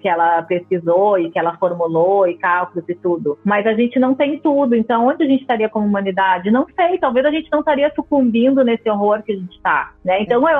que 0.00 0.08
ela 0.08 0.42
pesquisou 0.42 1.18
e 1.18 1.30
que 1.30 1.38
ela 1.38 1.56
formulou 1.56 2.26
e 2.26 2.36
cálculos 2.36 2.88
e 2.88 2.94
tudo, 2.94 3.38
mas 3.44 3.66
a 3.66 3.74
gente 3.74 3.98
não 3.98 4.14
tem 4.14 4.38
tudo. 4.38 4.74
Então, 4.74 5.06
onde 5.06 5.24
a 5.24 5.26
gente 5.26 5.40
estaria 5.40 5.68
como 5.68 5.86
humanidade? 5.86 6.50
Não 6.50 6.66
sei. 6.74 6.98
Talvez 6.98 7.26
a 7.26 7.30
gente 7.30 7.48
não 7.50 7.60
estaria 7.60 7.92
sucumbindo 7.94 8.64
nesse 8.64 8.88
horror 8.88 9.22
que 9.22 9.32
a 9.32 9.36
gente 9.36 9.54
está. 9.56 9.92
Né? 10.04 10.22
Então, 10.22 10.48
eu, 10.48 10.58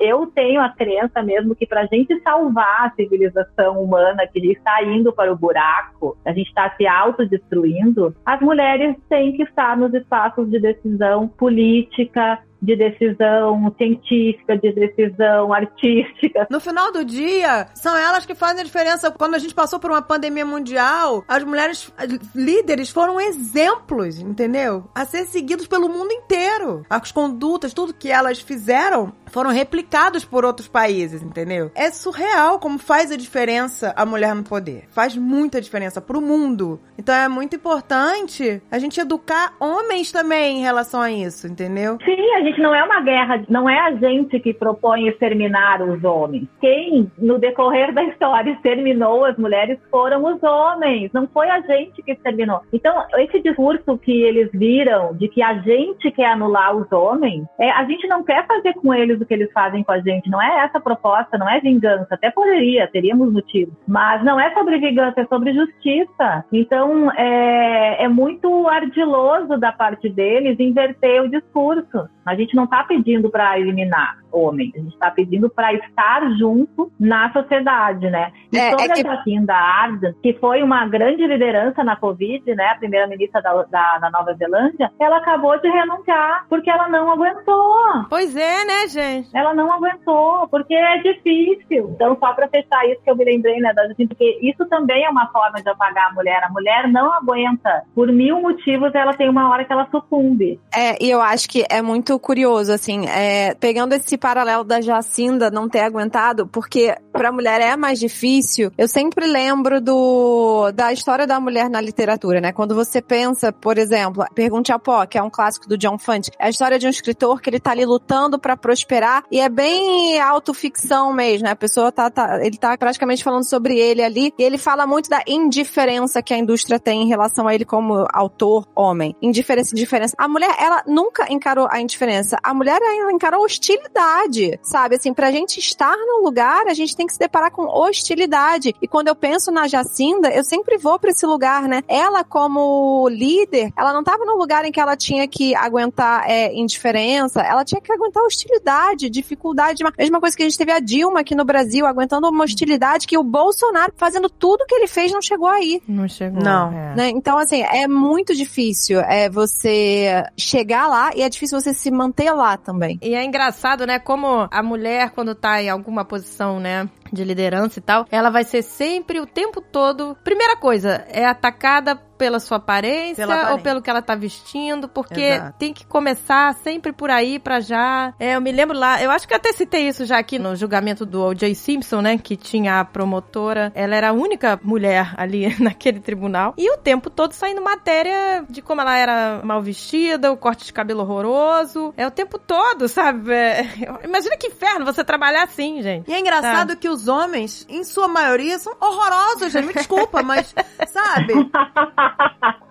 eu 0.00 0.26
tenho 0.28 0.60
a 0.60 0.70
crença 0.70 1.22
mesmo 1.22 1.54
que 1.54 1.66
para 1.66 1.82
a 1.82 1.86
gente 1.86 2.18
salvar 2.22 2.86
a 2.86 2.90
civilização 2.90 3.82
humana 3.82 4.26
que 4.26 4.40
está 4.50 4.82
indo 4.82 5.12
para 5.12 5.32
o 5.32 5.36
buraco, 5.36 6.16
a 6.24 6.32
gente 6.32 6.48
está 6.48 6.70
se 6.76 6.86
auto 6.86 7.26
destruindo, 7.26 8.14
as 8.24 8.40
mulheres 8.40 8.96
têm 9.08 9.32
que 9.32 9.42
estar 9.42 9.76
nos 9.76 9.92
espaços 9.94 10.50
de 10.50 10.58
decisão 10.58 11.28
política, 11.28 12.38
de 12.60 12.76
decisão 12.76 13.74
científica, 13.76 14.56
de 14.56 14.72
decisão 14.72 15.52
artística. 15.52 16.46
No 16.50 16.60
final 16.60 16.92
do 16.92 17.04
dia, 17.04 17.68
são 17.74 17.96
elas 17.96 18.26
que 18.26 18.34
fazem 18.34 18.60
a 18.60 18.64
diferença. 18.64 19.10
Quando 19.10 19.34
a 19.34 19.38
gente 19.38 19.54
passou 19.54 19.78
por 19.78 19.90
uma 19.90 20.02
pandemia 20.02 20.44
mundial, 20.44 21.24
as 21.26 21.42
mulheres 21.44 21.92
líderes 22.34 22.90
foram 22.90 23.20
exemplos, 23.20 24.18
entendeu? 24.20 24.84
A 24.94 25.04
ser 25.04 25.24
seguidos 25.24 25.66
pelo 25.66 25.88
mundo 25.88 26.12
inteiro. 26.12 26.84
As 26.88 27.10
condutas, 27.12 27.72
tudo 27.72 27.94
que 27.94 28.10
elas 28.10 28.40
fizeram 28.40 29.12
foram 29.30 29.50
replicados 29.50 30.24
por 30.24 30.44
outros 30.44 30.68
países, 30.68 31.22
entendeu? 31.22 31.70
É 31.74 31.90
surreal 31.90 32.58
como 32.58 32.78
faz 32.78 33.10
a 33.10 33.16
diferença 33.16 33.92
a 33.96 34.04
mulher 34.04 34.34
no 34.34 34.42
poder. 34.42 34.84
Faz 34.90 35.16
muita 35.16 35.60
diferença 35.60 36.00
pro 36.00 36.20
mundo. 36.20 36.80
Então 36.98 37.14
é 37.14 37.28
muito 37.28 37.56
importante 37.56 38.62
a 38.70 38.78
gente 38.78 39.00
educar 39.00 39.54
homens 39.60 40.12
também 40.12 40.58
em 40.58 40.62
relação 40.62 41.00
a 41.00 41.10
isso, 41.10 41.46
entendeu? 41.46 41.98
Sim, 42.04 42.34
a 42.36 42.42
gente 42.42 42.60
não 42.60 42.74
é 42.74 42.82
uma 42.82 43.00
guerra, 43.00 43.42
não 43.48 43.68
é 43.68 43.78
a 43.78 43.92
gente 43.92 44.38
que 44.40 44.52
propõe 44.52 45.08
exterminar 45.08 45.82
os 45.82 46.02
homens. 46.04 46.48
Quem, 46.60 47.10
no 47.18 47.38
decorrer 47.38 47.92
da 47.94 48.02
história, 48.04 48.50
exterminou 48.52 49.24
as 49.24 49.36
mulheres 49.36 49.78
foram 49.90 50.24
os 50.24 50.42
homens, 50.42 51.10
não 51.12 51.26
foi 51.28 51.48
a 51.48 51.60
gente 51.60 52.02
que 52.02 52.12
exterminou. 52.12 52.60
Então, 52.72 53.04
esse 53.18 53.40
discurso 53.40 53.98
que 53.98 54.22
eles 54.22 54.50
viram 54.52 55.14
de 55.14 55.28
que 55.28 55.42
a 55.42 55.54
gente 55.58 56.10
quer 56.10 56.32
anular 56.32 56.76
os 56.76 56.90
homens, 56.92 57.44
é, 57.58 57.70
a 57.70 57.84
gente 57.84 58.06
não 58.08 58.22
quer 58.22 58.46
fazer 58.46 58.74
com 58.74 58.92
eles 58.92 59.19
o 59.22 59.26
que 59.26 59.34
eles 59.34 59.52
fazem 59.52 59.82
com 59.82 59.92
a 59.92 60.00
gente. 60.00 60.30
Não 60.30 60.40
é 60.40 60.64
essa 60.64 60.78
a 60.78 60.80
proposta, 60.80 61.38
não 61.38 61.48
é 61.48 61.60
vingança. 61.60 62.14
Até 62.14 62.30
poderia, 62.30 62.88
teríamos 62.88 63.32
motivos. 63.32 63.74
Mas 63.86 64.24
não 64.24 64.40
é 64.40 64.52
sobre 64.54 64.78
vingança, 64.78 65.20
é 65.20 65.26
sobre 65.26 65.52
justiça. 65.52 66.44
Então, 66.52 67.10
é, 67.12 68.04
é 68.04 68.08
muito 68.08 68.68
ardiloso 68.68 69.58
da 69.58 69.72
parte 69.72 70.08
deles 70.08 70.58
inverter 70.58 71.22
o 71.22 71.28
discurso. 71.28 72.08
A 72.24 72.34
gente 72.34 72.54
não 72.54 72.64
está 72.64 72.84
pedindo 72.84 73.30
para 73.30 73.58
eliminar 73.58 74.20
homens, 74.32 74.72
a 74.74 74.78
gente 74.78 74.92
está 74.92 75.10
pedindo 75.10 75.50
para 75.50 75.72
estar 75.74 76.30
junto 76.38 76.90
na 76.98 77.32
sociedade, 77.32 78.08
né? 78.08 78.32
E 78.52 78.58
é, 78.58 78.70
sobre 78.70 78.84
é 78.84 78.88
que... 78.88 79.06
a 79.06 79.16
Jacinda 79.16 79.54
Ardern, 79.54 80.14
que 80.22 80.34
foi 80.34 80.62
uma 80.62 80.86
grande 80.86 81.26
liderança 81.26 81.82
na 81.84 81.96
Covid, 81.96 82.54
né? 82.54 82.66
A 82.66 82.76
primeira-ministra 82.76 83.42
da, 83.42 83.62
da, 83.64 83.98
da, 83.98 84.10
Nova 84.10 84.34
Zelândia, 84.34 84.90
ela 85.00 85.18
acabou 85.18 85.58
de 85.60 85.68
renunciar 85.68 86.46
porque 86.48 86.70
ela 86.70 86.88
não 86.88 87.10
aguentou. 87.10 88.06
Pois 88.08 88.36
é, 88.36 88.64
né, 88.64 88.88
gente? 88.88 89.28
Ela 89.34 89.54
não 89.54 89.72
aguentou, 89.72 90.48
porque 90.48 90.74
é 90.74 90.98
difícil. 90.98 91.90
Então, 91.94 92.16
só 92.18 92.32
para 92.32 92.48
fechar 92.48 92.86
isso 92.88 93.02
que 93.02 93.10
eu 93.10 93.16
me 93.16 93.24
lembrei, 93.24 93.58
né, 93.60 93.72
da 93.72 93.86
Jacinda, 93.88 94.08
porque 94.08 94.38
isso 94.42 94.64
também 94.66 95.04
é 95.04 95.10
uma 95.10 95.26
forma 95.28 95.60
de 95.60 95.68
apagar 95.68 96.10
a 96.10 96.14
mulher. 96.14 96.42
A 96.44 96.50
mulher 96.50 96.88
não 96.88 97.12
aguenta. 97.12 97.82
Por 97.94 98.08
mil 98.12 98.40
motivos, 98.40 98.94
ela 98.94 99.14
tem 99.14 99.28
uma 99.28 99.48
hora 99.50 99.64
que 99.64 99.72
ela 99.72 99.88
sucumbe. 99.90 100.60
É, 100.74 101.02
e 101.02 101.10
eu 101.10 101.20
acho 101.20 101.48
que 101.48 101.64
é 101.68 101.82
muito 101.82 102.18
curioso, 102.20 102.72
assim, 102.72 103.06
é, 103.06 103.54
pegando 103.54 103.94
esse 103.94 104.16
paralelo 104.16 104.64
da 104.64 104.80
Jacinda 104.80 105.50
não 105.50 105.68
ter 105.68 105.80
aguentado, 105.80 106.46
porque 106.46 106.94
pra 107.12 107.32
mulher 107.32 107.60
é 107.60 107.76
mais 107.76 107.98
difícil. 107.98 108.70
Eu 108.76 108.86
sempre 108.86 109.26
lembro 109.26 109.80
do 109.80 110.70
da 110.72 110.92
história 110.92 111.26
da 111.26 111.40
mulher 111.40 111.68
na 111.68 111.80
literatura, 111.80 112.40
né? 112.40 112.52
Quando 112.52 112.74
você 112.74 113.00
pensa, 113.00 113.52
por 113.52 113.78
exemplo, 113.78 114.24
Pergunte 114.34 114.72
a 114.72 114.78
Pó, 114.78 115.04
que 115.06 115.18
é 115.18 115.22
um 115.22 115.30
clássico 115.30 115.68
do 115.68 115.78
John 115.78 115.98
Fante, 115.98 116.30
é 116.38 116.46
a 116.46 116.50
história 116.50 116.78
de 116.78 116.86
um 116.86 116.90
escritor 116.90 117.40
que 117.40 117.48
ele 117.48 117.60
tá 117.60 117.70
ali 117.70 117.84
lutando 117.84 118.38
para 118.38 118.56
prosperar 118.56 119.24
e 119.30 119.40
é 119.40 119.48
bem 119.48 120.20
autoficção 120.20 121.12
mesmo, 121.12 121.44
né? 121.44 121.52
A 121.52 121.56
pessoa 121.56 121.90
tá, 121.90 122.10
tá, 122.10 122.44
ele 122.44 122.56
tá 122.56 122.76
praticamente 122.76 123.24
falando 123.24 123.48
sobre 123.48 123.78
ele 123.78 124.02
ali 124.02 124.32
e 124.38 124.42
ele 124.42 124.58
fala 124.58 124.86
muito 124.86 125.08
da 125.08 125.22
indiferença 125.26 126.22
que 126.22 126.34
a 126.34 126.38
indústria 126.38 126.78
tem 126.78 127.02
em 127.02 127.08
relação 127.08 127.48
a 127.48 127.54
ele 127.54 127.64
como 127.64 128.06
autor 128.12 128.66
homem. 128.74 129.16
Indiferença, 129.22 129.74
indiferença. 129.74 130.14
A 130.18 130.28
mulher, 130.28 130.54
ela 130.58 130.82
nunca 130.86 131.32
encarou 131.32 131.66
a 131.70 131.80
indiferença. 131.80 131.99
A 132.42 132.54
mulher 132.54 132.80
ela 132.80 133.12
encarou 133.12 133.44
hostilidade, 133.44 134.58
sabe? 134.62 134.96
Assim, 134.96 135.12
pra 135.12 135.30
gente 135.30 135.58
estar 135.58 135.96
no 135.96 136.22
lugar, 136.24 136.66
a 136.66 136.74
gente 136.74 136.96
tem 136.96 137.06
que 137.06 137.12
se 137.12 137.18
deparar 137.18 137.50
com 137.50 137.66
hostilidade. 137.66 138.74
E 138.80 138.88
quando 138.88 139.08
eu 139.08 139.14
penso 139.14 139.50
na 139.50 139.68
Jacinda, 139.68 140.28
eu 140.28 140.44
sempre 140.44 140.78
vou 140.78 140.98
para 140.98 141.10
esse 141.10 141.26
lugar, 141.26 141.62
né? 141.68 141.82
Ela, 141.88 142.24
como 142.24 143.08
líder, 143.08 143.72
ela 143.76 143.92
não 143.92 144.00
estava 144.00 144.24
no 144.24 144.36
lugar 144.36 144.64
em 144.64 144.72
que 144.72 144.80
ela 144.80 144.96
tinha 144.96 145.26
que 145.28 145.54
aguentar 145.54 146.28
é, 146.28 146.54
indiferença, 146.54 147.40
ela 147.42 147.64
tinha 147.64 147.80
que 147.80 147.92
aguentar 147.92 148.22
hostilidade, 148.24 149.10
dificuldade. 149.10 149.84
A 149.84 149.92
mesma 149.98 150.20
coisa 150.20 150.36
que 150.36 150.42
a 150.42 150.48
gente 150.48 150.58
teve 150.58 150.72
a 150.72 150.80
Dilma 150.80 151.20
aqui 151.20 151.34
no 151.34 151.44
Brasil, 151.44 151.86
aguentando 151.86 152.28
uma 152.28 152.44
hostilidade 152.44 153.06
que 153.06 153.18
o 153.18 153.22
Bolsonaro, 153.22 153.92
fazendo 153.96 154.28
tudo 154.28 154.64
que 154.66 154.74
ele 154.74 154.86
fez, 154.86 155.12
não 155.12 155.20
chegou 155.20 155.48
aí. 155.48 155.82
Não 155.86 156.08
chegou. 156.08 156.42
Não. 156.42 156.72
É. 156.72 156.94
Né? 156.96 157.08
Então, 157.10 157.38
assim, 157.38 157.62
é 157.62 157.86
muito 157.86 158.34
difícil 158.34 159.00
é 159.00 159.28
você 159.28 160.24
chegar 160.36 160.88
lá 160.88 161.10
e 161.14 161.22
é 161.22 161.28
difícil 161.28 161.60
você 161.60 161.74
se 161.74 161.89
manter 161.90 162.32
lá 162.32 162.56
também. 162.56 162.98
E 163.02 163.14
é 163.14 163.24
engraçado, 163.24 163.86
né, 163.86 163.98
como 163.98 164.48
a 164.50 164.62
mulher, 164.62 165.10
quando 165.10 165.34
tá 165.34 165.62
em 165.62 165.68
alguma 165.68 166.04
posição, 166.04 166.60
né, 166.60 166.88
de 167.12 167.24
liderança 167.24 167.78
e 167.78 167.82
tal, 167.82 168.06
ela 168.10 168.30
vai 168.30 168.44
ser 168.44 168.62
sempre 168.62 169.20
o 169.20 169.26
tempo 169.26 169.60
todo. 169.60 170.16
Primeira 170.22 170.56
coisa, 170.56 171.04
é 171.08 171.24
atacada 171.24 171.96
pela 172.20 172.38
sua 172.38 172.58
aparência, 172.58 173.26
Pela 173.26 173.32
aparência. 173.32 173.56
ou 173.56 173.62
pelo 173.62 173.80
que 173.80 173.88
ela 173.88 174.02
tá 174.02 174.14
vestindo, 174.14 174.86
porque 174.86 175.22
Exato. 175.22 175.58
tem 175.58 175.72
que 175.72 175.86
começar 175.86 176.52
sempre 176.56 176.92
por 176.92 177.10
aí 177.10 177.38
pra 177.38 177.60
já. 177.60 178.12
É, 178.20 178.36
eu 178.36 178.42
me 178.42 178.52
lembro 178.52 178.78
lá, 178.78 179.02
eu 179.02 179.10
acho 179.10 179.26
que 179.26 179.32
eu 179.32 179.38
até 179.38 179.54
citei 179.54 179.88
isso 179.88 180.04
já 180.04 180.18
aqui 180.18 180.38
no 180.38 180.54
julgamento 180.54 181.06
do 181.06 181.22
O.J. 181.24 181.54
Simpson, 181.54 182.02
né, 182.02 182.18
que 182.18 182.36
tinha 182.36 182.80
a 182.80 182.84
promotora, 182.84 183.72
ela 183.74 183.96
era 183.96 184.10
a 184.10 184.12
única 184.12 184.60
mulher 184.62 185.14
ali 185.16 185.48
naquele 185.58 185.98
tribunal, 185.98 186.52
e 186.58 186.70
o 186.70 186.76
tempo 186.76 187.08
todo 187.08 187.32
saindo 187.32 187.62
matéria 187.62 188.44
de 188.50 188.60
como 188.60 188.82
ela 188.82 188.98
era 188.98 189.40
mal 189.42 189.62
vestida, 189.62 190.30
o 190.30 190.36
corte 190.36 190.66
de 190.66 190.74
cabelo 190.74 191.00
horroroso, 191.00 191.94
é 191.96 192.06
o 192.06 192.10
tempo 192.10 192.38
todo, 192.38 192.86
sabe? 192.86 193.32
É, 193.32 193.66
imagina 194.04 194.36
que 194.36 194.48
inferno 194.48 194.84
você 194.84 195.02
trabalhar 195.02 195.44
assim, 195.44 195.80
gente. 195.80 196.10
E 196.10 196.12
é 196.12 196.20
engraçado 196.20 196.76
que 196.76 196.88
os 196.88 196.99
homens, 197.08 197.66
em 197.68 197.84
sua 197.84 198.08
maioria, 198.08 198.58
são 198.58 198.74
horrorosos, 198.80 199.52
gente. 199.52 199.66
Me 199.66 199.72
desculpa, 199.74 200.22
mas, 200.22 200.54
sabe? 200.88 201.34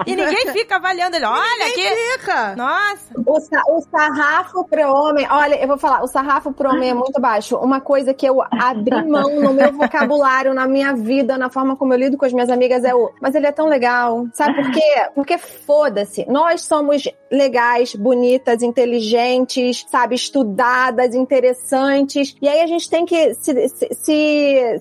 E 0.06 0.16
ninguém 0.16 0.52
fica 0.54 0.78
avaliando 0.78 1.16
ele. 1.16 1.26
Olha 1.26 1.66
aqui. 1.68 1.84
fica. 2.18 2.56
Nossa. 2.56 3.14
O, 3.26 3.40
sa- 3.40 3.64
o 3.70 3.82
sarrafo 3.82 4.66
pro 4.66 4.90
homem, 4.92 5.28
olha, 5.30 5.56
eu 5.62 5.68
vou 5.68 5.78
falar, 5.78 6.04
o 6.04 6.08
sarrafo 6.08 6.52
pro 6.54 6.70
homem 6.70 6.90
é 6.90 6.94
muito 6.94 7.20
baixo. 7.20 7.58
Uma 7.58 7.80
coisa 7.82 8.14
que 8.14 8.26
eu 8.26 8.42
abri 8.42 9.04
mão 9.08 9.30
no 9.42 9.54
meu 9.54 9.72
vocabulário, 9.74 10.54
na 10.54 10.68
minha 10.68 10.94
vida, 10.96 11.38
na 11.38 11.50
forma 11.50 11.76
como 11.76 11.94
eu 11.94 11.98
lido 12.00 12.18
com 12.18 12.26
as 12.26 12.34
minhas 12.34 12.50
amigas 12.50 12.84
é 12.84 12.94
o, 12.96 13.12
mas 13.22 13.36
ele 13.36 13.46
é 13.48 13.52
tão 13.52 13.68
legal. 13.68 14.26
Sabe 14.34 14.56
por 14.56 14.72
quê? 14.72 15.10
Porque 15.14 15.38
foda-se. 15.38 16.26
Nós 16.30 16.62
somos 16.62 17.04
legais, 17.32 17.94
bonitas, 17.96 18.62
inteligentes, 18.64 19.86
sabe, 19.90 20.16
estudadas, 20.16 21.14
interessantes. 21.14 22.36
E 22.42 22.48
aí 22.48 22.62
a 22.62 22.68
gente 22.68 22.90
tem 22.90 23.06
que 23.06 23.34
se, 23.36 23.68
se, 23.70 23.88
se, 23.94 23.94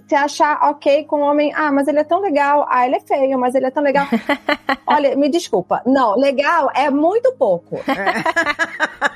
se 0.06 0.14
achar 0.14 0.70
ok 0.70 1.04
com 1.04 1.20
o 1.20 1.24
homem. 1.24 1.52
Ah, 1.54 1.70
mas 1.72 1.88
ele 1.88 2.00
é 2.00 2.04
tão 2.04 2.20
legal. 2.20 2.66
Ah, 2.68 2.86
ele 2.86 2.96
é 2.96 3.00
feio, 3.00 3.38
mas 3.38 3.54
ele 3.54 3.66
é 3.66 3.70
tão 3.70 3.82
legal. 3.82 4.06
Olha, 4.86 5.16
me 5.16 5.28
desculpa. 5.28 5.82
Não, 5.84 6.16
legal 6.16 6.70
é 6.74 6.90
muito 6.90 7.32
pouco. 7.34 7.78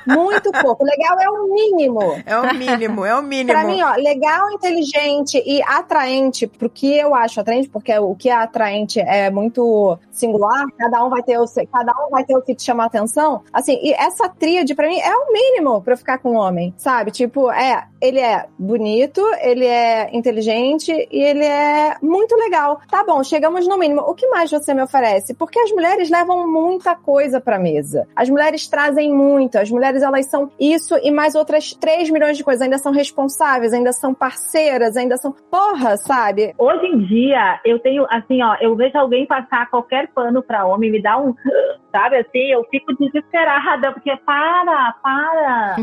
Muito 0.05 0.51
pouco. 0.51 0.83
Legal 0.83 1.19
é 1.19 1.29
o 1.29 1.53
mínimo. 1.53 2.01
É 2.25 2.37
o 2.37 2.53
mínimo, 2.53 3.05
é 3.05 3.15
o 3.15 3.21
mínimo. 3.21 3.51
Pra 3.51 3.63
mim, 3.63 3.81
ó, 3.81 3.95
legal, 3.95 4.51
inteligente 4.51 5.41
e 5.45 5.61
atraente, 5.63 6.45
pro 6.45 6.69
que 6.69 6.97
eu 6.97 7.15
acho 7.15 7.39
atraente, 7.39 7.69
porque 7.69 7.97
o 7.97 8.15
que 8.15 8.29
é 8.29 8.33
atraente 8.33 8.99
é 8.99 9.29
muito 9.29 9.97
singular, 10.11 10.65
cada 10.77 11.03
um 11.03 11.09
vai 11.09 11.23
ter 11.23 11.37
o, 11.39 11.45
cada 11.71 11.93
um 12.05 12.09
vai 12.09 12.23
ter 12.23 12.35
o 12.35 12.41
que 12.41 12.53
te 12.53 12.63
chama 12.63 12.83
a 12.83 12.87
atenção. 12.87 13.43
Assim, 13.51 13.79
e 13.81 13.93
essa 13.93 14.27
tríade 14.29 14.75
pra 14.75 14.87
mim 14.87 14.99
é 14.99 15.15
o 15.15 15.31
mínimo 15.31 15.81
pra 15.81 15.93
eu 15.93 15.97
ficar 15.97 16.17
com 16.17 16.31
um 16.31 16.37
homem, 16.37 16.73
sabe? 16.77 17.11
Tipo, 17.11 17.51
é, 17.51 17.87
ele 18.01 18.19
é 18.19 18.45
bonito, 18.57 19.21
ele 19.41 19.65
é 19.65 20.09
inteligente 20.13 20.91
e 21.11 21.21
ele 21.21 21.43
é 21.43 21.95
muito 22.01 22.35
legal. 22.35 22.79
Tá 22.89 23.03
bom, 23.03 23.23
chegamos 23.23 23.67
no 23.67 23.77
mínimo. 23.77 24.01
O 24.01 24.13
que 24.13 24.27
mais 24.27 24.51
você 24.51 24.73
me 24.73 24.83
oferece? 24.83 25.33
Porque 25.33 25.59
as 25.59 25.71
mulheres 25.71 26.09
levam 26.09 26.47
muita 26.47 26.95
coisa 26.95 27.41
pra 27.41 27.59
mesa. 27.59 28.07
As 28.15 28.29
mulheres 28.29 28.67
trazem 28.67 29.13
muito. 29.13 29.57
As 29.57 29.69
mulheres, 29.69 30.03
elas 30.03 30.27
são 30.27 30.51
isso 30.59 30.95
e 31.03 31.11
mais 31.11 31.35
outras 31.35 31.73
3 31.73 32.09
milhões 32.09 32.37
de 32.37 32.43
coisas. 32.43 32.61
Ainda 32.61 32.77
são 32.77 32.91
responsáveis, 32.91 33.73
ainda 33.73 33.91
são 33.91 34.13
parceiras, 34.13 34.95
ainda 34.95 35.17
são. 35.17 35.33
Porra, 35.49 35.97
sabe? 35.97 36.53
Hoje 36.57 36.85
em 36.85 36.99
dia, 37.05 37.59
eu 37.65 37.79
tenho, 37.79 38.05
assim, 38.09 38.41
ó, 38.41 38.55
eu 38.61 38.75
vejo 38.75 38.97
alguém 38.97 39.25
passar 39.25 39.69
qualquer 39.69 40.07
pano 40.13 40.43
pra 40.43 40.65
homem, 40.65 40.91
me 40.91 41.01
dá 41.01 41.17
um, 41.17 41.33
sabe, 41.91 42.17
assim, 42.17 42.51
eu 42.51 42.63
fico 42.65 42.93
desesperada, 42.95 43.91
porque 43.91 44.15
para, 44.17 44.93
para. 45.01 45.75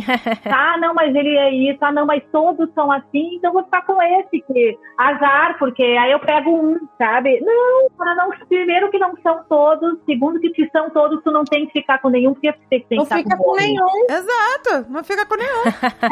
tá, 0.42 0.76
não, 0.80 0.94
mas 0.94 1.14
ele 1.14 1.36
é 1.36 1.50
isso, 1.50 1.78
ah, 1.84 1.92
não, 1.92 2.06
mas 2.06 2.22
todos 2.32 2.72
são 2.74 2.90
assim, 2.90 3.36
então 3.36 3.50
eu 3.50 3.54
vou 3.54 3.64
ficar 3.64 3.82
com 3.86 4.02
esse, 4.20 4.40
que 4.40 4.78
azar, 4.98 5.58
porque 5.58 5.82
aí 5.82 6.12
eu 6.12 6.20
pego 6.20 6.50
um, 6.50 6.78
sabe? 6.98 7.40
Não, 7.40 7.90
para 7.96 8.14
não, 8.14 8.30
primeiro 8.48 8.90
que 8.90 8.98
não 8.98 9.14
são 9.22 9.44
todos, 9.48 9.98
segundo 10.04 10.40
que 10.40 10.52
se 10.54 10.68
são 10.70 10.90
todos, 10.90 11.22
tu 11.22 11.30
não 11.30 11.44
tem 11.44 11.66
que 11.66 11.80
ficar 11.80 11.98
com 11.98 12.08
nenhum, 12.08 12.32
porque 12.34 12.52
você 12.52 12.58
tem 12.68 12.80
que 12.88 12.96
Não 12.96 13.04
ficar 13.04 13.18
fica 13.18 13.36
com 13.36 13.56
nenhum. 13.56 14.06
Exato, 14.08 14.90
não 14.90 15.04
fica 15.04 15.26
com 15.26 15.36
nenhum. 15.36 15.62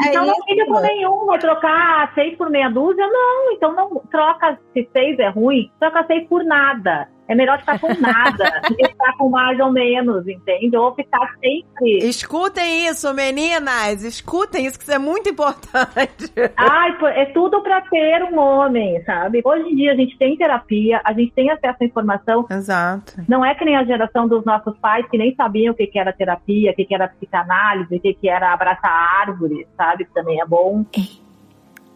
É 0.05 0.09
Então 0.09 0.25
não 0.25 0.33
isso. 0.33 0.43
fica 0.45 0.65
com 0.65 0.79
nenhum, 0.79 1.25
vai 1.25 1.39
trocar 1.39 2.13
seis 2.13 2.37
por 2.37 2.49
meia 2.49 2.69
dúzia? 2.69 3.05
Não, 3.07 3.51
então 3.53 3.73
não 3.73 4.01
troca 4.11 4.59
se 4.73 4.89
seis 4.91 5.19
é 5.19 5.29
ruim, 5.29 5.71
troca 5.79 6.05
seis 6.07 6.27
por 6.27 6.43
nada. 6.43 7.07
É 7.29 7.35
melhor 7.35 7.59
ficar 7.59 7.79
com 7.79 7.93
nada 8.01 8.59
do 8.67 8.75
que 8.75 8.87
ficar 8.87 9.15
com 9.15 9.29
mais 9.29 9.59
ou 9.59 9.71
menos, 9.71 10.27
entende? 10.27 10.75
Ou 10.75 10.95
ficar 10.95 11.35
sempre. 11.39 11.99
Escutem 11.99 12.87
isso, 12.87 13.13
meninas. 13.13 14.03
Escutem 14.03 14.65
isso, 14.65 14.79
que 14.79 14.83
isso 14.83 14.91
é 14.91 14.97
muito 14.97 15.29
importante. 15.29 16.33
Ai, 16.57 16.97
é 17.13 17.25
tudo 17.27 17.61
pra 17.61 17.81
ter 17.81 18.23
um 18.23 18.39
homem, 18.39 18.99
sabe? 19.03 19.43
Hoje 19.45 19.69
em 19.69 19.75
dia 19.75 19.91
a 19.91 19.95
gente 19.95 20.17
tem 20.17 20.35
terapia, 20.35 20.99
a 21.05 21.13
gente 21.13 21.31
tem 21.33 21.51
acesso 21.51 21.77
à 21.79 21.85
informação. 21.85 22.47
Exato. 22.49 23.13
Não 23.27 23.45
é 23.45 23.53
que 23.53 23.63
nem 23.63 23.75
a 23.75 23.83
geração 23.83 24.27
dos 24.27 24.43
nossos 24.43 24.75
pais 24.79 25.07
que 25.07 25.17
nem 25.17 25.35
sabiam 25.35 25.71
o 25.71 25.77
que, 25.77 25.85
que 25.85 25.99
era 25.99 26.11
terapia, 26.11 26.71
o 26.71 26.75
que, 26.75 26.83
que 26.83 26.95
era 26.95 27.07
psicanálise, 27.09 27.95
o 27.95 27.99
que, 27.99 28.15
que 28.15 28.27
era 28.27 28.51
abraçar 28.51 28.91
árvore, 29.21 29.67
sabe? 29.77 30.05
Que 30.05 30.13
também 30.15 30.41
é 30.41 30.45
bom. 30.47 30.83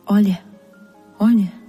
Olha, 0.06 0.40
olha, 1.20 1.63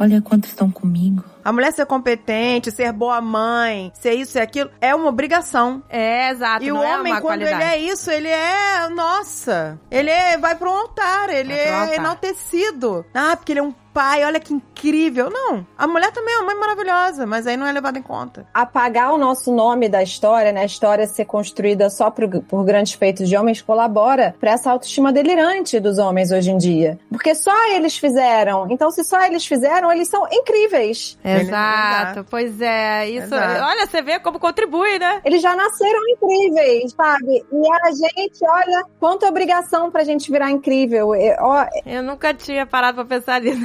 olha 0.00 0.20
quantos 0.22 0.50
estão 0.50 0.70
comigo. 0.70 1.24
A 1.44 1.52
mulher 1.52 1.72
ser 1.72 1.86
competente, 1.86 2.70
ser 2.70 2.92
boa 2.92 3.20
mãe, 3.20 3.90
ser 3.94 4.12
isso 4.14 4.36
e 4.36 4.40
aquilo, 4.40 4.70
é 4.80 4.94
uma 4.94 5.08
obrigação. 5.08 5.82
É, 5.88 6.30
exato. 6.30 6.62
E 6.64 6.68
não 6.68 6.80
o 6.80 6.84
é 6.84 6.96
homem, 6.98 7.12
uma 7.12 7.20
quando 7.20 7.40
qualidade. 7.40 7.62
ele 7.62 7.86
é 7.86 7.92
isso, 7.92 8.10
ele 8.10 8.28
é. 8.28 8.88
Nossa! 8.90 9.78
Ele 9.90 10.10
é, 10.10 10.36
vai 10.36 10.54
pro 10.54 10.70
altar, 10.70 11.30
ele 11.30 11.54
Vai 11.54 11.66
é 11.66 11.74
altar. 11.74 11.94
enaltecido. 11.94 13.06
Ah, 13.14 13.36
porque 13.36 13.52
ele 13.52 13.60
é 13.60 13.62
um 13.62 13.72
pai, 13.92 14.24
olha 14.24 14.40
que 14.40 14.52
incrível. 14.54 15.30
Não. 15.30 15.66
A 15.76 15.86
mulher 15.86 16.12
também 16.12 16.34
é 16.34 16.38
uma 16.38 16.46
mãe 16.46 16.56
maravilhosa, 16.56 17.26
mas 17.26 17.46
aí 17.46 17.56
não 17.56 17.66
é 17.66 17.72
levado 17.72 17.98
em 17.98 18.02
conta. 18.02 18.46
apagar 18.52 19.12
o 19.12 19.18
nosso 19.18 19.52
nome 19.54 19.88
da 19.88 20.02
história, 20.02 20.52
né? 20.52 20.62
A 20.62 20.64
história 20.64 21.06
ser 21.06 21.24
construída 21.24 21.88
só 21.90 22.10
por, 22.10 22.28
por 22.42 22.64
grandes 22.64 22.94
feitos 22.94 23.28
de 23.28 23.36
homens 23.36 23.60
colabora 23.62 24.34
para 24.40 24.52
essa 24.52 24.70
autoestima 24.70 25.12
delirante 25.12 25.78
dos 25.80 25.98
homens 25.98 26.30
hoje 26.30 26.50
em 26.50 26.58
dia. 26.58 26.98
Porque 27.10 27.34
só 27.34 27.54
eles 27.72 27.96
fizeram. 27.96 28.66
Então, 28.70 28.90
se 28.90 29.04
só 29.04 29.22
eles 29.24 29.46
fizeram, 29.46 29.90
eles 29.92 30.08
são 30.08 30.26
incríveis. 30.30 31.18
Exato, 31.24 32.26
pois 32.30 32.60
é. 32.60 33.08
Isso. 33.08 33.26
Exato. 33.34 33.64
Olha, 33.64 33.86
você 33.86 34.02
vê 34.02 34.18
como 34.20 34.38
contribui, 34.38 34.98
né? 34.98 35.20
Eles 35.24 35.42
já 35.42 35.54
nasceram 35.56 36.00
incríveis, 36.10 36.92
sabe? 36.92 37.44
E 37.52 37.72
a 37.72 37.90
gente, 37.90 38.38
olha, 38.42 38.84
quanta 38.98 39.26
obrigação 39.26 39.90
pra 39.90 40.04
gente 40.04 40.30
virar 40.30 40.50
incrível. 40.50 41.14
E, 41.14 41.36
ó, 41.38 41.66
Eu 41.84 42.02
nunca 42.02 42.32
tinha 42.34 42.66
parado 42.66 43.04
pra 43.04 43.04
pensar 43.18 43.40
nisso. 43.40 43.60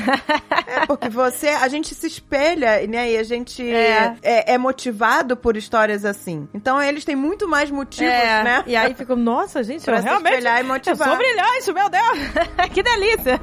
É 0.67 0.85
porque 0.85 1.09
você, 1.09 1.47
a 1.49 1.67
gente 1.67 1.93
se 1.95 2.07
espelha, 2.07 2.85
né? 2.87 3.11
E 3.11 3.17
a 3.17 3.23
gente 3.23 3.61
É. 3.69 4.15
é, 4.21 4.53
é 4.53 4.57
motivado 4.57 5.35
por 5.37 5.55
histórias 5.57 6.03
assim. 6.05 6.47
Então 6.53 6.81
eles 6.81 7.05
têm 7.05 7.15
muito 7.15 7.47
mais 7.47 7.69
motivos, 7.71 8.11
É, 8.13 8.43
né? 8.43 8.63
E 8.67 8.75
aí 8.75 8.93
fico, 8.93 9.15
nossa, 9.15 9.63
gente, 9.63 9.83
Pra 9.85 9.97
eu 9.97 10.01
se 10.01 10.07
realmente. 10.07 10.33
espelhar 10.33 10.57
e 10.57 10.61
Eu 10.61 10.67
motivar. 10.67 11.07
sou 11.07 11.17
brilhante, 11.17 11.73
meu 11.73 11.89
Deus! 11.89 12.19
que 12.73 12.83
delícia! 12.83 13.39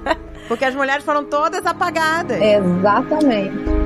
Porque 0.49 0.65
as 0.65 0.75
mulheres 0.75 1.05
foram 1.05 1.25
todas 1.25 1.65
apagadas. 1.65 2.41
exatamente. 2.41 3.82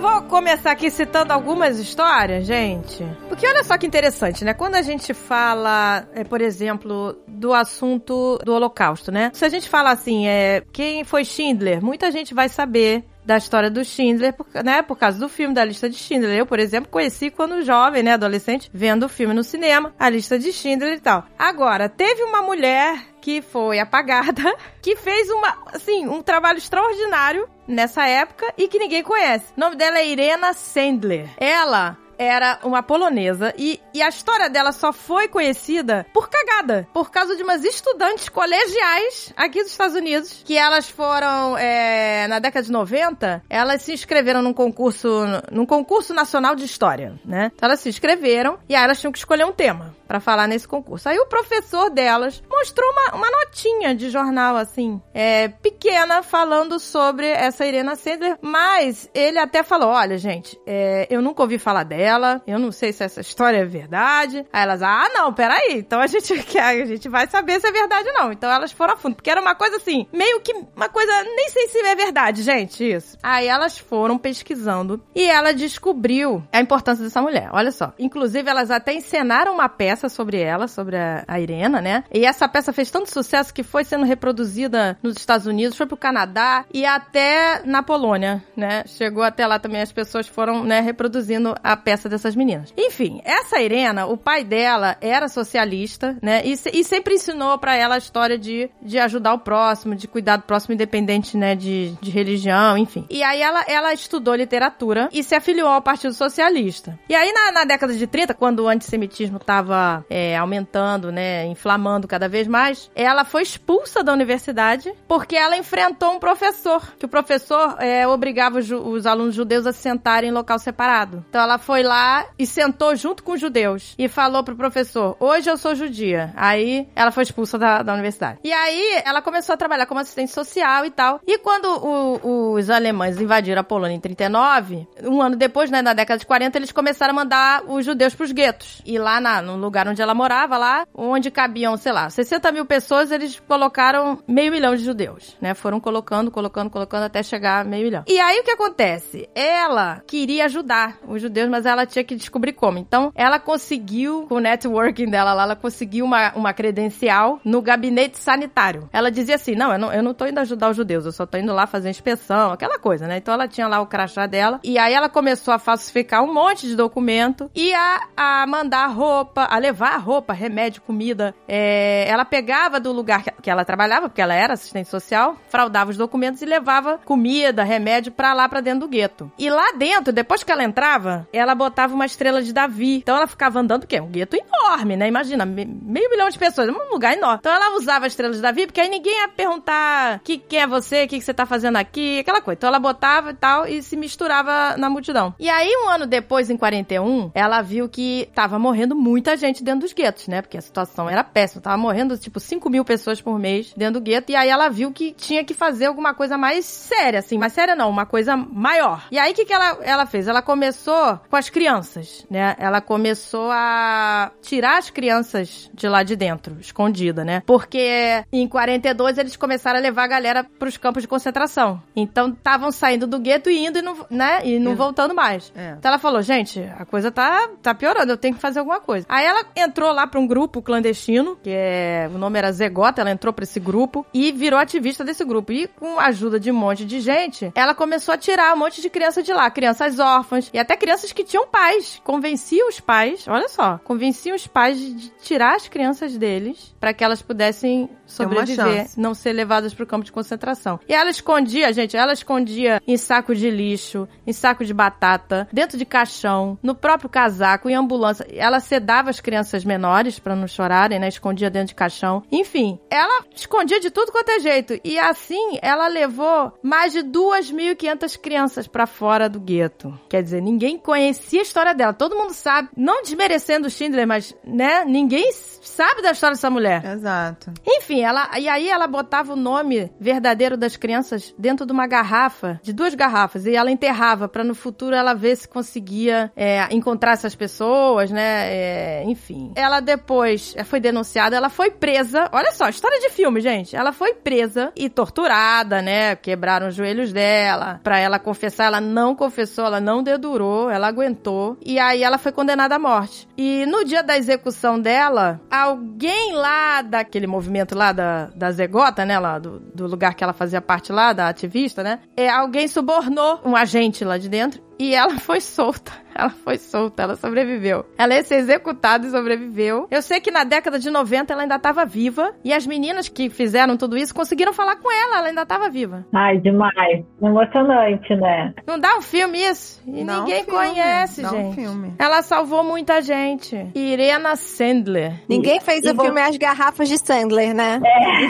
Vou 0.00 0.22
começar 0.22 0.70
aqui 0.70 0.90
citando 0.90 1.32
algumas 1.32 1.78
histórias, 1.78 2.46
gente. 2.46 3.04
Porque 3.28 3.46
olha 3.46 3.62
só 3.62 3.76
que 3.76 3.86
interessante, 3.86 4.44
né? 4.44 4.54
Quando 4.54 4.74
a 4.76 4.82
gente 4.82 5.12
fala, 5.12 6.08
é, 6.14 6.24
por 6.24 6.40
exemplo, 6.40 7.16
do 7.28 7.52
assunto 7.52 8.38
do 8.42 8.54
Holocausto, 8.54 9.12
né? 9.12 9.30
Se 9.34 9.44
a 9.44 9.48
gente 9.48 9.68
fala 9.68 9.90
assim, 9.90 10.26
é, 10.26 10.62
quem 10.72 11.04
foi 11.04 11.24
Schindler, 11.24 11.84
muita 11.84 12.10
gente 12.10 12.32
vai 12.32 12.48
saber 12.48 13.04
da 13.24 13.36
história 13.36 13.70
do 13.70 13.84
Schindler, 13.84 14.34
né, 14.64 14.82
por 14.82 14.96
causa 14.96 15.18
do 15.18 15.28
filme 15.28 15.54
da 15.54 15.64
lista 15.64 15.88
de 15.88 15.96
Schindler. 15.96 16.36
Eu, 16.36 16.46
por 16.46 16.58
exemplo, 16.58 16.90
conheci 16.90 17.30
quando 17.30 17.62
jovem, 17.62 18.02
né, 18.02 18.14
adolescente, 18.14 18.70
vendo 18.72 19.04
o 19.04 19.08
filme 19.08 19.34
no 19.34 19.44
cinema, 19.44 19.94
a 19.98 20.08
lista 20.08 20.38
de 20.38 20.52
Schindler 20.52 20.94
e 20.94 21.00
tal. 21.00 21.24
Agora, 21.38 21.88
teve 21.88 22.22
uma 22.24 22.42
mulher 22.42 22.98
que 23.20 23.42
foi 23.42 23.78
apagada, 23.78 24.42
que 24.80 24.96
fez 24.96 25.28
uma, 25.28 25.58
assim, 25.66 26.08
um 26.08 26.22
trabalho 26.22 26.58
extraordinário 26.58 27.46
nessa 27.70 28.06
época 28.06 28.52
e 28.58 28.68
que 28.68 28.78
ninguém 28.78 29.02
conhece. 29.02 29.46
O 29.56 29.60
nome 29.60 29.76
dela 29.76 29.98
é 29.98 30.08
Irena 30.08 30.52
Sandler. 30.52 31.30
Ela 31.38 31.96
era 32.20 32.58
uma 32.62 32.82
polonesa 32.82 33.54
e, 33.56 33.80
e 33.94 34.02
a 34.02 34.08
história 34.10 34.50
dela 34.50 34.72
só 34.72 34.92
foi 34.92 35.26
conhecida 35.26 36.06
por 36.12 36.28
cagada, 36.28 36.86
por 36.92 37.10
causa 37.10 37.34
de 37.34 37.42
umas 37.42 37.64
estudantes 37.64 38.28
colegiais 38.28 39.32
aqui 39.34 39.62
dos 39.62 39.72
Estados 39.72 39.96
Unidos, 39.96 40.42
que 40.44 40.58
elas 40.58 40.90
foram, 40.90 41.56
é, 41.56 42.28
na 42.28 42.38
década 42.38 42.66
de 42.66 42.70
90, 42.70 43.42
elas 43.48 43.80
se 43.80 43.94
inscreveram 43.94 44.42
num 44.42 44.52
concurso, 44.52 45.08
num 45.50 45.64
concurso 45.64 46.12
nacional 46.12 46.54
de 46.54 46.66
história, 46.66 47.18
né? 47.24 47.50
Então 47.54 47.66
elas 47.66 47.80
se 47.80 47.88
inscreveram 47.88 48.58
e 48.68 48.74
aí 48.74 48.84
elas 48.84 49.00
tinham 49.00 49.12
que 49.12 49.18
escolher 49.18 49.46
um 49.46 49.52
tema 49.52 49.96
para 50.10 50.18
falar 50.18 50.48
nesse 50.48 50.66
concurso. 50.66 51.08
Aí 51.08 51.16
o 51.20 51.26
professor 51.26 51.88
delas 51.88 52.42
mostrou 52.50 52.90
uma, 52.90 53.16
uma 53.16 53.30
notinha 53.30 53.94
de 53.94 54.10
jornal, 54.10 54.56
assim, 54.56 55.00
é, 55.14 55.46
pequena, 55.46 56.20
falando 56.20 56.80
sobre 56.80 57.28
essa 57.28 57.64
Irena 57.64 57.94
Sendler, 57.94 58.36
mas 58.42 59.08
ele 59.14 59.38
até 59.38 59.62
falou, 59.62 59.88
olha, 59.90 60.18
gente, 60.18 60.60
é, 60.66 61.06
eu 61.08 61.22
nunca 61.22 61.42
ouvi 61.42 61.58
falar 61.58 61.84
dela, 61.84 62.09
eu 62.46 62.58
não 62.58 62.72
sei 62.72 62.92
se 62.92 63.04
essa 63.04 63.20
história 63.20 63.58
é 63.58 63.64
verdade. 63.64 64.44
Aí 64.52 64.62
elas, 64.62 64.82
ah, 64.82 65.08
não, 65.12 65.32
peraí, 65.32 65.78
então 65.78 66.00
a 66.00 66.06
gente 66.06 66.34
quer, 66.44 66.82
a 66.82 66.86
gente 66.86 67.08
vai 67.08 67.26
saber 67.26 67.60
se 67.60 67.66
é 67.66 67.72
verdade 67.72 68.08
ou 68.08 68.14
não. 68.14 68.32
Então 68.32 68.50
elas 68.50 68.72
foram 68.72 68.94
a 68.94 68.96
fundo, 68.96 69.16
porque 69.16 69.30
era 69.30 69.40
uma 69.40 69.54
coisa 69.54 69.76
assim, 69.76 70.06
meio 70.12 70.40
que 70.40 70.52
uma 70.74 70.88
coisa, 70.88 71.12
nem 71.24 71.48
sei 71.48 71.68
se 71.68 71.78
é 71.78 71.94
verdade, 71.94 72.42
gente, 72.42 72.84
isso. 72.84 73.18
Aí 73.22 73.46
elas 73.46 73.78
foram 73.78 74.18
pesquisando 74.18 75.02
e 75.14 75.28
ela 75.28 75.52
descobriu 75.52 76.42
a 76.52 76.60
importância 76.60 77.04
dessa 77.04 77.20
mulher, 77.20 77.48
olha 77.52 77.72
só. 77.72 77.92
Inclusive, 77.98 78.48
elas 78.48 78.70
até 78.70 78.92
encenaram 78.94 79.54
uma 79.54 79.68
peça 79.68 80.08
sobre 80.08 80.40
ela, 80.40 80.68
sobre 80.68 80.96
a, 80.96 81.24
a 81.26 81.40
Irena, 81.40 81.80
né? 81.80 82.04
E 82.12 82.24
essa 82.24 82.48
peça 82.48 82.72
fez 82.72 82.90
tanto 82.90 83.10
sucesso 83.10 83.52
que 83.52 83.62
foi 83.62 83.84
sendo 83.84 84.04
reproduzida 84.04 84.98
nos 85.02 85.16
Estados 85.16 85.46
Unidos, 85.46 85.76
foi 85.76 85.86
pro 85.86 85.96
Canadá 85.96 86.64
e 86.72 86.84
até 86.84 87.62
na 87.64 87.82
Polônia, 87.82 88.42
né? 88.56 88.84
Chegou 88.86 89.22
até 89.22 89.46
lá 89.46 89.58
também, 89.58 89.80
as 89.80 89.92
pessoas 89.92 90.26
foram, 90.26 90.64
né, 90.64 90.80
reproduzindo 90.80 91.54
a 91.62 91.76
peça 91.76 91.99
dessas 92.08 92.34
meninas. 92.34 92.72
Enfim, 92.76 93.20
essa 93.24 93.60
Irena, 93.60 94.06
o 94.06 94.16
pai 94.16 94.44
dela 94.44 94.96
era 95.00 95.28
socialista, 95.28 96.16
né? 96.22 96.42
E, 96.44 96.52
e 96.72 96.84
sempre 96.84 97.14
ensinou 97.14 97.58
para 97.58 97.76
ela 97.76 97.96
a 97.96 97.98
história 97.98 98.38
de, 98.38 98.70
de 98.82 98.98
ajudar 98.98 99.34
o 99.34 99.38
próximo, 99.38 99.94
de 99.94 100.08
cuidar 100.08 100.36
do 100.36 100.42
próximo, 100.42 100.74
independente, 100.74 101.36
né, 101.36 101.54
de, 101.54 101.92
de 102.00 102.10
religião, 102.10 102.76
enfim. 102.76 103.06
E 103.10 103.22
aí 103.22 103.40
ela, 103.42 103.64
ela 103.66 103.92
estudou 103.92 104.34
literatura 104.34 105.08
e 105.12 105.22
se 105.22 105.34
afiliou 105.34 105.68
ao 105.68 105.82
Partido 105.82 106.14
Socialista. 106.14 106.98
E 107.08 107.14
aí 107.14 107.32
na, 107.32 107.52
na 107.52 107.64
década 107.64 107.94
de 107.94 108.06
30, 108.06 108.34
quando 108.34 108.60
o 108.60 108.68
antissemitismo 108.68 109.38
tava 109.38 110.04
é, 110.08 110.36
aumentando, 110.36 111.12
né, 111.12 111.46
inflamando 111.46 112.06
cada 112.06 112.28
vez 112.28 112.46
mais, 112.46 112.90
ela 112.94 113.24
foi 113.24 113.42
expulsa 113.42 114.02
da 114.02 114.12
universidade 114.12 114.92
porque 115.06 115.36
ela 115.36 115.56
enfrentou 115.56 116.12
um 116.12 116.18
professor, 116.18 116.82
que 116.98 117.06
o 117.06 117.08
professor 117.08 117.76
é, 117.78 118.06
obrigava 118.06 118.58
os, 118.58 118.70
os, 118.70 119.06
alunos 119.06 119.34
judeus 119.34 119.66
a 119.66 119.72
sentarem 119.72 120.30
em 120.30 120.32
local 120.32 120.58
separado. 120.58 121.24
Então 121.28 121.40
ela 121.40 121.58
foi 121.58 121.82
lá 121.90 122.26
e 122.38 122.46
sentou 122.46 122.94
junto 122.94 123.24
com 123.24 123.32
os 123.32 123.40
judeus 123.40 123.96
e 123.98 124.06
falou 124.06 124.44
pro 124.44 124.54
professor: 124.54 125.16
Hoje 125.18 125.50
eu 125.50 125.56
sou 125.56 125.74
judia. 125.74 126.32
Aí 126.36 126.88
ela 126.94 127.10
foi 127.10 127.24
expulsa 127.24 127.58
da, 127.58 127.82
da 127.82 127.92
universidade. 127.92 128.38
E 128.44 128.52
aí 128.52 129.02
ela 129.04 129.20
começou 129.20 129.54
a 129.54 129.56
trabalhar 129.56 129.86
como 129.86 129.98
assistente 129.98 130.30
social 130.30 130.86
e 130.86 130.90
tal. 130.90 131.20
E 131.26 131.38
quando 131.38 131.66
o, 131.66 132.52
os 132.52 132.70
alemães 132.70 133.20
invadiram 133.20 133.60
a 133.60 133.64
Polônia 133.64 133.96
em 133.96 134.00
39, 134.00 134.86
um 135.02 135.20
ano 135.20 135.34
depois, 135.34 135.68
né, 135.68 135.82
na 135.82 135.92
década 135.92 136.18
de 136.18 136.26
40, 136.26 136.58
eles 136.58 136.70
começaram 136.70 137.12
a 137.12 137.16
mandar 137.16 137.64
os 137.66 137.84
judeus 137.84 138.14
pros 138.14 138.30
guetos. 138.30 138.80
E 138.86 138.96
lá 138.96 139.20
na, 139.20 139.42
no 139.42 139.56
lugar 139.56 139.88
onde 139.88 140.00
ela 140.00 140.14
morava, 140.14 140.56
lá, 140.56 140.86
onde 140.94 141.30
cabiam, 141.30 141.76
sei 141.76 141.92
lá, 141.92 142.08
60 142.08 142.52
mil 142.52 142.64
pessoas, 142.66 143.10
eles 143.10 143.40
colocaram 143.40 144.20
meio 144.28 144.52
milhão 144.52 144.76
de 144.76 144.84
judeus, 144.84 145.36
né? 145.40 145.54
Foram 145.54 145.80
colocando, 145.80 146.30
colocando, 146.30 146.70
colocando 146.70 147.04
até 147.04 147.22
chegar 147.22 147.62
a 147.62 147.64
meio 147.64 147.84
milhão. 147.84 148.04
E 148.06 148.20
aí 148.20 148.38
o 148.38 148.44
que 148.44 148.52
acontece? 148.52 149.28
Ela 149.34 150.02
queria 150.06 150.44
ajudar 150.44 150.98
os 151.08 151.20
judeus, 151.20 151.48
mas 151.48 151.66
ela 151.70 151.86
tinha 151.86 152.04
que 152.04 152.14
descobrir 152.14 152.52
como. 152.52 152.78
Então, 152.78 153.12
ela 153.14 153.38
conseguiu, 153.38 154.26
com 154.28 154.36
o 154.36 154.40
networking 154.40 155.06
dela 155.06 155.32
lá, 155.32 155.42
ela 155.42 155.56
conseguiu 155.56 156.04
uma, 156.04 156.32
uma 156.34 156.52
credencial 156.52 157.40
no 157.44 157.62
gabinete 157.62 158.18
sanitário. 158.18 158.88
Ela 158.92 159.10
dizia 159.10 159.36
assim: 159.36 159.54
não 159.54 159.72
eu, 159.72 159.78
não, 159.78 159.92
eu 159.92 160.02
não 160.02 160.14
tô 160.14 160.26
indo 160.26 160.38
ajudar 160.38 160.70
os 160.70 160.76
judeus, 160.76 161.04
eu 161.04 161.12
só 161.12 161.26
tô 161.26 161.38
indo 161.38 161.52
lá 161.52 161.66
fazer 161.66 161.90
inspeção, 161.90 162.52
aquela 162.52 162.78
coisa, 162.78 163.06
né? 163.06 163.18
Então 163.18 163.34
ela 163.34 163.48
tinha 163.48 163.66
lá 163.66 163.80
o 163.80 163.86
crachá 163.86 164.26
dela. 164.26 164.60
E 164.62 164.78
aí 164.78 164.92
ela 164.92 165.08
começou 165.08 165.52
a 165.52 165.58
falsificar 165.58 166.22
um 166.22 166.32
monte 166.32 166.66
de 166.66 166.76
documento 166.76 167.50
e 167.54 167.72
a, 167.74 168.00
a 168.16 168.46
mandar 168.46 168.86
roupa, 168.88 169.44
a 169.44 169.58
levar 169.58 169.96
roupa, 169.98 170.32
remédio, 170.32 170.82
comida. 170.82 171.34
É, 171.48 172.08
ela 172.08 172.24
pegava 172.24 172.80
do 172.80 172.92
lugar 172.92 173.22
que 173.42 173.50
ela 173.50 173.64
trabalhava, 173.64 174.08
porque 174.08 174.22
ela 174.22 174.34
era 174.34 174.54
assistente 174.54 174.88
social, 174.88 175.36
fraudava 175.48 175.90
os 175.90 175.96
documentos 175.96 176.42
e 176.42 176.46
levava 176.46 176.98
comida, 177.04 177.64
remédio 177.64 178.12
para 178.12 178.32
lá, 178.32 178.48
para 178.48 178.60
dentro 178.60 178.80
do 178.80 178.88
gueto. 178.88 179.30
E 179.38 179.50
lá 179.50 179.72
dentro, 179.76 180.12
depois 180.12 180.42
que 180.42 180.52
ela 180.52 180.64
entrava, 180.64 181.28
ela 181.32 181.54
botava 181.60 181.94
uma 181.94 182.06
estrela 182.06 182.42
de 182.42 182.54
Davi. 182.54 182.96
Então 182.96 183.14
ela 183.14 183.26
ficava 183.26 183.60
andando, 183.60 183.82
porque 183.82 183.96
é 183.96 184.02
um 184.02 184.08
gueto 184.08 184.34
enorme, 184.34 184.96
né? 184.96 185.06
Imagina, 185.06 185.44
meio 185.44 186.10
milhão 186.10 186.28
de 186.30 186.38
pessoas, 186.38 186.70
um 186.70 186.90
lugar 186.90 187.14
enorme. 187.14 187.38
Então 187.40 187.52
ela 187.52 187.76
usava 187.76 188.06
a 188.06 188.08
estrela 188.08 188.32
de 188.32 188.40
Davi, 188.40 188.66
porque 188.66 188.80
aí 188.80 188.88
ninguém 188.88 189.12
ia 189.20 189.28
perguntar 189.28 190.20
que, 190.24 190.38
quem 190.38 190.60
é 190.60 190.66
você, 190.66 191.04
o 191.04 191.08
que, 191.08 191.18
que 191.18 191.24
você 191.24 191.34
tá 191.34 191.44
fazendo 191.44 191.76
aqui, 191.76 192.20
aquela 192.20 192.40
coisa. 192.40 192.56
Então 192.56 192.68
ela 192.68 192.78
botava 192.78 193.30
e 193.30 193.34
tal 193.34 193.66
e 193.66 193.82
se 193.82 193.94
misturava 193.94 194.76
na 194.78 194.88
multidão. 194.88 195.34
E 195.38 195.50
aí, 195.50 195.70
um 195.84 195.88
ano 195.90 196.06
depois, 196.06 196.48
em 196.48 196.56
41, 196.56 197.30
ela 197.34 197.60
viu 197.60 197.88
que 197.88 198.30
tava 198.34 198.58
morrendo 198.58 198.96
muita 198.96 199.36
gente 199.36 199.62
dentro 199.62 199.80
dos 199.80 199.92
guetos, 199.92 200.28
né? 200.28 200.40
Porque 200.40 200.56
a 200.56 200.62
situação 200.62 201.10
era 201.10 201.22
péssima. 201.22 201.60
Tava 201.60 201.76
morrendo, 201.76 202.16
tipo, 202.16 202.40
5 202.40 202.70
mil 202.70 202.84
pessoas 202.84 203.20
por 203.20 203.38
mês 203.38 203.74
dentro 203.76 204.00
do 204.00 204.04
gueto. 204.04 204.32
E 204.32 204.36
aí 204.36 204.48
ela 204.48 204.70
viu 204.70 204.90
que 204.92 205.12
tinha 205.12 205.44
que 205.44 205.52
fazer 205.52 205.86
alguma 205.86 206.14
coisa 206.14 206.38
mais 206.38 206.64
séria, 206.64 207.18
assim. 207.18 207.36
Mais 207.36 207.52
séria 207.52 207.74
não, 207.74 207.90
uma 207.90 208.06
coisa 208.06 208.34
maior. 208.34 209.06
E 209.10 209.18
aí, 209.18 209.32
o 209.32 209.34
que, 209.34 209.44
que 209.44 209.52
ela, 209.52 209.78
ela 209.82 210.06
fez? 210.06 210.26
Ela 210.26 210.40
começou 210.40 211.20
com 211.28 211.36
as 211.36 211.49
crianças, 211.50 212.26
né? 212.30 212.56
Ela 212.58 212.80
começou 212.80 213.50
a 213.50 214.32
tirar 214.40 214.78
as 214.78 214.90
crianças 214.90 215.70
de 215.74 215.88
lá 215.88 216.02
de 216.02 216.16
dentro, 216.16 216.56
escondida, 216.60 217.24
né? 217.24 217.42
Porque 217.44 218.24
em 218.32 218.48
42 218.48 219.18
eles 219.18 219.36
começaram 219.36 219.78
a 219.78 219.82
levar 219.82 220.04
a 220.04 220.08
galera 220.08 220.46
pros 220.58 220.76
campos 220.76 221.02
de 221.02 221.08
concentração. 221.08 221.82
Então 221.94 222.30
estavam 222.30 222.70
saindo 222.70 223.06
do 223.06 223.18
gueto 223.18 223.50
e 223.50 223.66
indo 223.66 223.78
e 223.78 223.82
não, 223.82 224.06
né? 224.08 224.40
E 224.44 224.58
não 224.58 224.74
voltando 224.74 225.14
mais. 225.14 225.52
É. 225.54 225.74
Então 225.78 225.90
ela 225.90 225.98
falou, 225.98 226.22
gente, 226.22 226.60
a 226.78 226.84
coisa 226.84 227.10
tá, 227.10 227.48
tá 227.62 227.74
piorando, 227.74 228.12
eu 228.12 228.16
tenho 228.16 228.34
que 228.34 228.40
fazer 228.40 228.60
alguma 228.60 228.80
coisa. 228.80 229.06
Aí 229.08 229.26
ela 229.26 229.44
entrou 229.56 229.92
lá 229.92 230.06
pra 230.06 230.20
um 230.20 230.26
grupo 230.26 230.62
clandestino, 230.62 231.36
que 231.42 231.50
é, 231.50 232.08
o 232.14 232.18
nome 232.18 232.38
era 232.38 232.52
Zegota, 232.52 233.00
ela 233.00 233.10
entrou 233.10 233.32
pra 233.32 233.42
esse 233.42 233.58
grupo 233.58 234.06
e 234.14 234.32
virou 234.32 234.58
ativista 234.58 235.04
desse 235.04 235.24
grupo. 235.24 235.52
E 235.52 235.66
com 235.66 235.98
a 235.98 236.06
ajuda 236.06 236.38
de 236.38 236.50
um 236.50 236.54
monte 236.54 236.84
de 236.84 237.00
gente, 237.00 237.50
ela 237.54 237.74
começou 237.74 238.14
a 238.14 238.18
tirar 238.18 238.54
um 238.54 238.58
monte 238.58 238.80
de 238.80 238.90
criança 238.90 239.22
de 239.22 239.32
lá, 239.32 239.50
crianças 239.50 239.98
órfãs 239.98 240.50
e 240.52 240.58
até 240.58 240.76
crianças 240.76 241.12
que 241.12 241.24
tinham 241.24 241.39
pais. 241.46 242.00
Convencia 242.04 242.66
os 242.66 242.80
pais, 242.80 243.26
olha 243.28 243.48
só, 243.48 243.78
convencia 243.78 244.34
os 244.34 244.46
pais 244.46 244.78
de 244.78 245.10
tirar 245.22 245.56
as 245.56 245.68
crianças 245.68 246.16
deles 246.16 246.74
para 246.78 246.92
que 246.92 247.04
elas 247.04 247.22
pudessem 247.22 247.88
sobreviver, 248.06 248.88
não 248.96 249.14
ser 249.14 249.32
levadas 249.32 249.72
pro 249.72 249.86
campo 249.86 250.04
de 250.04 250.12
concentração. 250.12 250.80
E 250.88 250.92
ela 250.92 251.10
escondia, 251.10 251.72
gente, 251.72 251.96
ela 251.96 252.12
escondia 252.12 252.82
em 252.86 252.96
saco 252.96 253.34
de 253.34 253.50
lixo, 253.50 254.08
em 254.26 254.32
saco 254.32 254.64
de 254.64 254.74
batata, 254.74 255.48
dentro 255.52 255.78
de 255.78 255.84
caixão, 255.84 256.58
no 256.62 256.74
próprio 256.74 257.08
casaco, 257.08 257.68
em 257.68 257.74
ambulância. 257.74 258.26
Ela 258.32 258.60
sedava 258.60 259.10
as 259.10 259.20
crianças 259.20 259.64
menores 259.64 260.18
para 260.18 260.36
não 260.36 260.46
chorarem, 260.46 260.98
né? 260.98 261.08
Escondia 261.08 261.50
dentro 261.50 261.68
de 261.68 261.74
caixão. 261.74 262.22
Enfim, 262.32 262.78
ela 262.90 263.24
escondia 263.34 263.80
de 263.80 263.90
tudo 263.90 264.12
quanto 264.12 264.30
é 264.30 264.40
jeito. 264.40 264.78
E 264.82 264.98
assim, 264.98 265.58
ela 265.62 265.86
levou 265.86 266.52
mais 266.62 266.92
de 266.92 267.00
2.500 267.00 268.18
crianças 268.18 268.66
para 268.66 268.86
fora 268.86 269.28
do 269.28 269.40
gueto. 269.40 269.98
Quer 270.08 270.22
dizer, 270.22 270.42
ninguém 270.42 270.78
conhecia 270.78 271.29
a 271.38 271.42
história 271.42 271.74
dela. 271.74 271.92
Todo 271.92 272.16
mundo 272.16 272.32
sabe, 272.32 272.68
não 272.76 273.02
desmerecendo 273.02 273.66
o 273.66 273.70
Schindler, 273.70 274.06
mas, 274.06 274.34
né? 274.44 274.84
Ninguém 274.84 275.30
sabe 275.32 276.02
da 276.02 276.12
história 276.12 276.34
dessa 276.34 276.50
mulher. 276.50 276.84
Exato. 276.84 277.52
Enfim, 277.66 278.00
ela 278.00 278.30
e 278.38 278.48
aí 278.48 278.68
ela 278.68 278.86
botava 278.86 279.32
o 279.32 279.36
nome 279.36 279.90
verdadeiro 280.00 280.56
das 280.56 280.76
crianças 280.76 281.34
dentro 281.38 281.66
de 281.66 281.72
uma 281.72 281.86
garrafa, 281.86 282.60
de 282.62 282.72
duas 282.72 282.94
garrafas, 282.94 283.46
e 283.46 283.54
ela 283.54 283.70
enterrava 283.70 284.28
para 284.28 284.44
no 284.44 284.54
futuro 284.54 284.94
ela 284.94 285.14
ver 285.14 285.36
se 285.36 285.48
conseguia 285.48 286.32
é, 286.36 286.66
encontrar 286.70 287.12
essas 287.12 287.34
pessoas, 287.34 288.10
né? 288.10 288.52
É, 288.52 289.04
enfim. 289.06 289.52
Ela 289.54 289.80
depois 289.80 290.54
foi 290.64 290.80
denunciada, 290.80 291.36
ela 291.36 291.48
foi 291.48 291.70
presa. 291.70 292.28
Olha 292.32 292.52
só, 292.52 292.68
história 292.68 293.00
de 293.00 293.10
filme, 293.10 293.40
gente. 293.40 293.76
Ela 293.76 293.92
foi 293.92 294.14
presa 294.14 294.72
e 294.76 294.88
torturada, 294.88 295.82
né? 295.82 296.16
Quebraram 296.16 296.68
os 296.68 296.74
joelhos 296.74 297.12
dela. 297.12 297.80
Pra 297.82 297.98
ela 297.98 298.18
confessar, 298.18 298.66
ela 298.66 298.80
não 298.80 299.14
confessou, 299.14 299.66
ela 299.66 299.80
não 299.80 300.02
dedurou, 300.02 300.70
ela 300.70 300.88
aguentou. 300.88 301.19
E 301.64 301.78
aí 301.78 302.02
ela 302.02 302.18
foi 302.18 302.32
condenada 302.32 302.76
à 302.76 302.78
morte. 302.78 303.28
E 303.36 303.66
no 303.66 303.84
dia 303.84 304.02
da 304.02 304.16
execução 304.16 304.80
dela, 304.80 305.40
alguém 305.50 306.32
lá 306.32 306.82
daquele 306.82 307.26
movimento 307.26 307.74
lá 307.74 307.92
da, 307.92 308.26
da 308.34 308.50
Zegota, 308.50 309.04
né? 309.04 309.18
Lá 309.18 309.38
do, 309.38 309.60
do 309.60 309.86
lugar 309.86 310.14
que 310.14 310.24
ela 310.24 310.32
fazia 310.32 310.60
parte 310.60 310.92
lá, 310.92 311.12
da 311.12 311.28
ativista, 311.28 311.82
né? 311.82 312.00
É, 312.16 312.28
alguém 312.28 312.66
subornou 312.68 313.40
um 313.44 313.54
agente 313.54 314.04
lá 314.04 314.18
de 314.18 314.28
dentro 314.28 314.69
e 314.82 314.94
ela 314.94 315.18
foi 315.18 315.40
solta. 315.40 315.92
Ela 316.12 316.28
foi 316.28 316.58
solta, 316.58 317.04
ela 317.04 317.14
sobreviveu. 317.14 317.86
Ela 317.96 318.14
ia 318.16 318.22
ser 318.24 318.34
executada 318.34 319.06
e 319.06 319.10
sobreviveu. 319.10 319.86
Eu 319.92 320.02
sei 320.02 320.20
que 320.20 320.30
na 320.32 320.42
década 320.42 320.76
de 320.76 320.90
90 320.90 321.32
ela 321.32 321.42
ainda 321.42 321.54
estava 321.54 321.86
viva. 321.86 322.34
E 322.44 322.52
as 322.52 322.66
meninas 322.66 323.08
que 323.08 323.30
fizeram 323.30 323.76
tudo 323.76 323.96
isso 323.96 324.12
conseguiram 324.12 324.52
falar 324.52 324.74
com 324.76 324.90
ela, 324.92 325.18
ela 325.18 325.28
ainda 325.28 325.42
estava 325.42 325.70
viva. 325.70 326.04
Ai, 326.12 326.36
demais. 326.38 327.04
Emocionante, 327.22 328.14
né? 328.16 328.52
Não 328.66 328.78
dá 328.78 328.96
um 328.96 329.00
filme 329.02 329.38
isso? 329.40 329.80
E 329.86 330.04
Dá 330.04 330.14
um 330.18 330.24
ninguém 330.24 330.44
filme, 330.44 330.58
conhece, 330.58 331.22
dá 331.22 331.28
um 331.32 331.36
gente. 331.36 331.54
filme. 331.54 331.94
Ela 331.96 332.22
salvou 332.22 332.64
muita 332.64 333.00
gente. 333.00 333.56
Irena 333.74 334.34
Sandler. 334.34 335.12
Ninguém 335.28 335.60
fez 335.60 335.84
E 335.84 335.90
o 335.90 335.94
vo- 335.94 336.02
filme 336.02 336.20
As 336.20 336.36
Garrafas 336.36 336.88
de 336.88 336.98
Sandler, 336.98 337.54
né? 337.54 337.80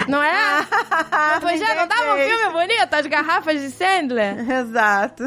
Não 0.06 0.22
é? 0.22 0.30
Não, 1.34 1.40
pois 1.40 1.60
é, 1.60 1.74
não 1.74 1.88
dava 1.88 2.14
um 2.14 2.18
filme 2.18 2.52
bonito? 2.52 2.92
As 2.94 3.06
garrafas 3.06 3.60
de 3.60 3.70
Sandler? 3.70 4.38
Exato. 4.50 5.24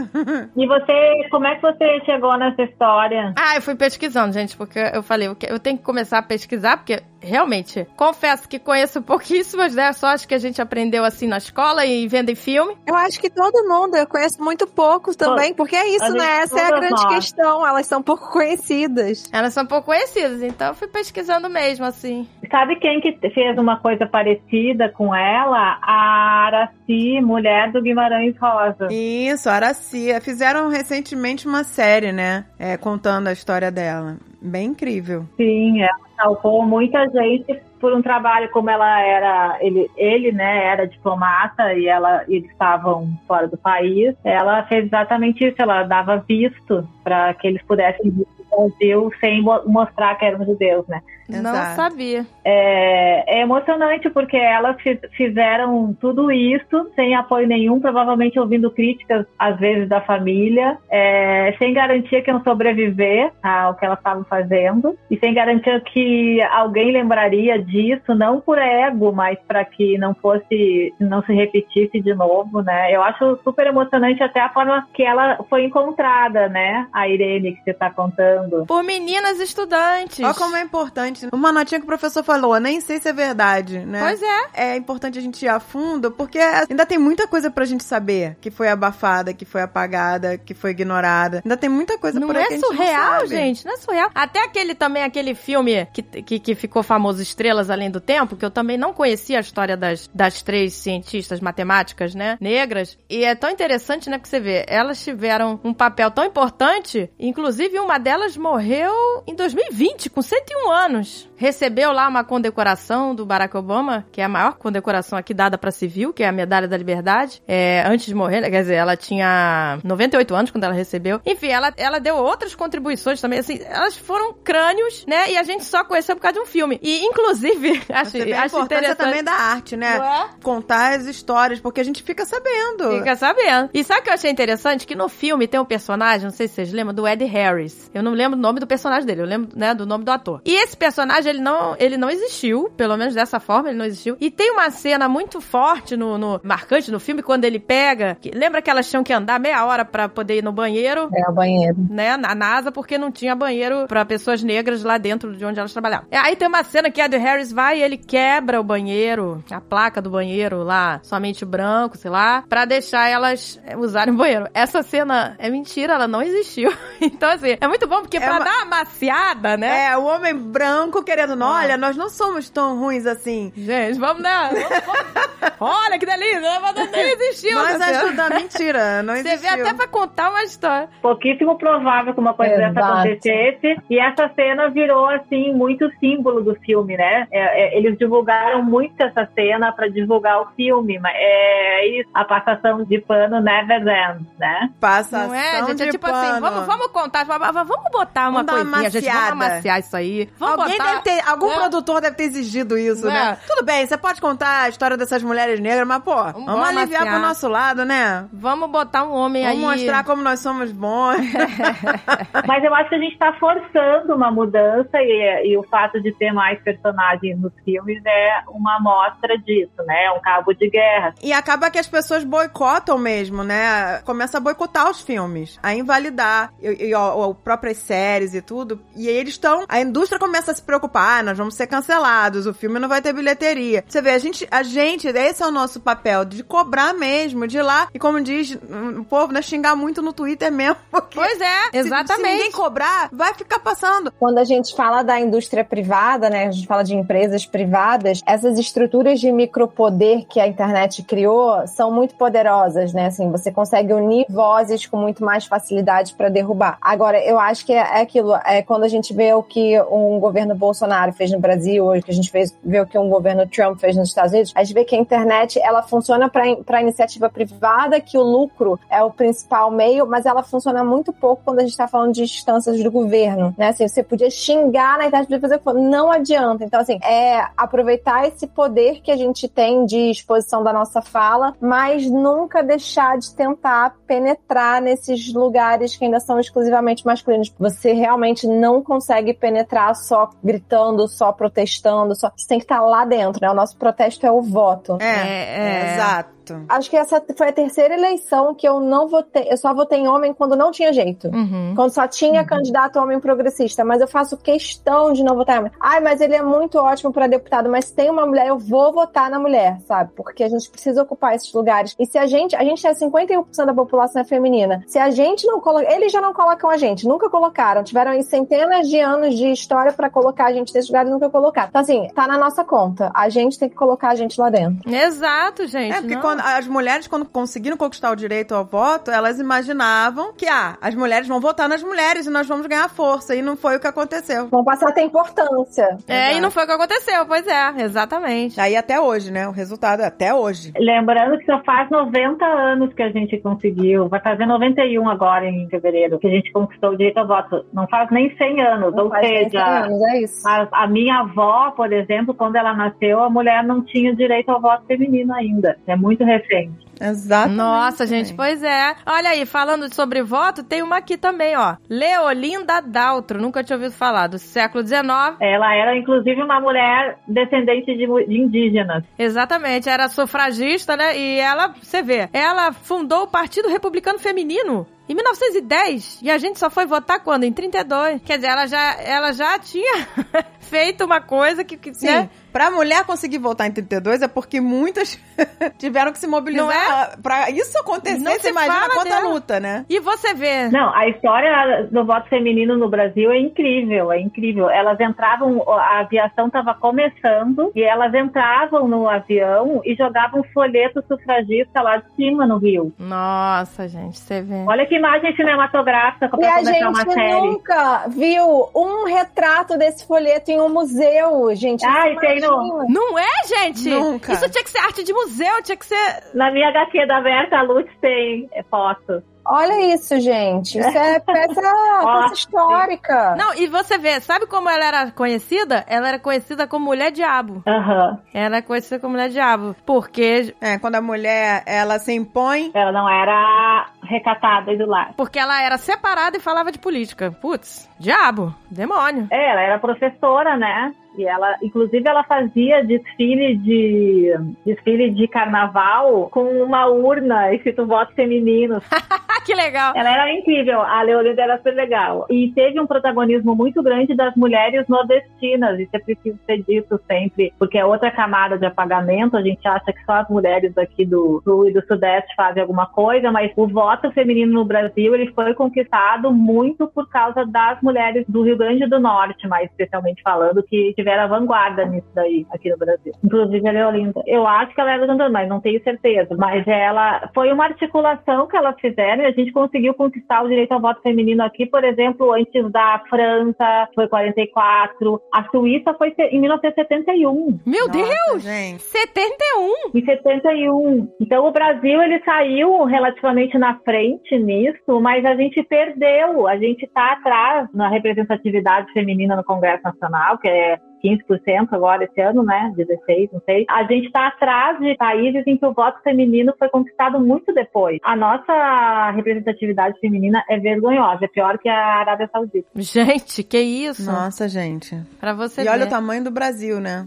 E 0.56 0.68
você, 0.68 1.13
como 1.30 1.48
é 1.48 1.56
que 1.56 1.62
você 1.62 2.02
chegou 2.06 2.38
nessa 2.38 2.64
história? 2.64 3.34
Ah, 3.38 3.56
eu 3.56 3.62
fui 3.62 3.76
pesquisando, 3.76 4.34
gente, 4.34 4.56
porque 4.58 4.80
eu 4.94 5.04
falei, 5.04 5.28
eu 5.28 5.60
tenho 5.60 5.78
que 5.78 5.84
começar 5.84 6.18
a 6.18 6.24
pesquisar, 6.24 6.78
porque 6.78 7.02
realmente, 7.22 7.88
confesso 7.96 8.48
que 8.48 8.60
conheço 8.60 9.02
pouquíssimas, 9.02 9.76
né? 9.76 9.94
Só 9.94 10.08
acho 10.08 10.28
que 10.28 10.34
a 10.34 10.40
gente 10.40 10.62
aprendeu 10.62 11.04
assim 11.06 11.28
na 11.28 11.38
escola 11.38 11.86
e 11.86 12.08
vendo 12.08 12.30
em 12.30 12.36
filme. 12.36 12.76
Eu 12.88 12.96
acho 12.96 13.20
que 13.20 13.30
todo 13.30 13.68
mundo, 13.68 13.96
eu 13.96 14.08
conheço 14.08 14.44
muito 14.44 14.68
pouco 14.68 15.16
também, 15.16 15.54
porque 15.54 15.76
é 15.76 15.88
isso, 15.90 16.12
né? 16.12 16.42
Essa 16.42 16.60
é 16.60 16.66
a 16.66 16.72
grande 16.72 17.04
nós. 17.04 17.16
questão, 17.16 17.66
elas 17.66 17.86
são 17.86 18.02
pouco 18.02 18.32
conhecidas. 18.32 19.30
Elas 19.32 19.54
são 19.54 19.66
pouco 19.66 19.88
conhecidas, 19.88 20.42
então 20.42 20.70
eu 20.70 20.74
fui 20.74 20.88
pesquisando 20.88 21.50
mesmo, 21.50 21.86
assim. 21.86 22.28
Sabe 22.52 22.76
quem 22.78 23.00
que 23.00 23.14
fez 23.30 23.58
uma 23.58 23.80
coisa 23.80 24.06
parecida 24.06 24.90
com 24.90 25.16
ela? 25.16 25.80
A 25.82 26.46
Araci, 26.46 27.22
mulher 27.22 27.72
do 27.72 27.82
Guimarães 27.82 28.36
Rosa. 28.38 28.88
Isso, 28.92 29.50
Aracia. 29.50 30.20
Fizeram 30.22 30.70
recentemente 30.70 31.03
uma 31.46 31.64
série, 31.64 32.12
né? 32.12 32.46
É, 32.58 32.78
contando 32.78 33.28
a 33.28 33.34
história 33.34 33.72
dela. 33.72 34.18
Bem 34.42 34.68
incrível. 34.70 35.26
Sim, 35.38 35.82
ela 35.82 35.98
salvou 36.16 36.64
muita 36.66 37.08
gente 37.10 37.62
por 37.80 37.92
um 37.94 38.02
trabalho 38.02 38.50
como 38.52 38.70
ela 38.70 39.02
era, 39.02 39.58
ele, 39.60 39.92
ele 39.98 40.32
né, 40.32 40.66
era 40.68 40.88
diplomata 40.88 41.74
e 41.74 41.86
ela 41.88 42.24
eles 42.30 42.50
estavam 42.50 43.10
fora 43.28 43.48
do 43.48 43.58
país. 43.58 44.16
Ela 44.24 44.64
fez 44.64 44.86
exatamente 44.86 45.46
isso, 45.46 45.62
ela 45.62 45.84
dava 45.84 46.24
visto 46.26 46.88
para 47.04 47.34
que 47.34 47.48
eles 47.48 47.62
pudessem 47.64 48.10
vir 48.10 48.26
ao 48.52 48.70
Brasil 48.70 49.12
sem 49.20 49.42
mo- 49.42 49.64
mostrar 49.66 50.16
que 50.16 50.24
eram 50.24 50.46
judeus, 50.46 50.88
né? 50.88 51.02
Não 51.30 51.40
Exato. 51.52 51.76
sabia. 51.76 52.26
É, 52.44 53.38
é 53.40 53.42
emocionante 53.42 54.10
porque 54.10 54.36
elas 54.38 54.80
fi- 54.82 55.00
fizeram 55.16 55.96
tudo 56.00 56.32
isso 56.32 56.92
sem 56.96 57.16
apoio 57.16 57.48
nenhum, 57.48 57.80
provavelmente 57.80 58.40
ouvindo 58.40 58.70
críticas 58.70 59.26
às 59.40 59.58
vezes 59.58 59.88
da 59.88 60.02
família, 60.02 60.78
é, 60.90 61.56
sem 61.58 61.74
garantia 61.74 62.22
que 62.22 62.30
iam 62.30 62.44
sobreviver 62.44 63.32
ao 63.42 63.76
que 63.76 63.86
elas 63.86 63.98
estavam 63.98 64.24
fazendo 64.26 64.98
e 65.10 65.18
sem 65.18 65.34
garantia 65.34 65.80
que 65.80 66.42
alguém 66.42 66.92
lembraria 66.92 67.58
disso, 67.62 68.14
não 68.14 68.42
por 68.42 68.58
ego, 68.58 69.12
mas 69.14 69.38
para 69.48 69.64
que 69.64 69.98
não 69.98 70.14
fosse, 70.16 70.94
não 71.00 71.24
se 71.24 71.34
repetisse 71.34 72.02
de 72.02 72.14
novo, 72.14 72.62
né? 72.62 72.94
Eu 72.94 73.02
acho 73.02 73.40
super 73.44 73.68
emocionante 73.68 74.22
até 74.22 74.42
a 74.42 74.50
forma 74.50 74.88
que 74.94 75.04
ela 75.04 75.40
foi 75.50 75.66
encontrada, 75.66 76.50
né? 76.50 76.88
A 76.92 77.08
Irene 77.08 77.54
que 77.54 77.64
você 77.64 77.72
está 77.72 77.90
contando. 77.90 78.66
Por 78.66 78.84
meninas 78.84 79.40
estudantes. 79.40 80.20
Olha 80.24 80.34
como 80.34 80.56
é 80.56 80.62
importante. 80.62 81.13
Uma 81.32 81.52
notinha 81.52 81.80
que 81.80 81.86
o 81.86 81.88
professor 81.88 82.24
falou, 82.24 82.60
nem 82.60 82.82
sei 82.82 83.00
se 83.00 83.10
é 83.10 83.14
verdade, 83.14 83.80
né? 83.80 84.00
Pois 84.02 84.22
é. 84.22 84.72
É 84.72 84.76
importante 84.76 85.20
a 85.20 85.22
gente 85.22 85.44
ir 85.44 85.48
a 85.48 85.60
fundo, 85.60 86.12
porque 86.12 86.40
ainda 86.40 86.86
tem 86.86 86.98
muita 86.98 87.28
coisa 87.28 87.50
pra 87.50 87.66
gente 87.66 87.84
saber 87.84 88.38
que 88.42 88.52
foi 88.52 88.70
abafada, 88.70 89.34
que 89.34 89.46
foi 89.46 89.62
apagada, 89.62 90.38
que 90.38 90.54
foi 90.54 90.72
ignorada. 90.72 91.42
Ainda 91.44 91.58
tem 91.58 91.70
muita 91.70 91.98
coisa 91.98 92.20
Não 92.20 92.28
por 92.28 92.36
aí 92.36 92.44
é 92.44 92.48
que 92.48 92.54
a 92.54 92.58
gente 92.58 92.70
não 92.70 92.76
surreal, 92.76 93.28
gente. 93.28 93.66
Não 93.66 93.74
é 93.74 93.78
surreal. 93.78 94.10
Até 94.14 94.44
aquele 94.44 94.76
também, 94.76 95.04
aquele 95.04 95.36
filme 95.36 95.86
que, 95.94 96.02
que, 96.02 96.40
que 96.40 96.56
ficou 96.56 96.84
famoso, 96.84 97.22
Estrelas 97.22 97.70
Além 97.70 97.90
do 97.90 98.00
Tempo, 98.00 98.36
que 98.36 98.46
eu 98.46 98.52
também 98.52 98.78
não 98.78 98.94
conhecia 98.94 99.38
a 99.38 99.42
história 99.42 99.78
das, 99.78 100.10
das 100.14 100.42
três 100.42 100.74
cientistas 100.74 101.40
matemáticas, 101.40 102.16
né? 102.16 102.38
Negras. 102.40 102.98
E 103.10 103.24
é 103.24 103.36
tão 103.36 103.50
interessante, 103.50 104.10
né? 104.10 104.18
Porque 104.18 104.30
você 104.30 104.40
vê, 104.40 104.66
elas 104.68 105.04
tiveram 105.04 105.60
um 105.64 105.74
papel 105.74 106.10
tão 106.12 106.26
importante, 106.26 107.10
inclusive 107.20 107.80
uma 107.80 107.98
delas 107.98 108.38
morreu 108.38 108.94
em 109.28 109.36
2020, 109.36 110.10
com 110.10 110.22
101 110.22 110.72
anos. 110.72 111.03
Adiós. 111.04 111.28
Recebeu 111.44 111.92
lá 111.92 112.08
uma 112.08 112.24
condecoração 112.24 113.14
do 113.14 113.26
Barack 113.26 113.58
Obama, 113.58 114.06
que 114.14 114.22
é 114.22 114.24
a 114.24 114.30
maior 114.30 114.54
condecoração 114.54 115.20
aqui 115.20 115.34
dada 115.34 115.58
pra 115.58 115.72
civil, 115.72 116.14
que 116.14 116.24
é 116.24 116.28
a 116.30 116.32
Medalha 116.32 116.70
da 116.70 116.78
Liberdade. 116.78 117.44
É, 117.46 117.84
antes 117.86 118.06
de 118.06 118.16
morrer, 118.16 118.40
né? 118.40 118.50
quer 118.50 118.62
dizer, 118.62 118.76
ela 118.76 118.96
tinha 118.96 119.78
98 119.84 120.34
anos 120.34 120.52
quando 120.52 120.64
ela 120.64 120.74
recebeu. 120.74 121.20
Enfim, 121.26 121.50
ela, 121.50 121.74
ela 121.76 122.00
deu 122.00 122.16
outras 122.16 122.56
contribuições 122.56 123.20
também, 123.20 123.40
assim, 123.40 123.60
elas 123.62 123.98
foram 123.98 124.34
crânios, 124.34 125.06
né? 125.06 125.32
E 125.32 125.38
a 125.38 125.44
gente 125.44 125.66
só 125.66 125.84
conheceu 125.84 126.16
por 126.16 126.22
causa 126.22 126.36
de 126.36 126.40
um 126.40 126.46
filme. 126.46 126.80
E, 126.82 127.04
inclusive, 127.04 127.84
acho, 127.92 128.12
Você 128.12 128.32
acho 128.32 128.56
importância 128.56 128.64
interessante... 128.64 128.98
também 128.98 129.22
da 129.22 129.34
arte, 129.34 129.76
né? 129.76 129.98
Não 129.98 130.06
é? 130.06 130.30
Contar 130.42 130.94
as 130.94 131.08
histórias, 131.08 131.60
porque 131.60 131.82
a 131.82 131.84
gente 131.84 132.02
fica 132.02 132.26
sabendo. 132.26 132.90
Fica 133.00 133.18
sabendo. 133.18 133.70
E 133.74 133.84
sabe 133.84 134.00
o 134.00 134.04
que 134.04 134.10
eu 134.12 134.14
achei 134.14 134.32
interessante? 134.32 134.88
Que 134.88 134.96
no 134.96 135.10
filme 135.10 135.46
tem 135.46 135.60
um 135.60 135.66
personagem, 135.66 136.24
não 136.24 136.32
sei 136.32 136.48
se 136.48 136.54
vocês 136.54 136.72
lembram, 136.72 136.96
do 136.96 137.06
Ed 137.06 137.22
Harris. 137.26 137.92
Eu 137.94 138.02
não 138.02 138.14
lembro 138.14 138.40
o 138.40 138.42
nome 138.42 138.62
do 138.62 138.66
personagem 138.66 139.06
dele, 139.06 139.24
eu 139.24 139.26
lembro, 139.26 139.50
né, 139.54 139.76
do 139.76 139.86
nome 139.86 140.06
do 140.06 140.12
ator. 140.12 140.42
E 140.46 140.56
esse 140.56 140.78
personagem, 140.78 141.33
ele 141.34 141.42
não, 141.42 141.76
ele 141.80 141.98
não 141.98 142.10
existiu, 142.10 142.70
pelo 142.78 142.96
menos 142.98 143.14
dessa 143.14 143.40
forma, 143.40 143.70
ele 143.70 143.78
não 143.78 143.86
existiu. 143.86 144.16
E 144.20 144.30
tem 144.32 144.52
uma 144.52 144.70
cena 144.70 145.08
muito 145.10 145.42
forte, 145.42 145.96
no, 145.98 146.18
no- 146.18 146.40
marcante 146.44 146.92
no 146.92 147.00
filme, 147.00 147.22
quando 147.22 147.46
ele 147.46 147.60
pega... 147.60 148.16
que- 148.22 148.32
lembra 148.34 148.62
que 148.62 148.70
elas 148.70 148.90
tinham 148.90 149.04
que 149.04 149.12
andar 149.14 149.40
meia 149.40 149.66
hora 149.66 149.84
pra 149.86 150.08
poder 150.10 150.38
ir 150.38 150.44
no 150.44 150.52
banheiro? 150.52 151.10
É, 151.14 151.30
o 151.30 151.34
banheiro. 151.34 151.76
né, 151.90 152.16
na 152.18 152.34
NASA, 152.36 152.72
porque 152.72 152.98
não 152.98 153.12
tinha 153.12 153.36
banheiro 153.36 153.86
pra 153.88 154.06
pessoas 154.06 154.44
negras 154.44 154.84
lá 154.84 154.98
dentro 154.98 155.36
de 155.36 155.44
onde 155.46 155.60
elas 155.60 155.74
trabalhavam. 155.74 156.08
E 156.12 156.16
aí 156.16 156.36
tem 156.36 156.48
uma 156.48 156.64
cena 156.64 156.90
que 156.92 157.02
a 157.02 157.06
Ed 157.06 157.18
Harris 157.18 157.52
vai 157.52 157.80
e 157.80 157.84
ele 157.84 157.98
quebra 157.98 158.60
o 158.60 158.64
banheiro, 158.64 159.44
a 159.52 159.60
placa 159.62 160.02
do 160.02 160.10
banheiro 160.10 160.64
lá, 160.64 161.00
somente 161.04 161.44
branco, 161.46 161.98
sei 161.98 162.12
lá, 162.12 162.44
pra 162.48 162.66
deixar 162.66 163.08
elas 163.10 163.60
é, 163.66 163.76
usarem 163.78 164.14
o 164.14 164.18
banheiro. 164.18 164.48
Essa 164.54 164.82
cena 164.84 165.36
é 165.40 165.50
mentira, 165.50 165.94
ela 165.94 166.08
não 166.08 166.22
existiu. 166.22 166.72
Então, 167.02 167.30
assim, 167.30 167.58
é 167.60 167.68
muito 167.68 167.86
bom, 167.88 168.02
porque 168.02 168.18
É 168.18 168.20
pra 168.22 168.36
uma- 168.38 168.46
dar 168.46 168.56
uma 168.64 168.66
maciada, 168.66 169.58
né? 169.58 169.88
É, 169.88 169.98
o 169.98 170.04
homem 170.06 170.34
branco 170.36 171.04
querendo, 171.04 171.23
Ah. 171.32 171.60
olha, 171.60 171.78
nós 171.78 171.96
não 171.98 172.10
somos 172.10 172.50
tão 172.50 172.80
ruins 172.80 173.06
assim. 173.06 173.52
Gente, 173.56 174.00
vamos, 174.00 174.22
né? 174.24 174.50
Vamos- 174.52 174.86
vamos- 174.86 175.24
Olha 175.60 175.98
que 176.00 176.06
delícia, 176.06 176.42
né? 176.42 176.60
mas 176.62 176.76
não 176.76 177.00
existiu. 177.00 177.56
Nós 177.58 177.72
cena. 177.78 177.86
ajudamos, 177.86 178.42
mentira, 178.42 179.04
não 179.04 179.14
Você 179.16 179.20
existiu. 179.30 179.42
vê 179.56 179.62
até 179.62 179.74
pra 179.74 179.88
contar 179.88 180.30
uma 180.30 180.44
história. 180.44 180.90
pouquíssimo 181.02 181.58
provável 181.58 182.14
que 182.14 182.20
uma 182.20 182.34
coisa 182.34 182.56
dessa 182.58 182.80
acontecesse. 182.80 183.78
E 183.90 184.00
essa 184.00 184.30
cena 184.36 184.70
virou, 184.70 185.08
assim, 185.10 185.54
muito 185.54 185.90
símbolo 186.00 186.42
do 186.44 186.56
filme, 186.56 186.98
né? 186.98 187.28
É, 187.32 187.76
é, 187.76 187.78
eles 187.78 187.98
divulgaram 187.98 188.64
muito 188.64 189.02
essa 189.02 189.28
cena 189.36 189.72
para 189.72 189.88
divulgar 189.88 190.42
o 190.42 190.48
filme. 190.56 191.00
Mas 191.00 191.14
é 191.16 192.00
isso, 192.00 192.10
a 192.14 192.26
passação 192.26 192.84
de 192.84 193.00
pano 193.02 193.40
never 193.42 193.82
ends, 193.82 194.28
né? 194.40 194.70
Passação 194.80 195.28
Não 195.28 195.36
é, 195.36 195.66
gente? 195.66 195.76
de 195.76 195.84
É 195.84 195.88
tipo 195.92 196.06
pano. 196.06 196.18
assim, 196.18 196.42
vamos, 196.42 196.66
vamos 196.66 196.88
contar, 196.88 197.24
vamos 197.26 197.54
vamos 197.54 197.92
botar 197.92 198.30
uma 198.30 198.44
Vamos 198.44 198.46
dar 198.48 198.54
uma 198.54 198.66
coisinha, 198.82 198.90
gente, 198.90 199.06
vamos 199.12 199.32
amaciar 199.32 199.80
isso 199.80 199.96
aí. 199.96 200.30
Vamos 200.38 200.60
Alguém 200.60 200.78
botar... 200.78 200.94
ter, 201.04 201.22
algum 201.28 201.50
né? 201.50 201.56
produtor 201.56 202.02
deve 202.02 202.16
ter 202.16 202.24
exigido 202.24 202.78
isso, 202.78 203.06
Né? 203.08 203.14
né? 203.14 203.38
Tudo 203.48 203.66
bem, 203.66 203.86
você 203.86 203.98
pode 203.98 204.20
contar 204.22 204.64
a 204.64 204.70
história 204.70 204.98
dessas 204.98 205.22
mulheres 205.24 205.60
negras, 205.60 205.88
mas, 205.88 206.04
pô, 206.04 206.16
vamos, 206.16 206.46
vamos 206.46 206.68
aliviar 206.68 207.06
pro 207.06 207.20
nosso 207.20 207.48
lado, 207.48 207.86
né? 207.86 208.28
Vamos 208.32 208.70
botar 208.70 209.04
um 209.04 209.14
homem 209.14 209.44
Vamos 209.46 209.70
aí... 209.70 209.80
mostrar 209.80 210.04
como 210.04 210.22
nós 210.22 210.40
somos 210.40 210.72
bons. 210.72 211.18
Mas 212.48 212.64
eu 212.64 212.74
acho 212.76 212.90
que 212.90 212.96
a 212.96 213.00
gente 213.00 213.14
está 213.14 213.34
forçando 213.34 214.16
uma 214.16 214.32
mudança 214.32 214.98
e, 215.02 215.52
e 215.52 215.58
o 215.58 215.64
fato 215.64 216.02
de 216.02 216.12
ter 216.14 216.32
mais 216.32 216.60
personagens 216.62 217.40
nos 217.40 217.54
filmes 217.64 218.02
é 218.06 218.44
uma 218.48 218.78
amostra 218.78 219.38
disso, 219.40 219.74
né? 219.86 220.06
É 220.06 220.12
um 220.12 220.22
cabo 220.22 220.54
de 220.54 220.70
guerra. 220.70 221.14
E 221.22 221.32
acaba 221.34 221.70
que 221.70 221.78
as 221.80 221.88
pessoas 221.88 222.24
boicotam 222.24 222.98
mesmo, 222.98 223.44
né? 223.44 224.02
Começa 224.04 224.38
a 224.38 224.42
boicotar 224.42 224.90
os 224.90 225.02
filmes, 225.02 225.60
a 225.62 225.74
invalidar 225.74 226.54
e, 226.62 226.90
e 226.90 226.94
ó, 226.96 227.18
ó, 227.18 227.34
próprias 227.34 227.78
séries 227.78 228.34
e 228.34 228.42
tudo. 228.42 228.82
E 228.96 229.08
aí 229.08 229.16
eles 229.16 229.34
estão. 229.34 229.66
A 229.68 229.80
indústria 229.82 230.20
começa 230.20 230.52
a 230.52 230.56
se 230.56 230.62
preocupar, 230.62 230.93
ah, 230.98 231.24
nós 231.24 231.38
vamos 231.38 231.56
ser 231.56 231.68
cancelados, 231.68 232.46
o 232.46 232.54
filme 232.54 232.80
não 232.80 232.90
vai 232.90 233.02
ter 233.02 233.14
bilheteria. 233.14 233.84
Você 233.88 234.02
vê, 234.02 234.12
a 234.12 234.18
gente, 234.18 234.48
a 234.50 234.64
gente, 234.64 235.08
esse 235.08 235.44
é 235.44 235.48
o 235.48 235.52
nosso 235.52 235.80
papel, 235.80 236.26
de 236.26 236.44
cobrar 236.44 236.94
mesmo, 236.94 237.48
de 237.48 237.58
ir 237.58 237.62
lá, 237.62 237.88
e 237.94 238.00
como 238.00 238.22
diz 238.22 238.58
o 239.00 239.04
povo, 239.04 239.32
né, 239.34 239.42
xingar 239.42 239.76
muito 239.76 240.02
no 240.02 240.14
Twitter 240.14 240.52
mesmo. 240.52 240.78
Pois 241.14 241.40
é, 241.40 241.70
se- 241.72 241.78
exatamente. 241.78 242.26
Se, 242.28 242.34
ninguém 242.38 242.52
cobrar, 242.52 243.08
vai 243.12 243.34
ficar 243.36 243.60
passando. 243.60 244.12
Quando 244.20 244.40
a 244.40 244.44
gente 244.44 244.76
fala 244.76 245.04
da 245.04 245.20
indústria 245.20 245.64
privada, 245.64 246.28
né, 246.28 246.48
a 246.48 246.52
gente 246.52 246.66
fala 246.66 246.84
de 246.84 246.96
empresas 246.96 247.46
privadas, 247.46 248.22
essas 248.26 248.58
estruturas 248.58 249.20
de 249.20 249.32
micropoder 249.32 250.26
que 250.28 250.40
a 250.40 250.48
internet 250.48 251.04
criou 251.04 251.68
são 251.68 251.92
muito 251.92 252.16
poderosas, 252.16 252.94
né? 252.94 253.08
Assim, 253.08 253.30
você 253.32 253.52
consegue 253.52 253.94
unir 253.94 254.26
vozes 254.28 254.88
com 254.88 254.98
muito 254.98 255.24
mais 255.24 255.46
facilidade 255.46 256.16
para 256.16 256.30
derrubar. 256.30 256.78
Agora, 256.82 257.24
eu 257.24 257.38
acho 257.40 257.64
que 257.64 257.74
é 257.74 257.84
é 257.84 258.02
aquilo, 258.02 258.34
é 258.46 258.62
quando 258.64 258.84
a 258.84 258.88
gente 258.88 259.14
vê 259.14 259.34
o 259.34 259.44
que 259.44 259.80
um 259.84 260.20
governo 260.20 260.56
Bolsonaro 260.56 260.83
fez 261.14 261.32
no 261.32 261.40
Brasil, 261.40 261.86
hoje 261.86 262.04
que 262.04 262.12
a 262.12 262.14
gente 262.14 262.32
fez, 262.32 262.58
vê 262.64 262.80
o 262.80 262.86
que 262.86 262.98
um 262.98 263.10
governo 263.10 263.48
Trump 263.48 263.80
fez 263.80 263.96
nos 263.96 264.10
Estados 264.10 264.32
Unidos, 264.32 264.52
a 264.56 264.64
gente 264.64 264.74
vê 264.74 264.86
que 264.86 264.96
a 264.96 265.00
internet 265.00 265.60
ela 265.60 265.82
funciona 265.82 266.30
para 266.30 266.82
iniciativa 266.82 267.30
privada, 267.30 268.00
que 268.00 268.18
o 268.18 268.24
lucro 268.24 268.80
é 268.90 269.02
o 269.04 269.12
principal 269.12 269.72
meio, 269.72 270.06
mas 270.06 270.26
ela 270.26 270.44
funciona 270.44 270.84
muito 270.84 271.12
pouco 271.14 271.42
quando 271.46 271.60
a 271.60 271.62
gente 271.62 271.72
está 271.72 271.88
falando 271.88 272.14
de 272.14 272.24
instâncias 272.24 272.82
do 272.82 272.92
governo, 272.92 273.54
né? 273.58 273.70
Assim, 273.70 273.88
você 273.88 274.04
podia 274.04 274.30
xingar 274.30 274.98
na 274.98 275.06
internet, 275.08 275.28
podia 275.28 275.42
fazer 275.42 275.56
o 275.56 275.58
que 275.60 275.64
for, 275.64 275.74
não 275.74 276.12
adianta. 276.12 276.64
Então, 276.64 276.80
assim, 276.80 277.00
é 277.04 277.46
aproveitar 277.56 278.28
esse 278.28 278.48
poder 278.48 279.02
que 279.02 279.12
a 279.12 279.18
gente 279.18 279.48
tem 279.48 279.86
de 279.86 280.12
exposição 280.12 280.64
da 280.64 280.74
nossa 280.74 281.02
fala, 281.02 281.54
mas 281.60 282.10
nunca 282.10 282.64
deixar 282.64 283.18
de 283.18 283.34
tentar 283.34 283.96
penetrar 284.06 284.82
nesses 284.82 285.34
lugares 285.34 285.96
que 285.96 286.06
ainda 286.06 286.20
são 286.20 286.40
exclusivamente 286.40 287.06
masculinos. 287.06 287.54
Você 287.60 287.94
realmente 287.94 288.48
não 288.48 288.82
consegue 288.82 289.34
penetrar 289.34 289.96
só 289.96 290.30
gritando, 290.44 290.73
só 291.08 291.32
protestando, 291.32 292.16
só. 292.16 292.32
Você 292.36 292.48
tem 292.48 292.60
que 292.60 292.66
estar 292.66 292.82
lá 292.82 293.06
dentro, 293.06 293.40
né? 293.42 293.50
O 293.50 293.54
nosso 293.54 293.78
protesto 293.78 294.26
é 294.26 294.32
o 294.32 294.42
voto. 294.42 294.98
É, 295.00 295.06
É, 295.06 295.90
é. 295.90 295.94
exato. 295.94 296.30
Acho 296.68 296.90
que 296.90 296.98
essa 296.98 297.24
foi 297.36 297.50
a 297.50 297.54
terceira 297.54 297.94
eleição 297.94 298.54
que 298.54 298.68
eu 298.68 298.80
não 298.80 299.08
votei. 299.08 299.48
Eu 299.50 299.58
só 299.58 299.74
votei 299.74 300.00
em 300.00 300.08
homem 300.08 300.34
quando 300.34 300.56
não 300.56 300.72
tinha 300.72 300.92
jeito. 300.92 301.28
Uhum. 301.28 301.74
Quando 301.76 301.92
só 301.92 302.08
tinha 302.08 302.44
candidato 302.44 303.00
homem 303.00 303.20
progressista. 303.20 303.84
Mas 303.86 304.02
eu 304.02 304.08
faço 304.08 304.38
questão 304.38 305.14
de 305.14 305.24
não 305.24 305.36
votar 305.36 305.56
em 305.56 305.60
homem. 305.60 305.72
Ai, 305.80 306.00
mas 306.00 306.22
ele 306.22 306.36
é 306.36 306.42
muito 306.42 306.78
ótimo 306.78 307.14
pra 307.14 307.28
deputado. 307.28 307.70
Mas 307.70 307.86
se 307.86 307.94
tem 307.94 308.10
uma 308.10 308.26
mulher, 308.26 308.48
eu 308.48 308.58
vou 308.58 308.92
votar 308.92 309.30
na 309.30 309.40
mulher, 309.40 309.80
sabe? 309.88 310.12
Porque 310.16 310.44
a 310.44 310.50
gente 310.50 310.70
precisa 310.70 311.04
ocupar 311.04 311.36
esses 311.36 311.54
lugares. 311.54 311.96
E 312.00 312.06
se 312.06 312.18
a 312.18 312.26
gente. 312.26 312.56
A 312.56 312.64
gente 312.64 312.86
é 312.86 312.94
51% 312.94 313.66
da 313.66 313.74
população 313.74 314.22
é 314.22 314.26
feminina. 314.26 314.84
Se 314.88 315.00
a 315.00 315.10
gente 315.10 315.46
não 315.46 315.60
coloca. 315.60 315.92
Eles 315.94 316.12
já 316.12 316.22
não 316.22 316.34
colocam 316.34 316.70
a 316.70 316.78
gente. 316.78 317.08
Nunca 317.08 317.30
colocaram. 317.30 317.84
Tiveram 317.84 318.12
aí 318.12 318.24
centenas 318.24 318.88
de 318.88 319.00
anos 319.00 319.36
de 319.36 319.52
história 319.52 319.94
pra 319.94 320.10
colocar 320.10 320.46
a 320.46 320.54
gente 320.54 320.74
nesses 320.74 320.90
lugares 320.90 321.12
nunca 321.12 321.30
colocaram. 321.30 321.70
Então, 321.70 321.82
assim, 321.82 322.08
tá 322.14 322.28
na 322.28 322.38
nossa 322.38 322.64
conta. 322.64 323.12
A 323.14 323.30
gente 323.30 323.58
tem 323.58 323.70
que 323.70 323.76
colocar 323.76 324.10
a 324.10 324.16
gente 324.16 324.40
lá 324.40 324.50
dentro. 324.50 324.90
Exato, 324.90 325.68
gente. 325.68 325.94
É, 325.94 326.02
porque 326.02 326.16
não. 326.16 326.22
quando 326.22 326.33
as 326.42 326.68
mulheres, 326.68 327.08
quando 327.08 327.26
conseguiram 327.26 327.78
conquistar 327.78 328.12
o 328.12 328.16
direito 328.16 328.54
ao 328.56 328.66
voto, 328.66 329.12
elas 329.12 329.40
imaginavam 329.40 330.34
que, 330.34 330.48
ah, 330.48 330.78
as 330.82 330.96
mulheres 330.96 331.28
vão 331.28 331.40
votar 331.40 331.68
nas 331.70 331.84
mulheres 331.84 332.26
e 332.26 332.30
nós 332.30 332.48
vamos 332.48 332.68
ganhar 332.68 332.90
força. 332.90 333.36
E 333.36 333.42
não 333.42 333.56
foi 333.56 333.78
o 333.78 333.80
que 333.80 333.88
aconteceu. 333.88 334.48
Vão 334.48 334.64
passar 334.64 334.90
a 334.90 334.92
ter 334.92 335.02
importância. 335.04 335.98
É, 336.08 336.36
e 336.36 336.42
não 336.42 336.52
foi 336.52 336.64
o 336.64 336.68
que 336.68 336.74
aconteceu, 336.74 337.26
pois 337.26 337.46
é, 337.48 337.82
exatamente. 337.84 338.60
Aí 338.60 338.76
até 338.76 339.00
hoje, 339.00 339.32
né? 339.32 339.48
O 339.48 339.52
resultado 339.52 340.02
é 340.02 340.06
até 340.06 340.34
hoje. 340.34 340.72
Lembrando 340.78 341.38
que 341.38 341.46
só 341.46 341.62
faz 341.64 341.90
90 341.90 342.46
anos 342.46 342.94
que 342.94 343.04
a 343.04 343.12
gente 343.12 343.38
conseguiu, 343.40 344.08
vai 344.08 344.22
fazer 344.22 344.46
91 344.46 345.10
agora 345.10 345.46
em 345.48 345.68
fevereiro, 345.70 346.20
que 346.20 346.28
a 346.28 346.32
gente 346.32 346.52
conquistou 346.52 346.92
o 346.92 346.98
direito 346.98 347.18
ao 347.18 347.28
voto. 347.28 347.66
Não 347.74 347.88
faz 347.88 348.10
nem 348.12 348.36
100 348.36 348.62
anos, 348.62 348.96
Não 348.96 349.06
ou 349.06 349.10
faz 349.10 349.28
nem 349.28 349.42
100 349.44 349.50
seja, 349.50 349.66
anos, 349.66 350.02
é 350.04 350.22
isso. 350.22 350.48
a, 350.48 350.68
a 350.72 350.88
minha 350.88 351.20
avó, 351.20 351.72
por 351.72 351.92
exemplo, 351.92 352.34
quando 352.34 352.56
ela 352.56 352.74
nasceu, 352.74 353.22
a 353.22 353.30
mulher 353.30 353.64
não 353.64 353.84
tinha 353.84 354.16
direito 354.16 354.50
ao 354.50 354.62
voto 354.62 354.86
feminino 354.86 355.34
ainda. 355.34 355.78
É 355.88 355.96
muito 355.96 356.23
recente. 356.24 356.84
Exatamente. 357.00 357.58
Nossa, 357.58 358.06
gente, 358.06 358.34
pois 358.34 358.64
é. 358.64 358.96
Olha 359.06 359.32
aí, 359.32 359.46
falando 359.46 359.94
sobre 359.94 360.22
voto, 360.22 360.64
tem 360.64 360.82
uma 360.82 360.98
aqui 360.98 361.18
também, 361.18 361.56
ó. 361.56 361.76
Leolinda 361.90 362.82
Daltro, 362.82 363.42
nunca 363.42 363.64
tinha 363.64 363.76
ouvido 363.76 363.94
falar, 363.94 364.28
do 364.28 364.38
século 364.38 364.86
XIX. 364.86 365.04
Ela 365.40 365.76
era, 365.76 365.98
inclusive, 365.98 366.42
uma 366.42 366.60
mulher 366.62 367.18
descendente 367.28 367.96
de, 367.98 368.06
de 368.06 368.40
indígenas. 368.40 369.04
Exatamente, 369.18 369.90
era 369.90 370.08
sufragista, 370.08 370.96
né? 370.96 371.18
E 371.18 371.40
ela, 371.40 371.74
você 371.82 372.02
vê, 372.02 372.30
ela 372.32 372.72
fundou 372.72 373.24
o 373.24 373.28
Partido 373.28 373.68
Republicano 373.68 374.20
Feminino. 374.20 374.88
Em 375.08 375.14
1910, 375.16 376.22
e 376.22 376.32
a 376.32 376.38
gente 376.38 376.58
só 376.58 376.70
foi 376.70 376.86
votar 376.86 377.20
quando? 377.20 377.44
Em 377.44 377.52
32. 377.52 378.22
Quer 378.24 378.38
dizer, 378.38 378.48
ela 378.48 378.66
já, 378.66 379.02
ela 379.02 379.34
já 379.34 379.60
tinha 379.60 380.08
feito 380.62 381.04
uma 381.04 381.20
coisa 381.20 381.62
que, 381.66 381.76
que 381.76 381.94
Sim. 381.94 382.06
né? 382.06 382.30
Pra 382.54 382.70
mulher 382.72 383.04
conseguir 383.06 383.40
votar 383.40 383.68
em 383.68 383.72
32 383.72 384.22
é 384.22 384.28
porque 384.28 384.62
muitas 384.62 385.20
tiveram 385.80 386.12
que 386.12 386.20
se 386.20 386.28
mobilizar. 386.28 386.66
Não 386.66 386.72
é? 386.72 387.10
Pra 387.22 387.50
isso 387.50 387.78
acontecer, 387.80 388.20
Não 388.20 388.32
você 388.34 388.50
imagina 388.50 388.90
quanta 388.90 389.04
dela. 389.10 389.30
luta, 389.30 389.60
né? 389.60 389.86
E 389.90 390.00
você 390.00 390.34
vê. 390.36 390.70
Não, 390.70 390.96
a 390.96 391.08
história 391.08 391.88
do 391.92 392.06
voto 392.06 392.30
feminino 392.30 392.78
no 392.78 392.88
Brasil 392.88 393.32
é 393.32 393.40
incrível, 393.40 394.12
é 394.12 394.20
incrível. 394.22 394.70
Elas 394.70 395.00
entravam, 395.00 395.64
a 395.68 396.00
aviação 396.02 396.48
estava 396.48 396.74
começando 396.76 397.72
e 397.76 397.82
elas 397.84 398.14
entravam 398.14 398.88
no 398.88 399.10
avião 399.10 399.82
e 399.84 399.96
jogavam 399.96 400.44
folheto 400.54 401.04
sufragista 401.08 401.82
lá 401.82 401.98
de 401.98 402.06
cima 402.16 402.46
no 402.46 402.58
Rio. 402.60 402.94
Nossa, 403.00 403.88
gente, 403.88 404.20
você 404.20 404.42
vê. 404.42 404.64
Olha 404.68 404.86
que 404.86 404.96
imagem 404.96 405.36
cinematográfica 405.36 406.26
E 406.28 406.30
para 406.30 406.38
a 406.50 406.56
começar 406.60 406.90
uma 406.90 407.00
gente 407.00 407.14
série. 407.14 407.42
nunca 407.42 408.08
viu 408.10 408.70
um 408.76 409.06
retrato 409.06 409.78
desse 409.78 410.06
folheto 410.06 410.52
em 410.52 410.62
um 410.62 410.70
museu, 410.70 411.54
gente. 411.56 411.84
Ai, 411.86 412.14
Você 412.14 412.20
tem 412.20 412.43
no- 412.48 412.64
imagina? 412.84 412.86
Não 412.90 413.20
é, 413.20 413.48
gente? 413.48 413.90
Nunca. 413.90 414.34
Isso 414.34 414.50
tinha 414.50 414.64
que 414.64 414.70
ser 414.70 414.80
arte 414.80 415.04
de 415.04 415.14
museu, 415.14 415.62
tinha 415.64 415.78
que 415.78 415.86
ser. 415.86 416.24
Na 416.34 416.52
minha 416.52 416.70
HQ 416.70 417.06
da 417.08 417.22
Berta 417.22 417.62
Lutz 417.62 417.92
tem 418.02 418.50
é, 418.54 418.64
foto. 418.64 419.24
Olha 419.46 419.94
isso, 419.94 420.18
gente. 420.22 420.80
Isso 420.80 420.98
é 420.98 421.20
peça, 421.20 421.62
peça 422.32 422.34
histórica. 422.34 423.36
Não, 423.38 423.54
e 423.56 423.68
você 423.68 423.98
vê, 423.98 424.20
sabe 424.22 424.48
como 424.48 424.70
ela 424.70 424.86
era 424.86 425.12
conhecida? 425.12 425.84
Ela 425.88 426.08
era 426.08 426.20
conhecida 426.20 426.66
como 426.66 426.86
Mulher 426.86 427.12
Diabo. 427.12 427.62
Aham. 427.68 428.20
Ela 428.34 428.46
era 428.58 428.62
conhecida 428.62 429.02
como 429.02 429.14
Mulher 429.16 429.28
Diabo. 429.30 429.76
Porque, 429.86 430.56
É, 430.62 430.78
quando 430.80 430.96
a 430.96 431.02
mulher, 431.02 431.62
ela 431.66 432.00
se 432.00 432.14
impõe. 432.14 432.72
Ela 432.74 432.94
não 432.94 433.10
era 433.10 433.88
recatada 434.04 434.72
e 434.72 434.78
do 434.78 434.86
lar. 434.88 435.12
porque 435.18 435.38
ela 435.40 435.62
era 435.62 435.78
separada 435.78 436.38
e 436.38 436.40
falava 436.42 436.72
de 436.72 436.80
política. 436.80 437.32
Putz, 437.42 437.90
diabo, 438.00 438.54
demônio. 438.72 439.28
É, 439.30 439.52
ela 439.52 439.62
era 439.62 439.78
professora, 439.80 440.56
né? 440.56 440.94
E 441.18 441.26
ela, 441.26 441.58
inclusive, 441.62 442.08
ela 442.08 442.24
fazia 442.24 442.84
desfile 442.84 443.56
de 443.58 444.34
desfile 444.66 445.10
de 445.12 445.28
carnaval 445.28 446.30
com 446.30 446.44
uma 446.64 446.88
urna 446.88 447.54
escrito 447.54 447.86
voto 447.86 448.14
feminino. 448.14 448.82
Que 449.46 449.54
legal. 449.54 449.94
Ela 449.96 450.10
era 450.10 450.32
incrível, 450.32 450.82
a 450.82 451.02
Leolinda 451.02 451.42
era 451.42 451.58
super 451.58 451.74
legal. 451.74 452.26
E 452.30 452.52
teve 452.54 452.80
um 452.80 452.88
protagonismo 452.88 453.56
muito 453.56 453.84
grande 453.84 454.16
das 454.16 454.34
mulheres 454.36 454.88
nordestinas, 454.88 455.80
isso 455.80 455.90
é 455.94 456.00
preciso 456.00 456.40
ser 456.46 456.64
dito 456.64 457.00
sempre, 457.08 457.54
porque 457.60 457.78
é 457.78 457.86
outra 457.86 458.10
camada 458.10 458.58
de 458.58 458.66
apagamento, 458.66 459.36
a 459.36 459.42
gente 459.42 459.68
acha 459.68 459.92
que 459.92 460.04
só 460.06 460.14
as 460.14 460.30
mulheres 460.30 460.78
aqui 460.78 461.06
do 461.06 461.42
Sul 461.44 461.68
e 461.68 461.74
do 461.74 461.86
Sudeste 461.86 462.34
fazem 462.36 462.62
alguma 462.62 462.86
coisa, 462.86 463.32
mas 463.32 463.52
o 463.56 463.68
voto 463.68 464.12
feminino 464.12 464.54
no 464.54 464.66
Brasil, 464.66 465.14
ele 465.14 465.32
foi 465.34 465.54
conquistado 465.54 466.32
muito 466.32 466.88
por 466.88 467.10
causa 467.10 467.46
das 467.46 467.82
mulheres 467.82 468.26
do 468.28 468.44
Rio 468.44 468.58
Grande 468.58 468.88
do 468.88 469.00
Norte, 469.00 469.48
mais 469.48 469.70
especialmente 469.70 470.22
falando, 470.22 470.64
que 470.64 470.94
tiveram 471.04 471.24
a 471.24 471.28
vanguarda 471.28 471.86
nisso 471.86 472.08
daí, 472.16 472.46
aqui 472.52 472.70
no 472.70 472.78
Brasil. 472.78 473.12
Inclusive 473.24 473.68
a 473.68 473.72
Leolinda. 473.72 474.22
Eu 474.26 474.48
acho 474.48 474.74
que 474.74 474.80
ela 474.80 474.94
era 474.94 475.06
do 475.06 475.14
Rio 475.14 475.32
mas 475.32 475.50
não 475.50 475.60
tenho 475.60 475.84
certeza. 475.84 476.36
Mas 476.38 476.66
ela 476.66 477.30
foi 477.34 477.52
uma 477.52 477.66
articulação 477.66 478.48
que 478.48 478.56
elas 478.56 478.80
fizeram 478.80 479.24
e 479.24 479.26
a 479.26 479.32
gente 479.32 479.52
conseguiu 479.52 479.94
conquistar 479.94 480.44
o 480.44 480.48
direito 480.48 480.72
ao 480.72 480.80
voto 480.80 481.02
feminino 481.02 481.44
aqui, 481.44 481.66
por 481.66 481.84
exemplo, 481.84 482.32
antes 482.32 482.72
da 482.72 483.04
França, 483.10 483.90
foi 483.94 484.08
44, 484.08 485.22
a 485.34 485.44
Suíça 485.50 485.94
foi 485.96 486.14
em 486.18 486.40
1971. 486.40 487.60
Meu 487.66 487.88
Nossa, 487.88 487.92
Deus! 487.92 488.44
Gente. 488.44 488.82
71! 488.82 489.98
Em 490.00 490.06
71. 490.06 491.08
Então 491.20 491.46
o 491.46 491.52
Brasil 491.52 492.02
ele 492.02 492.22
saiu 492.24 492.84
relativamente 492.86 493.58
na 493.58 493.78
frente 493.80 494.38
nisso, 494.40 495.02
mas 495.02 495.26
a 495.26 495.36
gente 495.36 495.62
perdeu. 495.64 496.48
A 496.48 496.58
gente 496.58 496.86
está 496.86 497.14
atrás 497.14 497.68
na 497.74 497.90
representatividade 497.90 498.92
feminina 498.94 499.36
no 499.36 499.44
Congresso 499.44 499.84
Nacional, 499.84 500.38
que 500.38 500.48
é 500.48 500.78
15% 501.04 501.68
agora 501.72 502.04
esse 502.06 502.22
ano, 502.22 502.44
né? 502.44 502.72
16, 502.78 503.32
não 503.34 503.42
sei. 503.46 503.66
A 503.70 503.84
gente 503.84 504.08
está 504.08 504.28
atrás 504.28 504.80
de 504.80 504.96
países 504.96 505.44
em 505.46 505.58
que 505.58 505.66
o 505.66 505.74
voto 505.74 506.02
feminino 506.02 506.54
foi 506.58 506.70
conquistado 506.70 507.20
muito 507.20 507.54
depois. 507.54 508.00
A 508.04 508.16
nossa 508.16 509.12
representatividade 509.12 510.00
feminina 510.00 510.44
é 510.50 510.58
vergonhosa, 510.58 511.26
é 511.26 511.28
pior 511.28 511.58
que 511.58 511.68
a 511.68 511.98
Arábia 512.00 512.30
Saudita. 512.32 512.68
Gente, 512.76 513.44
que 513.44 513.60
isso? 513.60 514.10
Nossa, 514.10 514.48
gente. 514.48 514.96
Pra 515.20 515.34
você 515.34 515.64
E 515.64 515.68
olha 515.68 515.80
ver. 515.80 515.88
o 515.88 515.90
tamanho 515.90 516.24
do 516.24 516.32
Brasil, 516.32 516.80
né? 516.80 517.06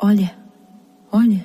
Olha, 0.00 0.30
olha, 1.12 1.44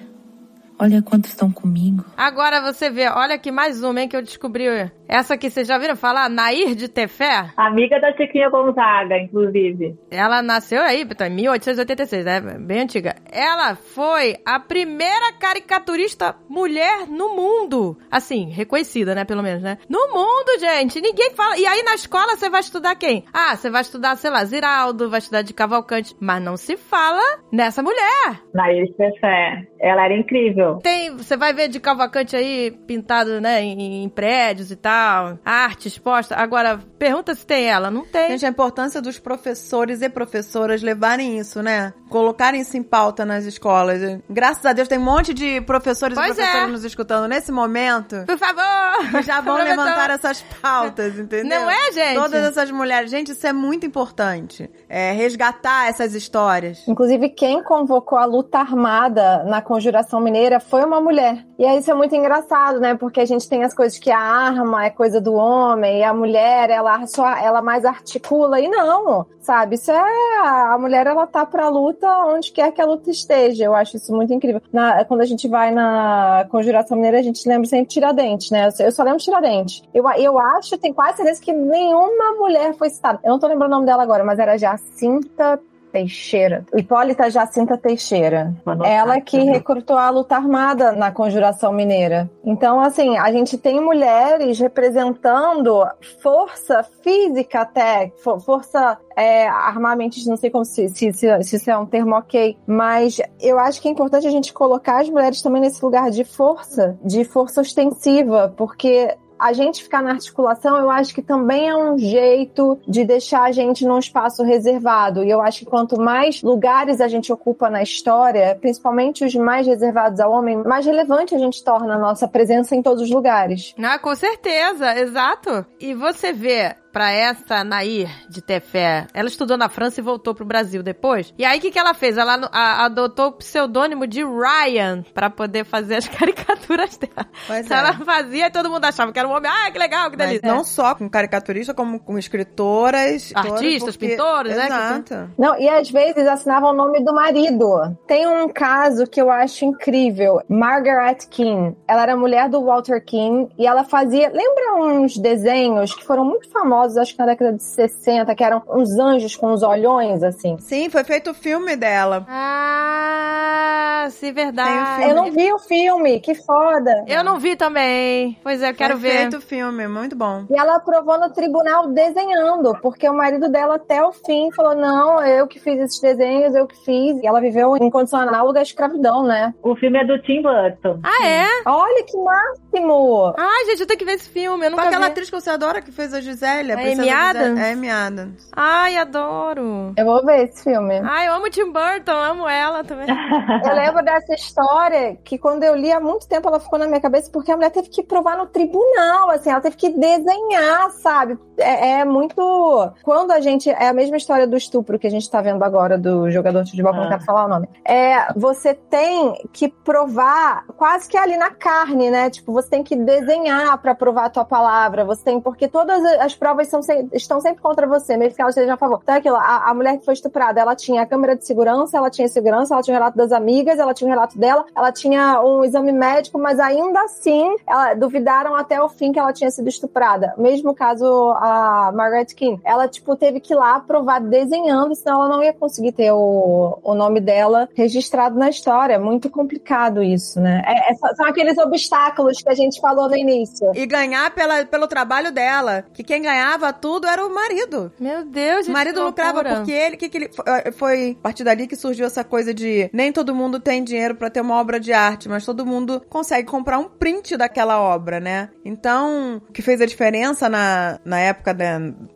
olha 0.80 1.02
quantos 1.02 1.32
estão 1.32 1.52
comigo. 1.52 2.04
Agora 2.16 2.62
você 2.62 2.90
vê, 2.90 3.08
olha 3.10 3.36
aqui 3.36 3.52
mais 3.52 3.84
uma, 3.84 4.02
hein, 4.02 4.08
que 4.08 4.16
eu 4.16 4.22
descobri. 4.22 4.68
Essa 5.08 5.36
aqui, 5.36 5.50
vocês 5.50 5.68
já 5.68 5.78
viram 5.78 5.96
falar? 5.96 6.30
Nair 6.30 6.76
de 6.76 6.90
Tefé? 6.90 7.52
Amiga 7.56 8.00
da 8.00 8.12
Chiquinha 8.16 8.50
Gonzaga, 8.50 9.18
inclusive. 9.18 9.98
Ela 10.12 10.42
nasceu 10.42 10.82
aí, 10.82 11.06
tá, 11.06 11.28
em 11.28 11.36
1886, 11.36 12.26
né? 12.26 12.42
Bem 12.60 12.82
antiga. 12.82 13.16
Ela 13.32 13.76
foi 13.76 14.36
a 14.46 14.60
primeira 14.60 15.32
caricaturista 15.40 16.36
mulher 16.50 17.08
no 17.08 17.36
mundo. 17.36 17.98
Assim, 18.12 18.50
reconhecida, 18.50 19.16
né? 19.16 19.24
Pelo 19.24 19.42
menos, 19.42 19.64
né? 19.64 19.78
No 19.90 20.10
mundo, 20.10 20.60
gente. 20.60 21.00
Ninguém 21.00 21.32
fala. 21.32 21.58
E 21.58 21.66
aí 21.66 21.84
na 21.84 21.96
escola 21.96 22.36
você 22.36 22.50
vai 22.50 22.60
estudar 22.60 22.96
quem? 22.96 23.24
Ah, 23.34 23.56
você 23.56 23.70
vai 23.70 23.82
estudar, 23.82 24.18
sei 24.18 24.30
lá, 24.30 24.44
Ziraldo, 24.44 25.10
vai 25.10 25.20
estudar 25.20 25.42
de 25.42 25.54
Cavalcante. 25.54 26.16
Mas 26.20 26.44
não 26.44 26.58
se 26.58 26.76
fala 26.76 27.22
nessa 27.52 27.82
mulher. 27.82 28.42
Nair 28.54 28.94
Fé. 29.22 29.68
Ela 29.80 30.06
era 30.06 30.18
incrível. 30.18 30.67
Incrível. 30.72 30.82
Tem, 30.82 31.16
você 31.16 31.38
vai 31.38 31.54
ver 31.54 31.68
de 31.68 31.80
Cavalcante 31.80 32.36
aí 32.36 32.72
pintado, 32.72 33.40
né, 33.42 33.62
em, 33.62 34.04
em 34.04 34.10
prédios 34.10 34.72
e 34.72 34.76
tal, 34.76 35.38
arte 35.46 35.88
exposta. 35.88 36.36
Agora, 36.36 36.80
pergunta 37.00 37.34
se 37.36 37.46
tem 37.46 37.66
ela. 37.66 37.90
Não 37.90 38.06
tem. 38.06 38.30
Gente, 38.32 38.46
a 38.46 38.50
importância 38.50 39.02
dos 39.02 39.20
professores 39.20 40.02
e 40.02 40.10
professoras 40.10 40.82
levarem 40.82 41.38
isso, 41.38 41.62
né? 41.62 41.94
Colocarem 42.10 42.62
isso 42.62 42.78
em 42.78 42.84
pauta 42.84 43.26
nas 43.26 43.46
escolas. 43.46 44.02
Graças 44.30 44.66
a 44.66 44.74
Deus 44.74 44.88
tem 44.88 44.98
um 44.98 45.04
monte 45.04 45.34
de 45.34 45.62
professores 45.62 46.18
Pois 46.18 46.32
e 46.32 46.36
professoras 46.36 46.70
é. 46.70 46.72
nos 46.72 46.84
escutando 46.84 47.28
nesse 47.28 47.52
momento. 47.52 48.24
Por 48.26 48.38
favor! 48.38 49.22
Já 49.24 49.42
vão 49.42 49.56
Professor. 49.58 49.84
levantar 49.84 50.10
essas 50.10 50.42
pautas, 50.62 51.18
entendeu? 51.18 51.60
Não 51.62 51.70
é, 51.70 51.92
gente? 51.92 52.16
Todas 52.16 52.44
essas 52.44 52.72
mulheres. 52.72 53.12
Gente, 53.12 53.32
isso 53.32 53.46
é 53.46 53.54
muito 53.54 53.86
importante. 53.86 54.70
É 54.88 55.12
resgatar 55.12 55.88
essas 55.88 56.14
histórias. 56.14 56.88
Inclusive, 56.88 57.30
quem 57.30 57.62
convocou 57.64 58.18
a 58.18 58.26
luta 58.26 58.60
armada 58.60 59.44
na 59.44 59.62
Conjuração 59.62 60.20
Mineira 60.22 60.57
foi 60.60 60.84
uma 60.84 61.00
mulher. 61.02 61.46
E 61.58 61.66
aí 61.66 61.80
isso 61.80 61.90
é 61.90 61.94
muito 61.94 62.16
engraçado, 62.16 62.80
né? 62.80 62.96
Porque 62.96 63.20
a 63.20 63.26
gente 63.26 63.48
tem 63.50 63.64
as 63.64 63.74
coisas 63.74 63.98
que 63.98 64.12
a 64.12 64.20
arma 64.20 64.86
é 64.86 64.90
coisa 64.90 65.20
do 65.20 65.34
homem, 65.34 66.00
e 66.00 66.04
a 66.04 66.14
mulher, 66.14 66.70
ela 66.70 67.06
só 67.08 67.28
ela 67.38 67.62
mais 67.62 67.84
articula. 67.86 68.60
E 68.60 68.68
não, 68.68 69.26
sabe? 69.42 69.76
Isso 69.76 69.92
é. 69.92 70.38
A 70.46 70.78
mulher, 70.80 71.08
ela 71.08 71.26
tá 71.26 71.46
pra 71.46 71.68
luta 71.70 72.08
onde 72.28 72.52
quer 72.52 72.72
que 72.72 72.82
a 72.82 72.86
luta 72.86 73.10
esteja. 73.10 73.64
Eu 73.66 73.74
acho 73.76 73.98
isso 73.98 74.14
muito 74.14 74.34
incrível. 74.34 74.62
Na- 74.72 75.04
quando 75.06 75.22
a 75.22 75.26
gente 75.26 75.48
vai 75.48 75.72
na 75.72 76.46
Conjuração 76.52 76.96
Mineira, 76.98 77.20
a 77.20 77.24
gente 77.24 77.48
lembra 77.48 77.68
sempre 77.68 77.88
Tiradentes, 77.88 78.52
né? 78.52 78.70
Eu 78.80 78.92
só 78.92 79.04
lembro 79.04 79.20
Tiradentes. 79.20 79.82
Eu, 79.94 80.08
eu 80.12 80.38
acho, 80.40 80.78
tenho 80.78 80.94
quase 80.94 81.18
certeza 81.18 81.42
que 81.42 81.52
nenhuma 81.54 82.34
mulher 82.38 82.74
foi 82.76 82.90
citada. 82.90 83.20
Eu 83.24 83.32
não 83.32 83.40
tô 83.40 83.48
lembrando 83.48 83.72
o 83.72 83.76
nome 83.76 83.86
dela 83.86 84.04
agora, 84.04 84.24
mas 84.24 84.38
era 84.40 84.58
Jacinta 84.58 85.60
Teixeira. 85.92 86.66
Hipólita 86.76 87.30
Jacinta 87.30 87.78
Teixeira. 87.78 88.54
Ela 88.86 89.20
que 89.22 89.38
recrutou 89.40 89.98
a 89.98 90.10
luta 90.10 90.36
armada 90.36 90.92
na 90.92 91.12
Conjuração 91.12 91.72
Mineira. 91.72 92.30
Então, 92.44 92.80
assim, 92.80 93.18
a 93.18 93.32
gente 93.32 93.58
tem 93.58 93.80
mulheres 93.82 94.60
representando 94.60 95.86
força 96.22 96.84
física 97.04 97.62
até, 97.62 98.12
fo- 98.24 98.40
força 98.40 98.98
é, 99.16 99.48
armamentista, 99.48 100.30
não 100.30 100.38
sei 100.38 100.50
como 100.50 100.66
se, 100.66 100.90
se, 100.90 101.12
se, 101.14 101.44
se 101.44 101.56
isso 101.56 101.72
é 101.72 101.78
um 101.78 101.86
termo 101.86 102.16
ok, 102.16 102.58
mas 102.68 103.20
eu 103.42 103.58
acho 103.60 103.82
que 103.82 103.88
é 103.88 103.92
importante 103.92 104.28
a 104.28 104.32
gente 104.32 104.54
colocar 104.54 105.02
as 105.02 105.10
mulheres 105.10 105.42
também 105.42 105.62
nesse 105.62 105.84
lugar 105.84 106.12
de 106.12 106.24
força, 106.24 106.98
de 107.04 107.24
força 107.24 107.62
ostensiva, 107.62 108.54
porque 108.56 109.16
a 109.40 109.54
gente 109.54 109.84
ficar 109.84 110.02
na 110.02 110.12
articulação, 110.12 110.78
eu 110.78 110.90
acho 110.90 111.14
que 111.14 111.22
também 111.22 111.70
é 111.70 111.76
um 111.76 111.98
jeito 111.98 112.80
de 112.88 113.06
deixar 113.06 113.44
a 113.44 113.52
gente 113.52 113.86
num 113.86 114.00
espaço 114.00 114.44
reservado. 114.44 115.24
E 115.24 115.30
eu 115.30 115.42
acho 115.42 115.60
que 115.60 115.66
quanto 115.66 116.00
mais 116.00 116.42
lugares 116.42 117.02
a 117.02 117.08
gente 117.08 117.32
ocupa 117.32 117.70
na 117.70 117.82
história, 117.82 118.58
principalmente 118.60 119.26
os 119.26 119.36
mais 119.36 119.68
reservados 119.68 120.20
ao 120.20 120.32
homem, 120.32 120.58
mais 120.58 120.86
relevante 120.86 121.36
a 121.36 121.40
gente 121.40 121.64
torna 121.64 121.96
a 121.96 122.00
nossa 122.00 122.28
presença 122.28 122.76
em 122.76 122.82
todos 122.82 123.04
os 123.04 123.12
lugares. 123.12 123.74
Ah, 123.82 124.00
com 124.00 124.16
certeza, 124.16 125.00
exato. 125.00 125.66
E 125.80 125.94
você 125.94 126.34
vê, 126.34 126.76
pra 126.98 127.12
essa 127.12 127.64
Nair 127.64 128.10
de 128.28 128.42
Tefé, 128.42 129.06
ela 129.14 129.28
estudou 129.28 129.56
na 129.56 129.70
França 129.70 130.00
e 130.00 130.04
voltou 130.04 130.34
pro 130.34 130.44
Brasil 130.44 130.82
depois. 130.82 131.32
E 131.38 131.46
aí, 131.46 131.60
o 131.60 131.62
que, 131.62 131.70
que 131.70 131.78
ela 131.78 131.94
fez? 131.94 132.18
Ela 132.18 132.50
a- 132.52 132.86
adotou 132.86 133.28
o 133.28 133.32
pseudônimo 133.34 134.08
de 134.08 134.24
Ryan 134.24 135.04
pra 135.14 135.30
poder 135.30 135.64
fazer 135.64 135.98
as 135.98 136.08
caricaturas 136.10 136.98
dela. 136.98 137.28
Pois 137.46 137.66
Então 137.66 137.78
é. 137.78 137.80
ela 137.82 137.94
fazia 138.04 138.48
e 138.48 138.50
todo 138.50 138.68
mundo 138.70 138.84
achava 138.86 139.12
que 139.14 139.20
era 139.20 139.28
um 139.28 139.32
homem. 139.32 139.52
Ah, 139.52 139.70
que 139.70 139.78
legal, 139.78 140.10
que 140.10 140.18
Mas 140.18 140.28
delícia. 140.28 140.52
não 140.52 140.64
só 140.64 140.96
com 140.96 141.08
caricaturista, 141.08 141.72
como 141.72 142.00
com 142.00 142.18
escritoras. 142.18 143.32
Artistas, 143.36 143.96
porque- 143.96 144.10
pintores, 144.16 144.56
né, 144.56 144.66
que 144.68 144.74
Exato. 144.74 145.30
Não, 145.38 145.60
e 145.60 145.70
às 145.70 145.92
vezes 145.92 146.28
assinava 146.28 146.66
o 146.68 146.74
nome 146.74 147.04
do 147.04 147.14
marido. 147.14 147.96
Tem 148.08 148.26
um 148.28 148.50
caso 148.50 149.06
que 149.06 149.22
eu 149.22 149.30
acho 149.30 149.66
incrível. 149.66 150.42
Margaret 150.50 151.18
King. 151.30 151.76
Ela 151.88 152.04
era 152.04 152.18
mulher 152.18 152.50
do 152.50 152.64
Walter 152.64 153.04
King 153.06 153.52
e 153.58 153.68
ela 153.68 153.84
fazia. 153.84 154.30
Lembra 154.34 154.76
uns 154.84 155.16
desenhos 155.18 155.94
que 155.94 156.04
foram 156.04 156.26
muito 156.26 156.50
famosos, 156.50 156.87
acho 156.96 157.14
que 157.14 157.20
na 157.20 157.26
década 157.26 157.54
de 157.54 157.64
60, 157.64 158.34
que 158.36 158.44
eram 158.44 158.62
uns 158.70 158.98
anjos 159.00 159.36
com 159.36 159.52
os 159.52 159.64
olhões, 159.64 160.22
assim. 160.24 160.58
Sim, 160.60 160.90
foi 160.90 161.04
feito 161.04 161.32
o 161.32 161.34
filme 161.34 161.76
dela. 161.76 162.26
Ah, 162.30 164.08
sim, 164.12 164.32
verdade. 164.32 164.98
Filme. 164.98 165.10
Eu 165.12 165.16
não 165.16 165.32
vi 165.32 165.52
o 165.52 165.60
filme, 165.60 166.20
que 166.20 166.36
foda. 166.36 167.04
Eu 167.08 167.24
não 167.24 167.40
vi 167.40 167.56
também. 167.56 168.38
Pois 168.44 168.62
é, 168.62 168.70
eu 168.70 168.76
quero 168.76 168.94
foi 169.00 169.10
ver. 169.10 169.18
feito 169.18 169.38
o 169.38 169.42
filme, 169.42 169.88
muito 169.88 170.16
bom. 170.16 170.46
E 170.50 170.58
ela 170.58 170.76
aprovou 170.78 171.20
no 171.20 171.30
tribunal 171.32 171.88
desenhando, 171.88 172.78
porque 172.82 173.08
o 173.10 173.14
marido 173.14 173.50
dela 173.50 173.76
até 173.76 174.04
o 174.04 174.12
fim 174.12 174.52
falou: 174.52 174.76
não, 174.76 175.24
eu 175.26 175.48
que 175.48 175.60
fiz 175.60 175.80
esses 175.80 176.00
desenhos, 176.00 176.54
eu 176.56 176.68
que 176.68 176.76
fiz. 176.86 177.18
E 177.22 177.28
ela 177.28 177.42
viveu 177.42 177.76
em 177.78 177.90
condição 177.90 178.20
análoga 178.20 178.60
à 178.60 178.64
escravidão, 178.64 179.24
né? 179.24 179.54
O 179.64 179.76
filme 179.76 180.00
é 180.00 180.06
do 180.06 180.22
Tim 180.22 180.42
Burton. 180.42 181.00
Ah, 181.04 181.26
é? 181.28 181.48
Olha 181.66 182.04
que 182.04 182.18
máximo! 182.18 183.34
Ai, 183.38 183.66
gente, 183.66 183.82
eu 183.82 183.88
tenho 183.88 184.00
que 184.00 184.06
ver 184.06 184.14
esse 184.14 184.30
filme. 184.30 184.66
Eu 184.66 184.72
Com 184.72 184.78
nunca 184.78 184.90
aquela 184.90 185.06
vi. 185.06 185.12
atriz 185.12 185.30
que 185.30 185.40
você 185.40 185.50
adora 185.50 185.82
que 185.82 185.92
fez 185.92 186.14
a 186.14 186.22
Gisele. 186.22 186.72
A 186.78 186.84
princesa 186.84 187.02
Amy. 187.02 187.10
Adams? 187.12 187.60
É 187.60 187.72
Amy 187.74 187.90
Adams. 187.90 188.50
Ai, 188.56 188.98
adoro. 188.98 189.94
Eu 189.98 190.06
vou 190.06 190.26
ver 190.26 190.46
esse 190.46 190.64
filme. 190.64 191.00
Ai, 191.04 191.28
eu 191.28 191.34
amo 191.34 191.50
Tim 191.50 191.72
Burton, 191.72 192.12
amo 192.12 192.48
ela 192.48 192.84
também. 192.84 193.08
Eu 193.68 193.74
lembro 193.76 194.04
dessa 194.04 194.34
história 194.34 195.18
que 195.24 195.38
quando 195.38 195.64
eu 195.64 195.76
li 195.76 195.92
há 195.92 196.00
muito 196.00 196.28
tempo 196.28 196.48
ela 196.48 196.60
ficou 196.60 196.80
na 196.80 196.88
minha 196.88 197.02
cabeça 197.02 197.30
porque 197.32 197.52
a 197.52 197.56
mulher 197.56 197.70
teve 197.72 197.90
que 197.90 198.02
provar 198.04 198.38
no 198.38 198.46
tribunal, 198.48 199.30
assim, 199.30 199.50
ela 199.50 199.62
teve 199.62 199.76
que 199.76 199.90
desenhar, 199.90 200.90
sabe? 200.92 201.38
É, 201.58 202.00
é 202.00 202.06
muito. 202.06 202.92
Quando 203.04 203.32
a 203.32 203.40
gente. 203.42 203.70
É 203.70 203.88
a 203.90 203.94
mesma 203.94 204.18
história 204.18 204.48
do 204.48 204.56
estupro 204.58 204.98
que 205.00 205.08
a 205.08 205.10
gente 205.10 205.30
tá 205.30 205.42
vendo 205.42 205.64
agora 205.64 205.98
do 205.98 206.30
jogador 206.32 206.64
de 206.64 206.72
futebol, 206.72 206.92
que 206.94 206.98
eu 207.00 207.02
não 207.04 207.08
Ah. 207.10 207.14
quero 207.14 207.26
falar 207.26 207.46
o 207.46 207.50
nome. 207.50 207.68
É, 207.86 208.32
você 208.36 208.74
tem 208.74 209.34
que 209.52 209.68
provar 209.68 210.66
quase 210.78 211.08
que 211.10 211.18
ali 211.18 211.38
na 211.38 211.52
carne, 211.52 212.10
né? 212.10 212.30
Tipo, 212.30 212.54
você 212.54 212.70
tem 212.70 212.84
que 212.84 212.96
desenhar 212.96 213.78
pra 213.80 213.94
provar 213.96 214.26
a 214.26 214.30
tua 214.30 214.46
palavra. 214.46 215.04
Você 215.06 215.24
tem. 215.24 215.42
Porque 215.42 215.68
todas 215.68 216.04
as 216.20 216.36
provas 216.36 216.57
são, 216.66 216.80
estão 217.14 217.40
sempre 217.42 217.62
contra 217.62 217.88
você, 217.88 218.18
mesmo 218.18 218.36
que 218.36 218.42
elas 218.42 218.56
estejam 218.56 218.76
a 218.76 218.78
favor. 218.78 219.00
Então 219.04 219.16
é 219.16 219.18
aquilo, 219.20 219.36
a, 219.36 219.70
a 219.70 219.74
mulher 219.74 219.98
que 219.98 220.06
foi 220.06 220.14
estuprada, 220.14 220.60
ela 220.60 220.76
tinha 220.76 221.02
a 221.02 221.06
câmera 221.06 221.36
de 221.36 221.46
segurança, 221.46 221.98
ela 221.98 222.10
tinha 222.10 222.28
segurança, 222.28 222.74
ela 222.74 222.84
tinha 222.84 222.96
o 222.96 223.00
relato 223.00 223.18
das 223.18 223.32
amigas, 223.32 223.80
ela 223.80 223.94
tinha 223.94 224.08
o 224.08 224.12
relato 224.12 224.38
dela, 224.38 224.66
ela 224.76 224.92
tinha 224.92 225.42
um 225.42 225.64
exame 225.64 225.92
médico, 225.92 226.38
mas 226.40 226.60
ainda 226.60 227.02
assim, 227.02 227.56
ela, 227.68 227.94
duvidaram 227.94 228.56
até 228.56 228.82
o 228.82 228.90
fim 228.90 229.12
que 229.12 229.20
ela 229.20 229.34
tinha 229.34 229.52
sido 229.52 229.68
estuprada. 229.68 230.34
Mesmo 230.38 230.74
caso 230.74 231.06
a 231.38 231.92
Margaret 231.94 232.26
King. 232.28 232.62
Ela, 232.64 232.88
tipo, 232.88 233.16
teve 233.16 233.40
que 233.40 233.54
ir 233.54 233.56
lá 233.56 233.80
provar 233.80 234.20
desenhando, 234.20 234.96
senão 234.96 235.22
ela 235.22 235.30
não 235.30 235.44
ia 235.44 235.54
conseguir 235.54 235.92
ter 235.92 236.12
o, 236.12 236.80
o 236.84 236.94
nome 236.94 237.20
dela 237.20 237.70
registrado 237.76 238.38
na 238.38 238.50
história. 238.50 239.00
Muito 239.00 239.30
complicado 239.30 240.02
isso, 240.04 240.40
né? 240.40 240.62
É- 240.66 240.92
é- 240.92 241.16
são 241.16 241.26
aqueles 241.26 241.58
obstáculos 241.58 242.42
que 242.42 242.50
a 242.50 242.54
gente 242.54 242.80
falou 242.80 243.08
no 243.10 243.16
início. 243.16 243.72
E 243.74 243.86
ganhar 243.86 244.30
pela, 244.32 244.66
pelo 244.66 244.88
trabalho 244.88 245.32
dela. 245.32 245.84
Que 245.94 246.04
quem 246.04 246.22
ganhava 246.48 246.72
tudo 246.74 247.08
era 247.08 247.26
o 247.26 247.34
marido. 247.34 247.92
Meu 248.00 248.24
Deus, 248.26 248.66
gente. 248.66 248.70
O 248.70 248.74
marido 248.74 249.04
lucrava 249.04 249.44
porque 249.58 249.72
ele, 249.72 249.98
que, 249.98 250.10
que 250.10 250.18
ele 250.18 250.30
foi- 250.74 251.18
a 251.20 251.24
partir 251.24 251.44
dali 251.44 251.68
que 251.68 251.76
surgiu 251.76 252.06
essa 252.06 252.24
coisa 252.24 252.54
de 252.54 252.90
nem 252.94 253.12
todo 253.12 253.36
mundo 253.36 253.60
tem 253.60 253.84
dinheiro 253.84 254.16
pra 254.16 254.30
ter 254.30 254.42
uma 254.42 254.56
obra 254.56 254.80
de 254.80 254.94
arte, 254.94 255.28
mas 255.28 255.46
todo 255.46 255.66
mundo 255.66 256.02
consegue 256.10 256.48
comprar 256.48 256.80
um 256.80 256.86
print 256.86 257.36
daquela 257.38 257.80
obra, 257.80 258.20
né? 258.20 258.50
Então, 258.64 259.42
o 259.50 259.52
que 259.52 259.62
fez 259.62 259.82
a 259.82 259.86
diferença 259.86 260.48
na, 260.50 261.00
na 261.04 261.20
época 261.20 261.56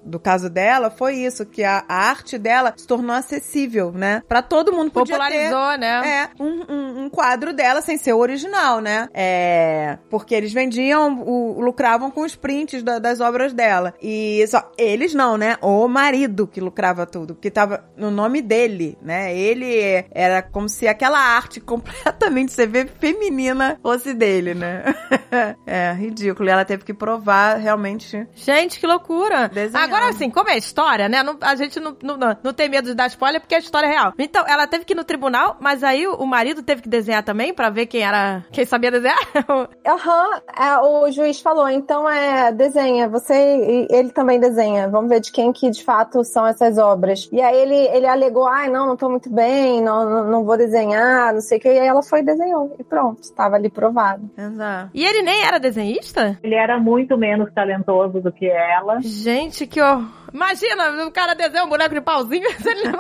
do 0.05 0.19
caso 0.19 0.49
dela 0.49 0.89
foi 0.89 1.15
isso, 1.15 1.45
que 1.45 1.63
a, 1.63 1.84
a 1.88 1.95
arte 2.09 2.38
dela 2.38 2.73
se 2.77 2.88
tornou 2.88 3.15
acessível, 3.15 3.91
né? 3.91 4.21
Pra 4.27 4.41
todo 4.41 4.71
mundo 4.71 4.91
podia 4.91 5.17
ter. 5.17 5.21
Popularizou, 5.49 5.77
né? 5.77 6.01
É, 6.07 6.29
um, 6.43 6.65
um- 6.73 7.03
um 7.05 7.09
quadro 7.09 7.53
dela 7.53 7.82
sem 7.82 7.97
ser 7.97 8.13
o 8.13 8.17
original, 8.19 8.79
né? 8.79 9.07
É, 9.13 9.97
porque 10.09 10.34
eles 10.36 10.53
vendiam, 10.53 11.21
o- 11.21 11.59
lucravam 11.61 12.09
com 12.11 12.21
os 12.21 12.36
prints 12.36 12.84
da- 12.84 12.99
das 12.99 13.19
obras 13.19 13.53
dela. 13.53 13.93
E 14.01 14.20
só, 14.47 14.72
eles 14.78 15.13
não, 15.13 15.38
né? 15.38 15.57
O 15.61 15.88
marido 15.88 16.47
que 16.47 16.59
lucrava 16.61 17.05
tudo, 17.05 17.36
que 17.36 17.49
tava 17.51 17.84
no 17.95 18.09
nome 18.11 18.41
dele, 18.41 18.97
né? 19.01 19.36
Ele 19.36 20.05
era 20.11 20.41
como 20.41 20.67
se 20.69 20.88
aquela 20.88 21.19
arte 21.19 21.59
completamente, 21.61 22.51
você 22.51 22.65
vê, 22.65 22.86
feminina 22.86 23.80
fosse 23.82 24.13
dele, 24.13 24.53
né? 24.53 24.84
é, 25.65 25.91
ridículo. 25.93 26.49
E 26.49 26.51
ela 26.51 26.65
teve 26.65 26.84
que 26.84 26.93
provar 26.93 27.55
realmente. 27.57 28.28
Gente, 28.36 28.80
que 28.80 28.88
loucura. 28.88 29.47
Desenhando. 29.49 29.84
Agora, 29.84 30.09
assim, 30.09 30.30
como 30.30 30.49
é 30.49 30.57
história, 30.57 31.07
né? 31.09 31.24
não- 31.24 31.38
a 31.41 31.55
gente 31.55 31.80
não, 31.80 31.95
não, 32.01 32.17
não- 32.17 32.53
tem 32.53 32.69
medo 32.69 32.88
de 32.89 32.93
dar 32.95 33.07
spoiler 33.07 33.39
porque 33.39 33.55
a 33.55 33.59
história 33.59 33.88
é 33.88 33.91
real. 33.91 34.13
Então, 34.17 34.43
ela 34.47 34.67
teve 34.67 34.86
que 34.86 34.93
ir 34.93 34.95
no 34.95 35.03
tribunal, 35.03 35.57
mas 35.59 35.84
aí 35.84 36.05
o, 36.07 36.26
marido 36.26 36.61
teve 36.63 36.82
que 36.82 36.89
desenhar 36.89 37.24
também 37.24 37.53
pra 37.53 37.69
ver 37.69 37.86
quem 37.86 38.01
era. 38.01 38.43
Quem 38.51 38.65
sabia 38.65 38.91
desenhar? 38.91 39.17
Aham, 39.88 40.41
é, 40.57 40.78
o 40.80 41.11
juiz 41.11 41.39
falou, 41.39 41.67
então 41.69 42.09
é, 42.09 42.51
desenha, 42.51 43.07
você 43.07 43.34
e 43.34 43.88
ele 44.12 44.14
também 44.14 44.39
desenha, 44.39 44.89
vamos 44.89 45.09
ver 45.09 45.22
de 45.22 45.32
quem 45.32 45.51
que 45.51 45.70
de 45.70 45.84
fato 45.84 46.24
são 46.24 46.45
essas 46.45 46.78
obras. 46.78 47.30
E 47.32 47.41
aí 47.41 47.57
ele, 47.57 47.76
ele 47.95 48.05
alegou, 48.05 48.45
ai 48.45 48.70
não, 48.70 48.86
não 48.86 48.97
tô 48.97 49.09
muito 49.09 49.30
bem, 49.30 49.82
não, 49.82 50.07
não, 50.07 50.30
não 50.30 50.43
vou 50.43 50.57
desenhar, 50.57 51.34
não 51.34 51.41
sei 51.41 51.57
o 51.57 51.62
que, 51.62 51.70
e 51.70 51.80
aí 51.80 51.88
ela 51.88 52.03
foi 52.03 52.20
e 52.20 52.24
desenhou, 52.24 52.76
e 52.78 52.84
pronto, 52.84 53.24
estava 53.24 53.55
ali 53.55 53.70
provado. 53.70 54.30
Exato. 54.38 54.91
e 54.93 55.03
ele 55.03 55.22
nem 55.22 55.43
era 55.43 55.59
desenhista? 55.59 56.38
Ele 56.43 56.55
era 56.55 56.78
muito 56.78 57.18
menos 57.18 57.51
talentoso 57.53 58.20
do 58.20 58.32
que 58.32 58.47
ela. 58.47 58.99
Gente, 59.01 59.66
que 59.66 59.82
hor... 59.82 60.03
Imagina, 60.34 61.05
o 61.05 61.11
cara 61.11 61.34
desenha 61.34 61.63
um 61.63 61.69
boneco 61.69 61.93
de 61.93 62.01
pauzinho. 62.01 62.47
ele 62.65 62.91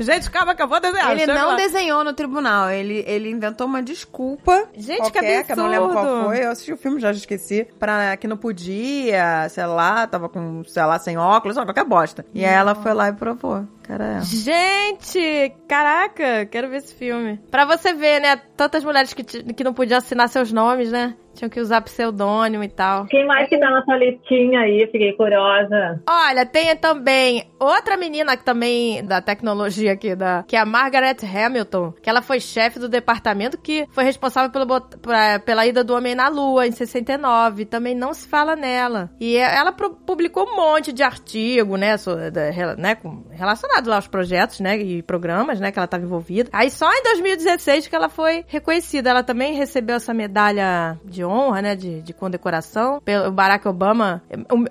Gente, 0.00 0.30
calma 0.30 0.54
que 0.54 0.62
eu 0.62 0.68
vou 0.68 0.80
desenhar. 0.80 1.12
Ele 1.12 1.26
não 1.26 1.48
lá. 1.48 1.56
desenhou 1.56 2.02
no 2.04 2.12
tribunal, 2.12 2.70
ele, 2.70 3.04
ele 3.06 3.30
inventou 3.30 3.66
uma 3.66 3.82
desculpa. 3.82 4.68
Gente, 4.74 5.02
que 5.04 5.12
qualquer, 5.12 5.44
que 5.44 5.52
eu 5.52 5.56
não 5.56 5.68
lembro 5.68 5.92
qual 5.92 6.04
absurdo. 6.04 6.26
foi. 6.26 6.44
Eu 6.44 6.50
assisti 6.50 6.72
o 6.72 6.76
filme, 6.76 7.00
já 7.00 7.10
esqueci. 7.10 7.66
Pra 7.78 8.16
que 8.16 8.26
não 8.26 8.36
podia, 8.36 9.48
sei 9.50 9.66
lá, 9.66 10.06
tava 10.06 10.28
com, 10.28 10.64
sei 10.64 10.84
lá, 10.84 10.98
sem 10.98 11.18
óculos, 11.18 11.56
ó, 11.56 11.64
qualquer 11.64 11.84
bosta. 11.84 12.24
E 12.34 12.44
aí 12.44 12.52
ela 12.54 12.74
foi 12.74 12.94
lá 12.94 13.08
e 13.08 13.12
provou. 13.12 13.64
Cara, 13.82 14.04
ela. 14.04 14.20
Gente, 14.20 15.52
caraca, 15.66 16.46
quero 16.46 16.68
ver 16.68 16.78
esse 16.78 16.94
filme. 16.94 17.38
Pra 17.50 17.64
você 17.64 17.92
ver, 17.92 18.20
né? 18.20 18.36
Tantas 18.56 18.84
mulheres 18.84 19.12
que, 19.14 19.24
que 19.24 19.64
não 19.64 19.72
podiam 19.72 19.98
assinar 19.98 20.28
seus 20.28 20.52
nomes, 20.52 20.90
né? 20.90 21.14
Tinham 21.38 21.48
que 21.48 21.60
usar 21.60 21.80
pseudônimo 21.82 22.64
e 22.64 22.68
tal. 22.68 23.06
Quem 23.06 23.24
mais 23.26 23.48
que 23.48 23.58
tá 23.58 23.70
na 23.70 23.82
sua 23.84 23.96
listinha 23.96 24.60
aí? 24.60 24.86
Fiquei 24.90 25.12
curiosa. 25.12 26.02
Olha, 26.08 26.44
tem 26.44 26.74
também 26.76 27.48
outra 27.60 27.96
menina 27.96 28.36
que 28.36 28.44
também 28.44 29.04
da 29.04 29.20
tecnologia 29.22 29.92
aqui, 29.92 30.14
da, 30.16 30.44
que 30.48 30.56
é 30.56 30.58
a 30.60 30.66
Margaret 30.66 31.16
Hamilton, 31.22 31.92
que 32.02 32.10
ela 32.10 32.20
foi 32.22 32.40
chefe 32.40 32.78
do 32.80 32.88
departamento 32.88 33.56
que 33.56 33.86
foi 33.92 34.02
responsável 34.04 34.50
pelo, 34.50 34.80
pra- 34.80 35.38
pela 35.38 35.64
ida 35.66 35.84
do 35.84 35.94
homem 35.94 36.14
na 36.14 36.28
Lua 36.28 36.66
em 36.66 36.72
69. 36.72 37.64
Também 37.66 37.94
não 37.94 38.12
se 38.12 38.26
fala 38.28 38.56
nela. 38.56 39.10
E 39.20 39.36
ela 39.36 39.70
pro- 39.72 39.90
publicou 39.94 40.44
um 40.44 40.56
monte 40.56 40.92
de 40.92 41.02
artigo, 41.02 41.76
né, 41.76 41.96
so- 41.96 42.16
da- 42.30 42.76
né, 42.76 42.94
com- 42.96 43.24
relacionado 43.30 43.86
lá 43.88 43.96
aos 43.96 44.08
projetos, 44.08 44.58
né, 44.60 44.76
e 44.78 45.02
programas, 45.02 45.60
né, 45.60 45.70
que 45.70 45.78
ela 45.78 45.84
estava 45.84 46.02
envolvida. 46.04 46.50
Aí 46.52 46.70
só 46.70 46.90
em 46.92 47.02
2016 47.04 47.86
que 47.86 47.94
ela 47.94 48.08
foi 48.08 48.44
reconhecida. 48.48 49.10
Ela 49.10 49.22
também 49.22 49.54
recebeu 49.54 49.96
essa 49.96 50.12
medalha 50.14 50.98
de 51.04 51.24
honra, 51.28 51.62
né, 51.62 51.76
de, 51.76 52.00
de 52.02 52.12
condecoração. 52.12 53.00
Pelo 53.04 53.30
Barack 53.30 53.66
Obama. 53.68 54.22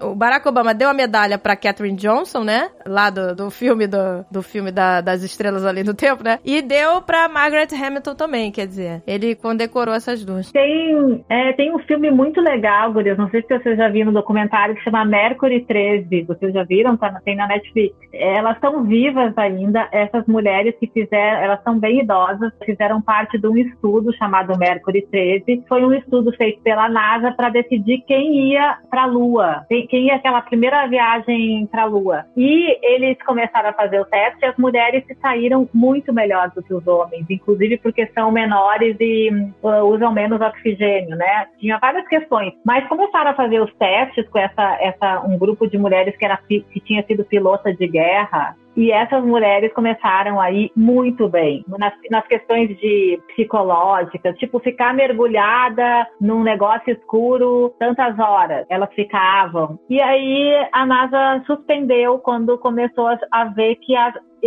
O, 0.02 0.12
o 0.12 0.16
Barack 0.16 0.48
Obama 0.48 0.74
deu 0.74 0.90
a 0.90 0.94
medalha 0.94 1.38
pra 1.38 1.56
Katherine 1.56 1.98
Johnson, 1.98 2.44
né, 2.44 2.70
lá 2.86 3.10
do, 3.10 3.36
do 3.36 3.50
filme 3.50 3.88
do, 3.88 4.26
do 4.32 4.42
filme 4.42 4.72
da- 4.72 5.02
das 5.02 5.24
estrelas 5.24 5.66
ali 5.66 5.84
no 5.84 5.94
tempo, 5.94 6.24
né, 6.24 6.40
e 6.44 6.62
deu 6.62 7.02
pra 7.02 7.28
Margaret 7.30 7.68
Hamilton 7.74 8.16
também, 8.16 8.52
quer 8.52 8.66
dizer. 8.68 9.02
Ele 9.06 9.36
condecorou 9.36 9.94
essas 9.94 10.24
duas. 10.26 10.52
Tem, 10.52 11.24
é, 11.30 11.54
tem 11.54 11.74
um 11.74 11.80
filme 11.80 12.10
muito 12.12 12.40
legal, 12.42 12.92
Gurias. 12.92 13.18
Não 13.18 13.30
sei 13.30 13.42
se 13.42 13.48
vocês 13.60 13.78
já 13.78 13.88
viram 13.90 14.10
um 14.12 14.14
documentário 14.14 14.76
que 14.76 14.82
chama 14.84 15.04
Mercury 15.06 15.66
13. 15.66 16.24
Vocês 16.24 16.54
já 16.54 16.64
viram? 16.64 16.96
Tá, 16.98 17.20
tem 17.24 17.36
na 17.36 17.48
Netflix. 17.48 17.96
Elas 18.14 18.56
estão 18.56 18.84
vivas 18.84 19.38
ainda. 19.38 19.88
Essas 19.92 20.26
mulheres 20.28 20.74
que 20.80 20.88
fizeram, 20.88 21.40
elas 21.44 21.62
são 21.64 21.78
bem 21.80 22.00
idosas, 22.02 22.52
fizeram 22.66 23.02
parte 23.02 23.38
de 23.38 23.48
um 23.48 23.58
estudo 23.58 24.16
chamado 24.18 24.58
Mercury 24.58 25.06
13. 25.12 25.64
Foi 25.68 25.84
um 25.84 25.94
estudo 25.94 26.32
feito 26.34 26.47
pela 26.64 26.90
NASA 26.90 27.32
para 27.32 27.50
decidir 27.50 28.04
quem 28.08 28.52
ia 28.52 28.78
para 28.90 29.04
a 29.04 29.06
Lua, 29.06 29.66
quem 29.70 30.08
ia 30.08 30.16
aquela 30.16 30.42
primeira 30.42 30.88
viagem 30.88 31.66
para 31.68 31.84
a 31.84 31.86
Lua. 31.86 32.26
E 32.36 32.78
eles 32.82 33.18
começaram 33.24 33.70
a 33.70 33.74
fazer 33.74 34.00
o 34.00 34.06
teste 34.06 34.40
e 34.42 34.46
as 34.46 34.58
mulheres 34.58 35.06
se 35.06 35.16
saíram 35.16 35.68
muito 35.74 36.14
melhor 36.14 36.50
do 36.52 36.64
que 36.64 36.74
os 36.74 36.86
homens, 36.88 37.26
inclusive 37.30 37.78
porque 37.78 38.08
são 38.14 38.32
menores 38.32 38.96
e 39.00 39.30
hum, 39.32 39.54
usam 39.86 40.12
menos 40.14 40.42
oxigênio, 40.42 41.16
né? 41.16 41.48
Tinha 41.60 41.78
várias 41.80 42.08
questões, 42.08 42.54
mas 42.66 42.88
começaram 42.88 43.32
a 43.32 43.36
fazer 43.36 43.62
os 43.62 43.74
testes 43.76 44.28
com 44.30 44.40
essa, 44.40 44.78
essa 44.82 45.22
um 45.22 45.38
grupo 45.38 45.68
de 45.68 45.78
mulheres 45.78 46.16
que 46.18 46.26
era 46.26 46.38
que 46.38 46.80
tinha 46.82 47.04
sido 47.04 47.26
pilota 47.26 47.74
de 47.74 47.88
guerra 47.88 48.56
e 48.78 48.92
essas 48.92 49.26
mulheres 49.26 49.74
começaram 49.74 50.40
a 50.40 50.52
ir 50.52 50.72
muito 50.76 51.28
bem 51.28 51.66
nas, 51.68 51.94
nas 52.12 52.28
questões 52.28 52.70
de 52.78 53.20
psicológicas, 53.30 54.38
tipo 54.38 54.60
ficar 54.60 54.94
mergulhada 54.94 56.08
num 56.22 56.44
negócio 56.44 56.94
escuro 56.94 57.74
tantas 57.80 58.18
horas, 58.20 58.68
elas 58.70 58.94
ficavam. 58.94 59.80
E 59.90 60.00
aí 60.00 60.54
a 60.72 60.86
NASA 60.86 61.44
suspendeu 61.48 62.20
quando 62.20 62.58
começou 62.60 63.10
a, 63.32 63.46
ver 63.46 63.76
que 63.78 63.96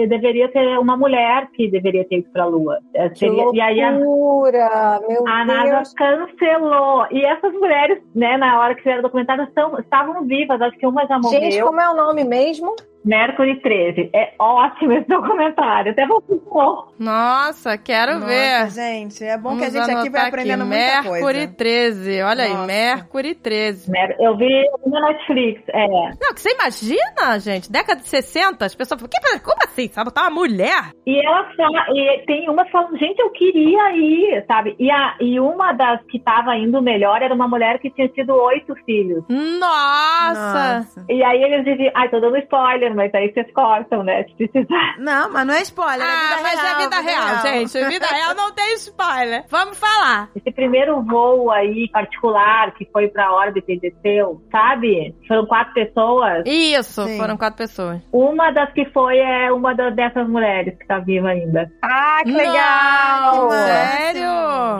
a, 0.02 0.06
deveria 0.08 0.48
ter 0.50 0.78
uma 0.78 0.96
mulher 0.96 1.48
que 1.52 1.70
deveria 1.70 2.04
ter 2.08 2.18
ido 2.18 2.30
para 2.32 2.42
a 2.44 2.46
Lua. 2.46 2.78
É, 2.94 3.08
Que 3.08 3.18
seria- 3.18 3.44
e 3.52 3.60
aí 3.60 3.80
a, 3.82 3.90
loucura! 3.90 5.00
Meu 5.08 5.26
a 5.28 5.44
Deus! 5.44 5.46
NASA 5.46 5.94
cancelou. 5.96 7.06
E 7.10 7.24
essas 7.24 7.52
mulheres, 7.52 8.02
né, 8.14 8.36
na 8.36 8.58
hora 8.60 8.74
que 8.74 8.82
fizeram 8.82 9.00
o 9.00 9.02
documentário, 9.02 9.44
estão, 9.44 9.78
estavam 9.78 10.24
vivas. 10.26 10.60
Acho 10.60 10.76
que 10.78 10.86
uma 10.86 11.06
já 11.06 11.18
morreu. 11.18 11.40
Gente, 11.40 11.62
como 11.62 11.80
é 11.80 11.88
o 11.90 11.94
nome 11.96 12.24
mesmo? 12.24 12.74
Mercury 13.02 13.58
13. 13.62 14.10
É 14.14 14.34
ótimo 14.38 14.92
esse 14.92 15.08
documentário. 15.08 15.92
Até 15.92 16.06
vou 16.06 16.20
pôr. 16.20 16.92
Nossa, 16.98 17.78
quero 17.78 18.14
Nossa, 18.18 18.26
ver. 18.26 18.70
gente, 18.72 19.24
é 19.24 19.38
bom 19.38 19.56
que 19.56 19.64
a 19.64 19.70
Vamos 19.70 19.86
gente 19.86 19.96
aqui 19.98 20.10
vai 20.10 20.28
aprendendo 20.28 20.60
aqui. 20.64 20.68
muita 20.70 21.02
Mercury 21.02 21.20
coisa. 21.22 21.46
13. 21.56 22.22
Olha 22.22 22.44
aí, 22.44 22.52
Nossa. 22.52 22.66
Mercury 22.66 23.34
13. 23.34 23.90
Mer- 23.90 24.16
Eu 24.20 24.36
vi 24.36 24.64
na 24.86 25.00
Netflix. 25.00 25.62
É. 25.68 25.86
Não, 25.88 26.34
que 26.34 26.40
você 26.42 26.52
imagina, 26.52 27.38
gente? 27.38 27.72
Década 27.72 28.02
de 28.02 28.06
60, 28.08 28.66
as 28.66 28.74
pessoas 28.74 29.00
falam, 29.00 29.10
"Que- 29.10 29.40
como 29.40 29.56
assim? 29.64 29.89
Sabe 29.90 30.06
botar 30.06 30.22
uma 30.22 30.30
mulher? 30.30 30.92
E 31.06 31.18
ela 31.26 31.44
fala, 31.56 31.84
e 31.94 32.22
tem 32.26 32.48
umas 32.48 32.68
falando, 32.70 32.96
gente, 32.98 33.18
eu 33.20 33.30
queria 33.30 33.92
ir, 33.96 34.44
sabe? 34.46 34.74
E, 34.78 34.90
a, 34.90 35.14
e 35.20 35.38
uma 35.40 35.72
das 35.72 36.00
que 36.08 36.18
estava 36.18 36.54
indo 36.56 36.80
melhor 36.82 37.22
era 37.22 37.34
uma 37.34 37.48
mulher 37.48 37.78
que 37.78 37.90
tinha 37.90 38.08
tido 38.08 38.34
oito 38.34 38.74
filhos. 38.84 39.24
Nossa! 39.28 40.78
Nossa. 40.78 41.04
E 41.08 41.22
aí 41.22 41.42
eles 41.42 41.64
diziam, 41.64 41.90
ai, 41.94 42.08
tô 42.08 42.20
dando 42.20 42.36
spoiler, 42.38 42.94
mas 42.94 43.14
aí 43.14 43.32
vocês 43.32 43.50
cortam, 43.52 44.02
né? 44.02 44.24
Se 44.24 44.34
precisar. 44.34 44.96
Não, 44.98 45.32
mas 45.32 45.46
não 45.46 45.54
é 45.54 45.62
spoiler, 45.62 46.00
é 46.06 46.10
Ah, 46.10 46.36
vida 46.36 46.42
mas 46.42 46.60
real. 46.60 46.74
é 46.74 46.82
vida 46.82 47.00
real, 47.00 47.38
gente. 47.42 47.84
Vida 47.88 48.06
real 48.06 48.34
não 48.34 48.52
tem 48.52 48.74
spoiler. 48.74 49.44
Vamos 49.48 49.78
falar. 49.78 50.28
Esse 50.36 50.50
primeiro 50.52 51.00
voo 51.02 51.50
aí 51.50 51.88
particular 51.90 52.72
que 52.72 52.84
foi 52.92 53.08
pra 53.08 53.32
órbita 53.32 53.72
e 53.72 53.80
desceu, 53.80 54.40
sabe? 54.50 55.14
Foram 55.26 55.46
quatro 55.46 55.74
pessoas. 55.74 56.42
Isso, 56.46 57.02
Sim. 57.06 57.16
foram 57.18 57.36
quatro 57.36 57.56
pessoas. 57.58 58.00
Uma 58.12 58.50
das 58.50 58.72
que 58.72 58.84
foi 58.86 59.18
é 59.18 59.52
uma 59.52 59.69
das, 59.74 59.94
dessas 59.94 60.28
mulheres 60.28 60.76
que 60.78 60.86
tá 60.86 60.98
viva 60.98 61.28
ainda. 61.28 61.70
Ah, 61.82 62.20
que 62.24 62.32
legal! 62.32 63.50
Sério? 63.50 64.30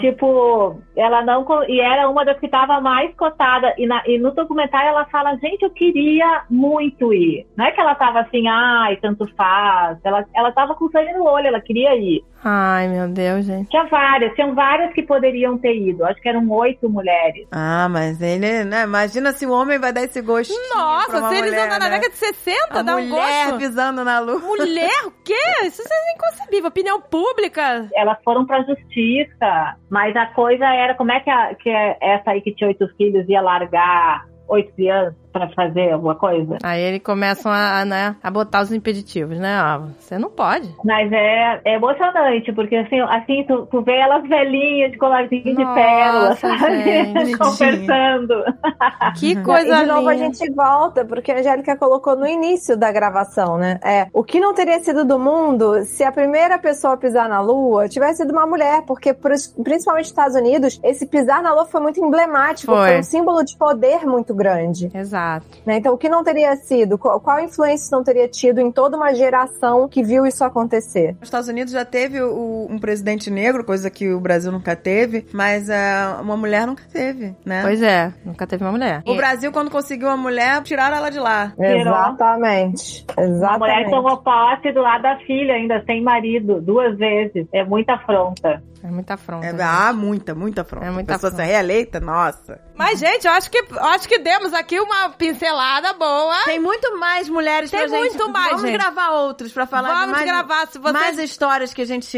Tipo, 0.00 0.80
ela 0.96 1.22
não. 1.22 1.44
E 1.68 1.80
era 1.80 2.08
uma 2.08 2.24
das 2.24 2.38
que 2.38 2.48
tava 2.48 2.80
mais 2.80 3.14
cotada. 3.16 3.74
E, 3.78 3.86
na- 3.86 4.02
e 4.06 4.18
no 4.18 4.30
documentário 4.32 4.88
ela 4.90 5.04
fala: 5.06 5.36
gente, 5.36 5.62
eu 5.62 5.70
queria 5.70 6.42
muito 6.50 7.12
ir. 7.12 7.46
Não 7.56 7.64
é 7.66 7.70
que 7.72 7.80
ela 7.80 7.94
tava 7.94 8.20
assim, 8.20 8.46
ai, 8.48 8.96
tanto 8.96 9.26
faz. 9.36 9.98
Ela, 10.04 10.24
ela 10.34 10.52
tava 10.52 10.74
com 10.74 10.88
sangue 10.90 11.12
no 11.12 11.24
olho, 11.24 11.46
ela 11.48 11.60
queria 11.60 11.94
ir. 11.96 12.22
Ai, 12.42 12.88
meu 12.88 13.06
Deus, 13.08 13.44
gente. 13.44 13.68
Tinha 13.68 13.84
várias, 13.84 14.34
tinham 14.34 14.54
várias 14.54 14.94
que 14.94 15.02
poderiam 15.02 15.58
ter 15.58 15.76
ido. 15.76 16.04
Acho 16.06 16.18
que 16.22 16.28
eram 16.28 16.48
oito 16.52 16.88
mulheres. 16.88 17.46
Ah, 17.52 17.86
mas 17.90 18.20
ele, 18.22 18.64
né? 18.64 18.84
Imagina 18.84 19.32
se 19.32 19.44
o 19.44 19.52
homem 19.52 19.78
vai 19.78 19.92
dar 19.92 20.02
esse 20.04 20.22
gostinho 20.22 20.58
pra 20.72 20.78
Nossa, 20.80 21.18
uma 21.18 21.28
se 21.28 21.34
eles 21.36 21.52
andam 21.52 21.78
na 21.78 21.88
né? 21.90 21.98
década 21.98 22.08
de 22.08 22.16
60, 22.16 22.56
A 22.70 22.82
dá 22.82 22.96
um 22.96 23.06
mulher 23.06 23.44
gosto. 23.46 23.58
pisando 23.58 24.04
na 24.04 24.20
lua. 24.20 24.38
Mulher? 24.38 24.79
O 25.06 25.10
quê? 25.24 25.66
Isso 25.66 25.82
é 25.82 26.14
inconcebível. 26.14 26.68
Opinião 26.68 27.00
pública. 27.00 27.88
Elas 27.94 28.18
foram 28.22 28.46
pra 28.46 28.62
justiça, 28.62 29.76
mas 29.90 30.14
a 30.16 30.26
coisa 30.26 30.64
era 30.66 30.94
como 30.94 31.12
é 31.12 31.20
que, 31.20 31.30
a, 31.30 31.54
que 31.54 31.70
essa 32.00 32.30
aí 32.30 32.40
que 32.40 32.54
tinha 32.54 32.68
oito 32.68 32.88
filhos 32.96 33.28
ia 33.28 33.40
largar 33.40 34.26
oito 34.48 34.72
crianças 34.74 35.19
pra 35.32 35.48
fazer 35.50 35.92
alguma 35.92 36.14
coisa? 36.14 36.58
Aí 36.62 36.80
eles 36.80 37.02
começam 37.02 37.50
a, 37.52 37.84
né, 37.84 38.16
a 38.22 38.30
botar 38.30 38.62
os 38.62 38.72
impeditivos, 38.72 39.38
né? 39.38 39.60
Ó, 39.62 39.80
você 39.98 40.18
não 40.18 40.30
pode. 40.30 40.68
Mas 40.84 41.10
é, 41.12 41.60
é 41.64 41.74
emocionante, 41.74 42.52
porque 42.52 42.76
assim, 42.76 43.00
assim 43.00 43.44
tu, 43.46 43.66
tu 43.66 43.82
vê 43.82 43.96
elas 43.96 44.26
velhinhas 44.28 44.92
de 44.92 44.98
colarzinho 44.98 45.42
de 45.44 45.54
Nossa, 45.64 45.74
pérola, 45.74 46.36
sabe? 46.36 46.82
gente. 46.82 47.36
Conversando. 47.38 48.34
Que 49.18 49.32
e 49.32 49.42
coisa 49.42 49.76
de 49.76 49.86
novo 49.86 50.08
a 50.08 50.12
linda. 50.14 50.32
gente 50.32 50.50
volta, 50.52 51.04
porque 51.04 51.32
a 51.32 51.38
Angélica 51.38 51.76
colocou 51.76 52.16
no 52.16 52.26
início 52.26 52.76
da 52.76 52.92
gravação, 52.92 53.56
né? 53.58 53.78
É, 53.82 54.06
o 54.12 54.22
que 54.22 54.38
não 54.40 54.54
teria 54.54 54.78
sido 54.80 55.04
do 55.04 55.18
mundo 55.18 55.84
se 55.84 56.04
a 56.04 56.12
primeira 56.12 56.58
pessoa 56.58 56.94
a 56.94 56.96
pisar 56.96 57.28
na 57.28 57.40
Lua 57.40 57.88
tivesse 57.88 58.18
sido 58.18 58.32
uma 58.32 58.46
mulher, 58.46 58.82
porque 58.86 59.12
pros- 59.14 59.48
principalmente 59.62 60.04
nos 60.04 60.08
Estados 60.10 60.36
Unidos, 60.36 60.80
esse 60.82 61.06
pisar 61.06 61.42
na 61.42 61.52
Lua 61.52 61.66
foi 61.66 61.80
muito 61.80 62.00
emblemático, 62.04 62.72
Foi. 62.72 62.88
foi, 62.88 62.98
um 62.98 63.02
símbolo 63.02 63.44
de 63.44 63.56
poder 63.56 64.04
muito 64.06 64.34
grande. 64.34 64.90
Exato. 64.94 65.19
Né? 65.66 65.76
Então, 65.76 65.94
o 65.94 65.98
que 65.98 66.08
não 66.08 66.22
teria 66.24 66.54
sido? 66.56 66.96
Qual, 66.98 67.20
qual 67.20 67.40
influência 67.40 67.88
não 67.96 68.02
teria 68.04 68.28
tido 68.28 68.60
em 68.60 68.70
toda 68.70 68.96
uma 68.96 69.12
geração 69.14 69.88
que 69.88 70.02
viu 70.02 70.26
isso 70.26 70.42
acontecer? 70.44 71.16
Os 71.20 71.26
Estados 71.28 71.48
Unidos 71.48 71.72
já 71.72 71.84
teve 71.84 72.20
o- 72.22 72.66
um 72.70 72.78
presidente 72.78 73.30
negro, 73.30 73.64
coisa 73.64 73.90
que 73.90 74.12
o 74.12 74.20
Brasil 74.20 74.50
nunca 74.52 74.74
teve, 74.76 75.26
mas 75.32 75.68
ah, 75.70 76.18
uma 76.22 76.36
mulher 76.36 76.66
nunca 76.66 76.82
teve, 76.92 77.34
né? 77.44 77.62
Pois 77.62 77.82
é, 77.82 78.12
nunca 78.24 78.46
teve 78.46 78.64
uma 78.64 78.72
mulher. 78.72 79.02
O 79.06 79.14
Brasil, 79.14 79.50
quando 79.52 79.70
conseguiu 79.70 80.08
uma 80.08 80.16
mulher, 80.16 80.62
tiraram 80.62 80.96
ela 80.96 81.10
de 81.10 81.18
lá. 81.18 81.52
Exatamente. 81.58 83.04
A 83.16 83.20
mulher 83.22 83.30
Exatamente. 83.36 83.90
tomou 83.90 84.16
posse 84.18 84.72
do 84.72 84.80
lado 84.80 85.02
da 85.02 85.16
filha, 85.18 85.54
ainda 85.54 85.82
sem 85.84 86.02
marido, 86.02 86.60
duas 86.60 86.96
vezes. 86.96 87.46
É 87.52 87.64
muita 87.64 87.94
afronta. 87.94 88.62
É 88.82 88.88
muita 88.90 89.14
afronta. 89.14 89.46
É, 89.46 89.50
gente. 89.50 89.60
ah, 89.62 89.92
muita, 89.92 90.34
muita 90.34 90.62
afronta. 90.62 90.86
É 90.86 90.90
muita 90.90 91.14
afronta. 91.16 91.36
ser 91.36 91.42
reeleita, 91.44 92.00
nossa. 92.00 92.60
Mas, 92.76 92.98
gente, 92.98 93.26
eu 93.26 93.32
acho 93.32 93.50
que, 93.50 93.58
eu 93.58 93.84
acho 93.84 94.08
que 94.08 94.18
demos 94.18 94.54
aqui 94.54 94.80
uma 94.80 95.10
pincelada 95.10 95.92
boa. 95.92 96.44
Tem 96.44 96.58
muito 96.58 96.98
mais 96.98 97.28
mulheres 97.28 97.70
Tem 97.70 97.80
pra 97.80 97.88
gente. 97.88 98.10
muito 98.16 98.28
mais, 98.32 98.50
Vamos 98.52 98.62
gente. 98.62 98.72
gravar 98.78 99.10
outros 99.10 99.52
pra 99.52 99.66
falar 99.66 99.88
Vamos 99.92 100.10
mais, 100.12 100.24
gravar, 100.24 100.66
se 100.68 100.78
você- 100.78 100.92
mais 100.92 101.18
histórias 101.18 101.74
que 101.74 101.82
a 101.82 101.86
gente 101.86 102.16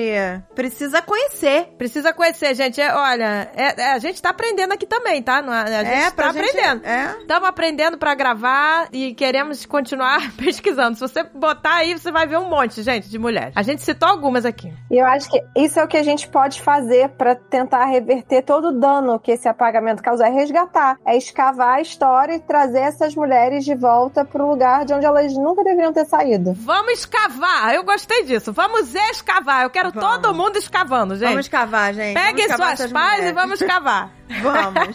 precisa 0.54 1.02
conhecer. 1.02 1.68
Precisa 1.78 2.12
conhecer, 2.12 2.54
gente. 2.54 2.80
É, 2.80 2.94
olha, 2.94 3.50
é- 3.56 3.80
é, 3.82 3.92
a 3.92 3.98
gente 3.98 4.20
tá 4.22 4.30
aprendendo 4.30 4.72
aqui 4.72 4.86
também, 4.86 5.22
tá? 5.22 5.42
Não- 5.42 5.52
A 5.52 5.66
gente 5.66 5.88
É, 5.90 6.10
pra 6.10 6.26
tá 6.28 6.32
gente- 6.32 6.48
aprendendo. 6.50 6.84
é. 6.86 7.16
Estamos 7.20 7.48
aprendendo 7.48 7.98
pra 7.98 8.14
gravar 8.14 8.88
e 8.92 9.14
queremos 9.14 9.66
continuar 9.66 10.18
pesquisando. 10.36 10.94
Se 10.94 11.00
você 11.00 11.22
botar 11.24 11.74
aí, 11.76 11.92
você 11.98 12.10
vai 12.12 12.26
ver 12.26 12.38
um 12.38 12.48
monte, 12.48 12.82
gente, 12.82 13.08
de 13.08 13.18
mulheres. 13.18 13.52
A 13.56 13.62
gente 13.62 13.82
citou 13.82 14.08
algumas 14.08 14.44
aqui. 14.44 14.72
E 14.90 14.98
eu 14.98 15.06
acho 15.06 15.28
que 15.30 15.42
isso 15.56 15.78
é 15.80 15.84
o 15.84 15.88
que 15.88 15.96
a 15.96 16.02
gente 16.02 16.28
pode 16.28 16.51
fazer 16.60 17.10
pra 17.10 17.34
tentar 17.34 17.84
reverter 17.86 18.42
todo 18.42 18.68
o 18.68 18.72
dano 18.80 19.18
que 19.18 19.32
esse 19.32 19.48
apagamento 19.48 20.02
causou. 20.02 20.26
É 20.26 20.30
resgatar, 20.30 20.98
é 21.04 21.16
escavar 21.16 21.76
a 21.76 21.80
história 21.80 22.34
e 22.34 22.40
trazer 22.40 22.80
essas 22.80 23.14
mulheres 23.14 23.64
de 23.64 23.74
volta 23.74 24.24
pro 24.24 24.46
lugar 24.46 24.84
de 24.84 24.92
onde 24.92 25.06
elas 25.06 25.32
nunca 25.34 25.62
deveriam 25.64 25.92
ter 25.92 26.04
saído. 26.04 26.52
Vamos 26.54 26.92
escavar. 26.92 27.74
Eu 27.74 27.84
gostei 27.84 28.24
disso. 28.24 28.52
Vamos 28.52 28.94
escavar. 28.94 29.62
Eu 29.64 29.70
quero 29.70 29.90
Vamos. 29.90 30.18
todo 30.18 30.34
mundo 30.34 30.56
escavando, 30.56 31.16
gente. 31.16 31.30
Vamos 31.30 31.48
cavar, 31.48 31.94
gente. 31.94 32.14
Peguem 32.14 32.48
suas 32.48 32.92
pás 32.92 33.24
e 33.24 33.32
vamos 33.32 33.60
escavar. 33.60 34.10
Vamos. 34.40 34.94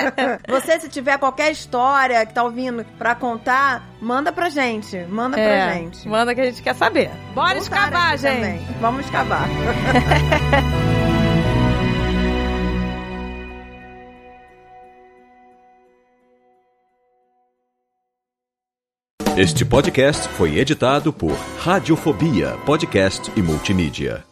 Você, 0.48 0.80
se 0.80 0.88
tiver 0.88 1.18
qualquer 1.18 1.50
história 1.50 2.24
que 2.24 2.32
tá 2.32 2.42
ouvindo 2.42 2.84
pra 2.96 3.14
contar, 3.14 3.88
manda 4.00 4.32
pra 4.32 4.48
gente. 4.48 4.96
Manda 5.08 5.36
pra 5.36 5.42
É, 5.44 5.74
gente. 5.74 6.08
manda 6.08 6.34
que 6.34 6.40
a 6.40 6.44
gente 6.44 6.62
quer 6.62 6.74
saber. 6.74 7.10
Bora 7.34 7.54
Voltar 7.54 7.58
escavar, 7.58 8.18
gente. 8.18 8.34
também. 8.36 8.66
Vamos 8.80 9.04
escavar. 9.04 9.48
Este 19.36 19.64
podcast 19.64 20.28
foi 20.30 20.58
editado 20.58 21.12
por 21.12 21.32
Radiofobia, 21.58 22.56
podcast 22.66 23.30
e 23.36 23.42
multimídia. 23.42 24.24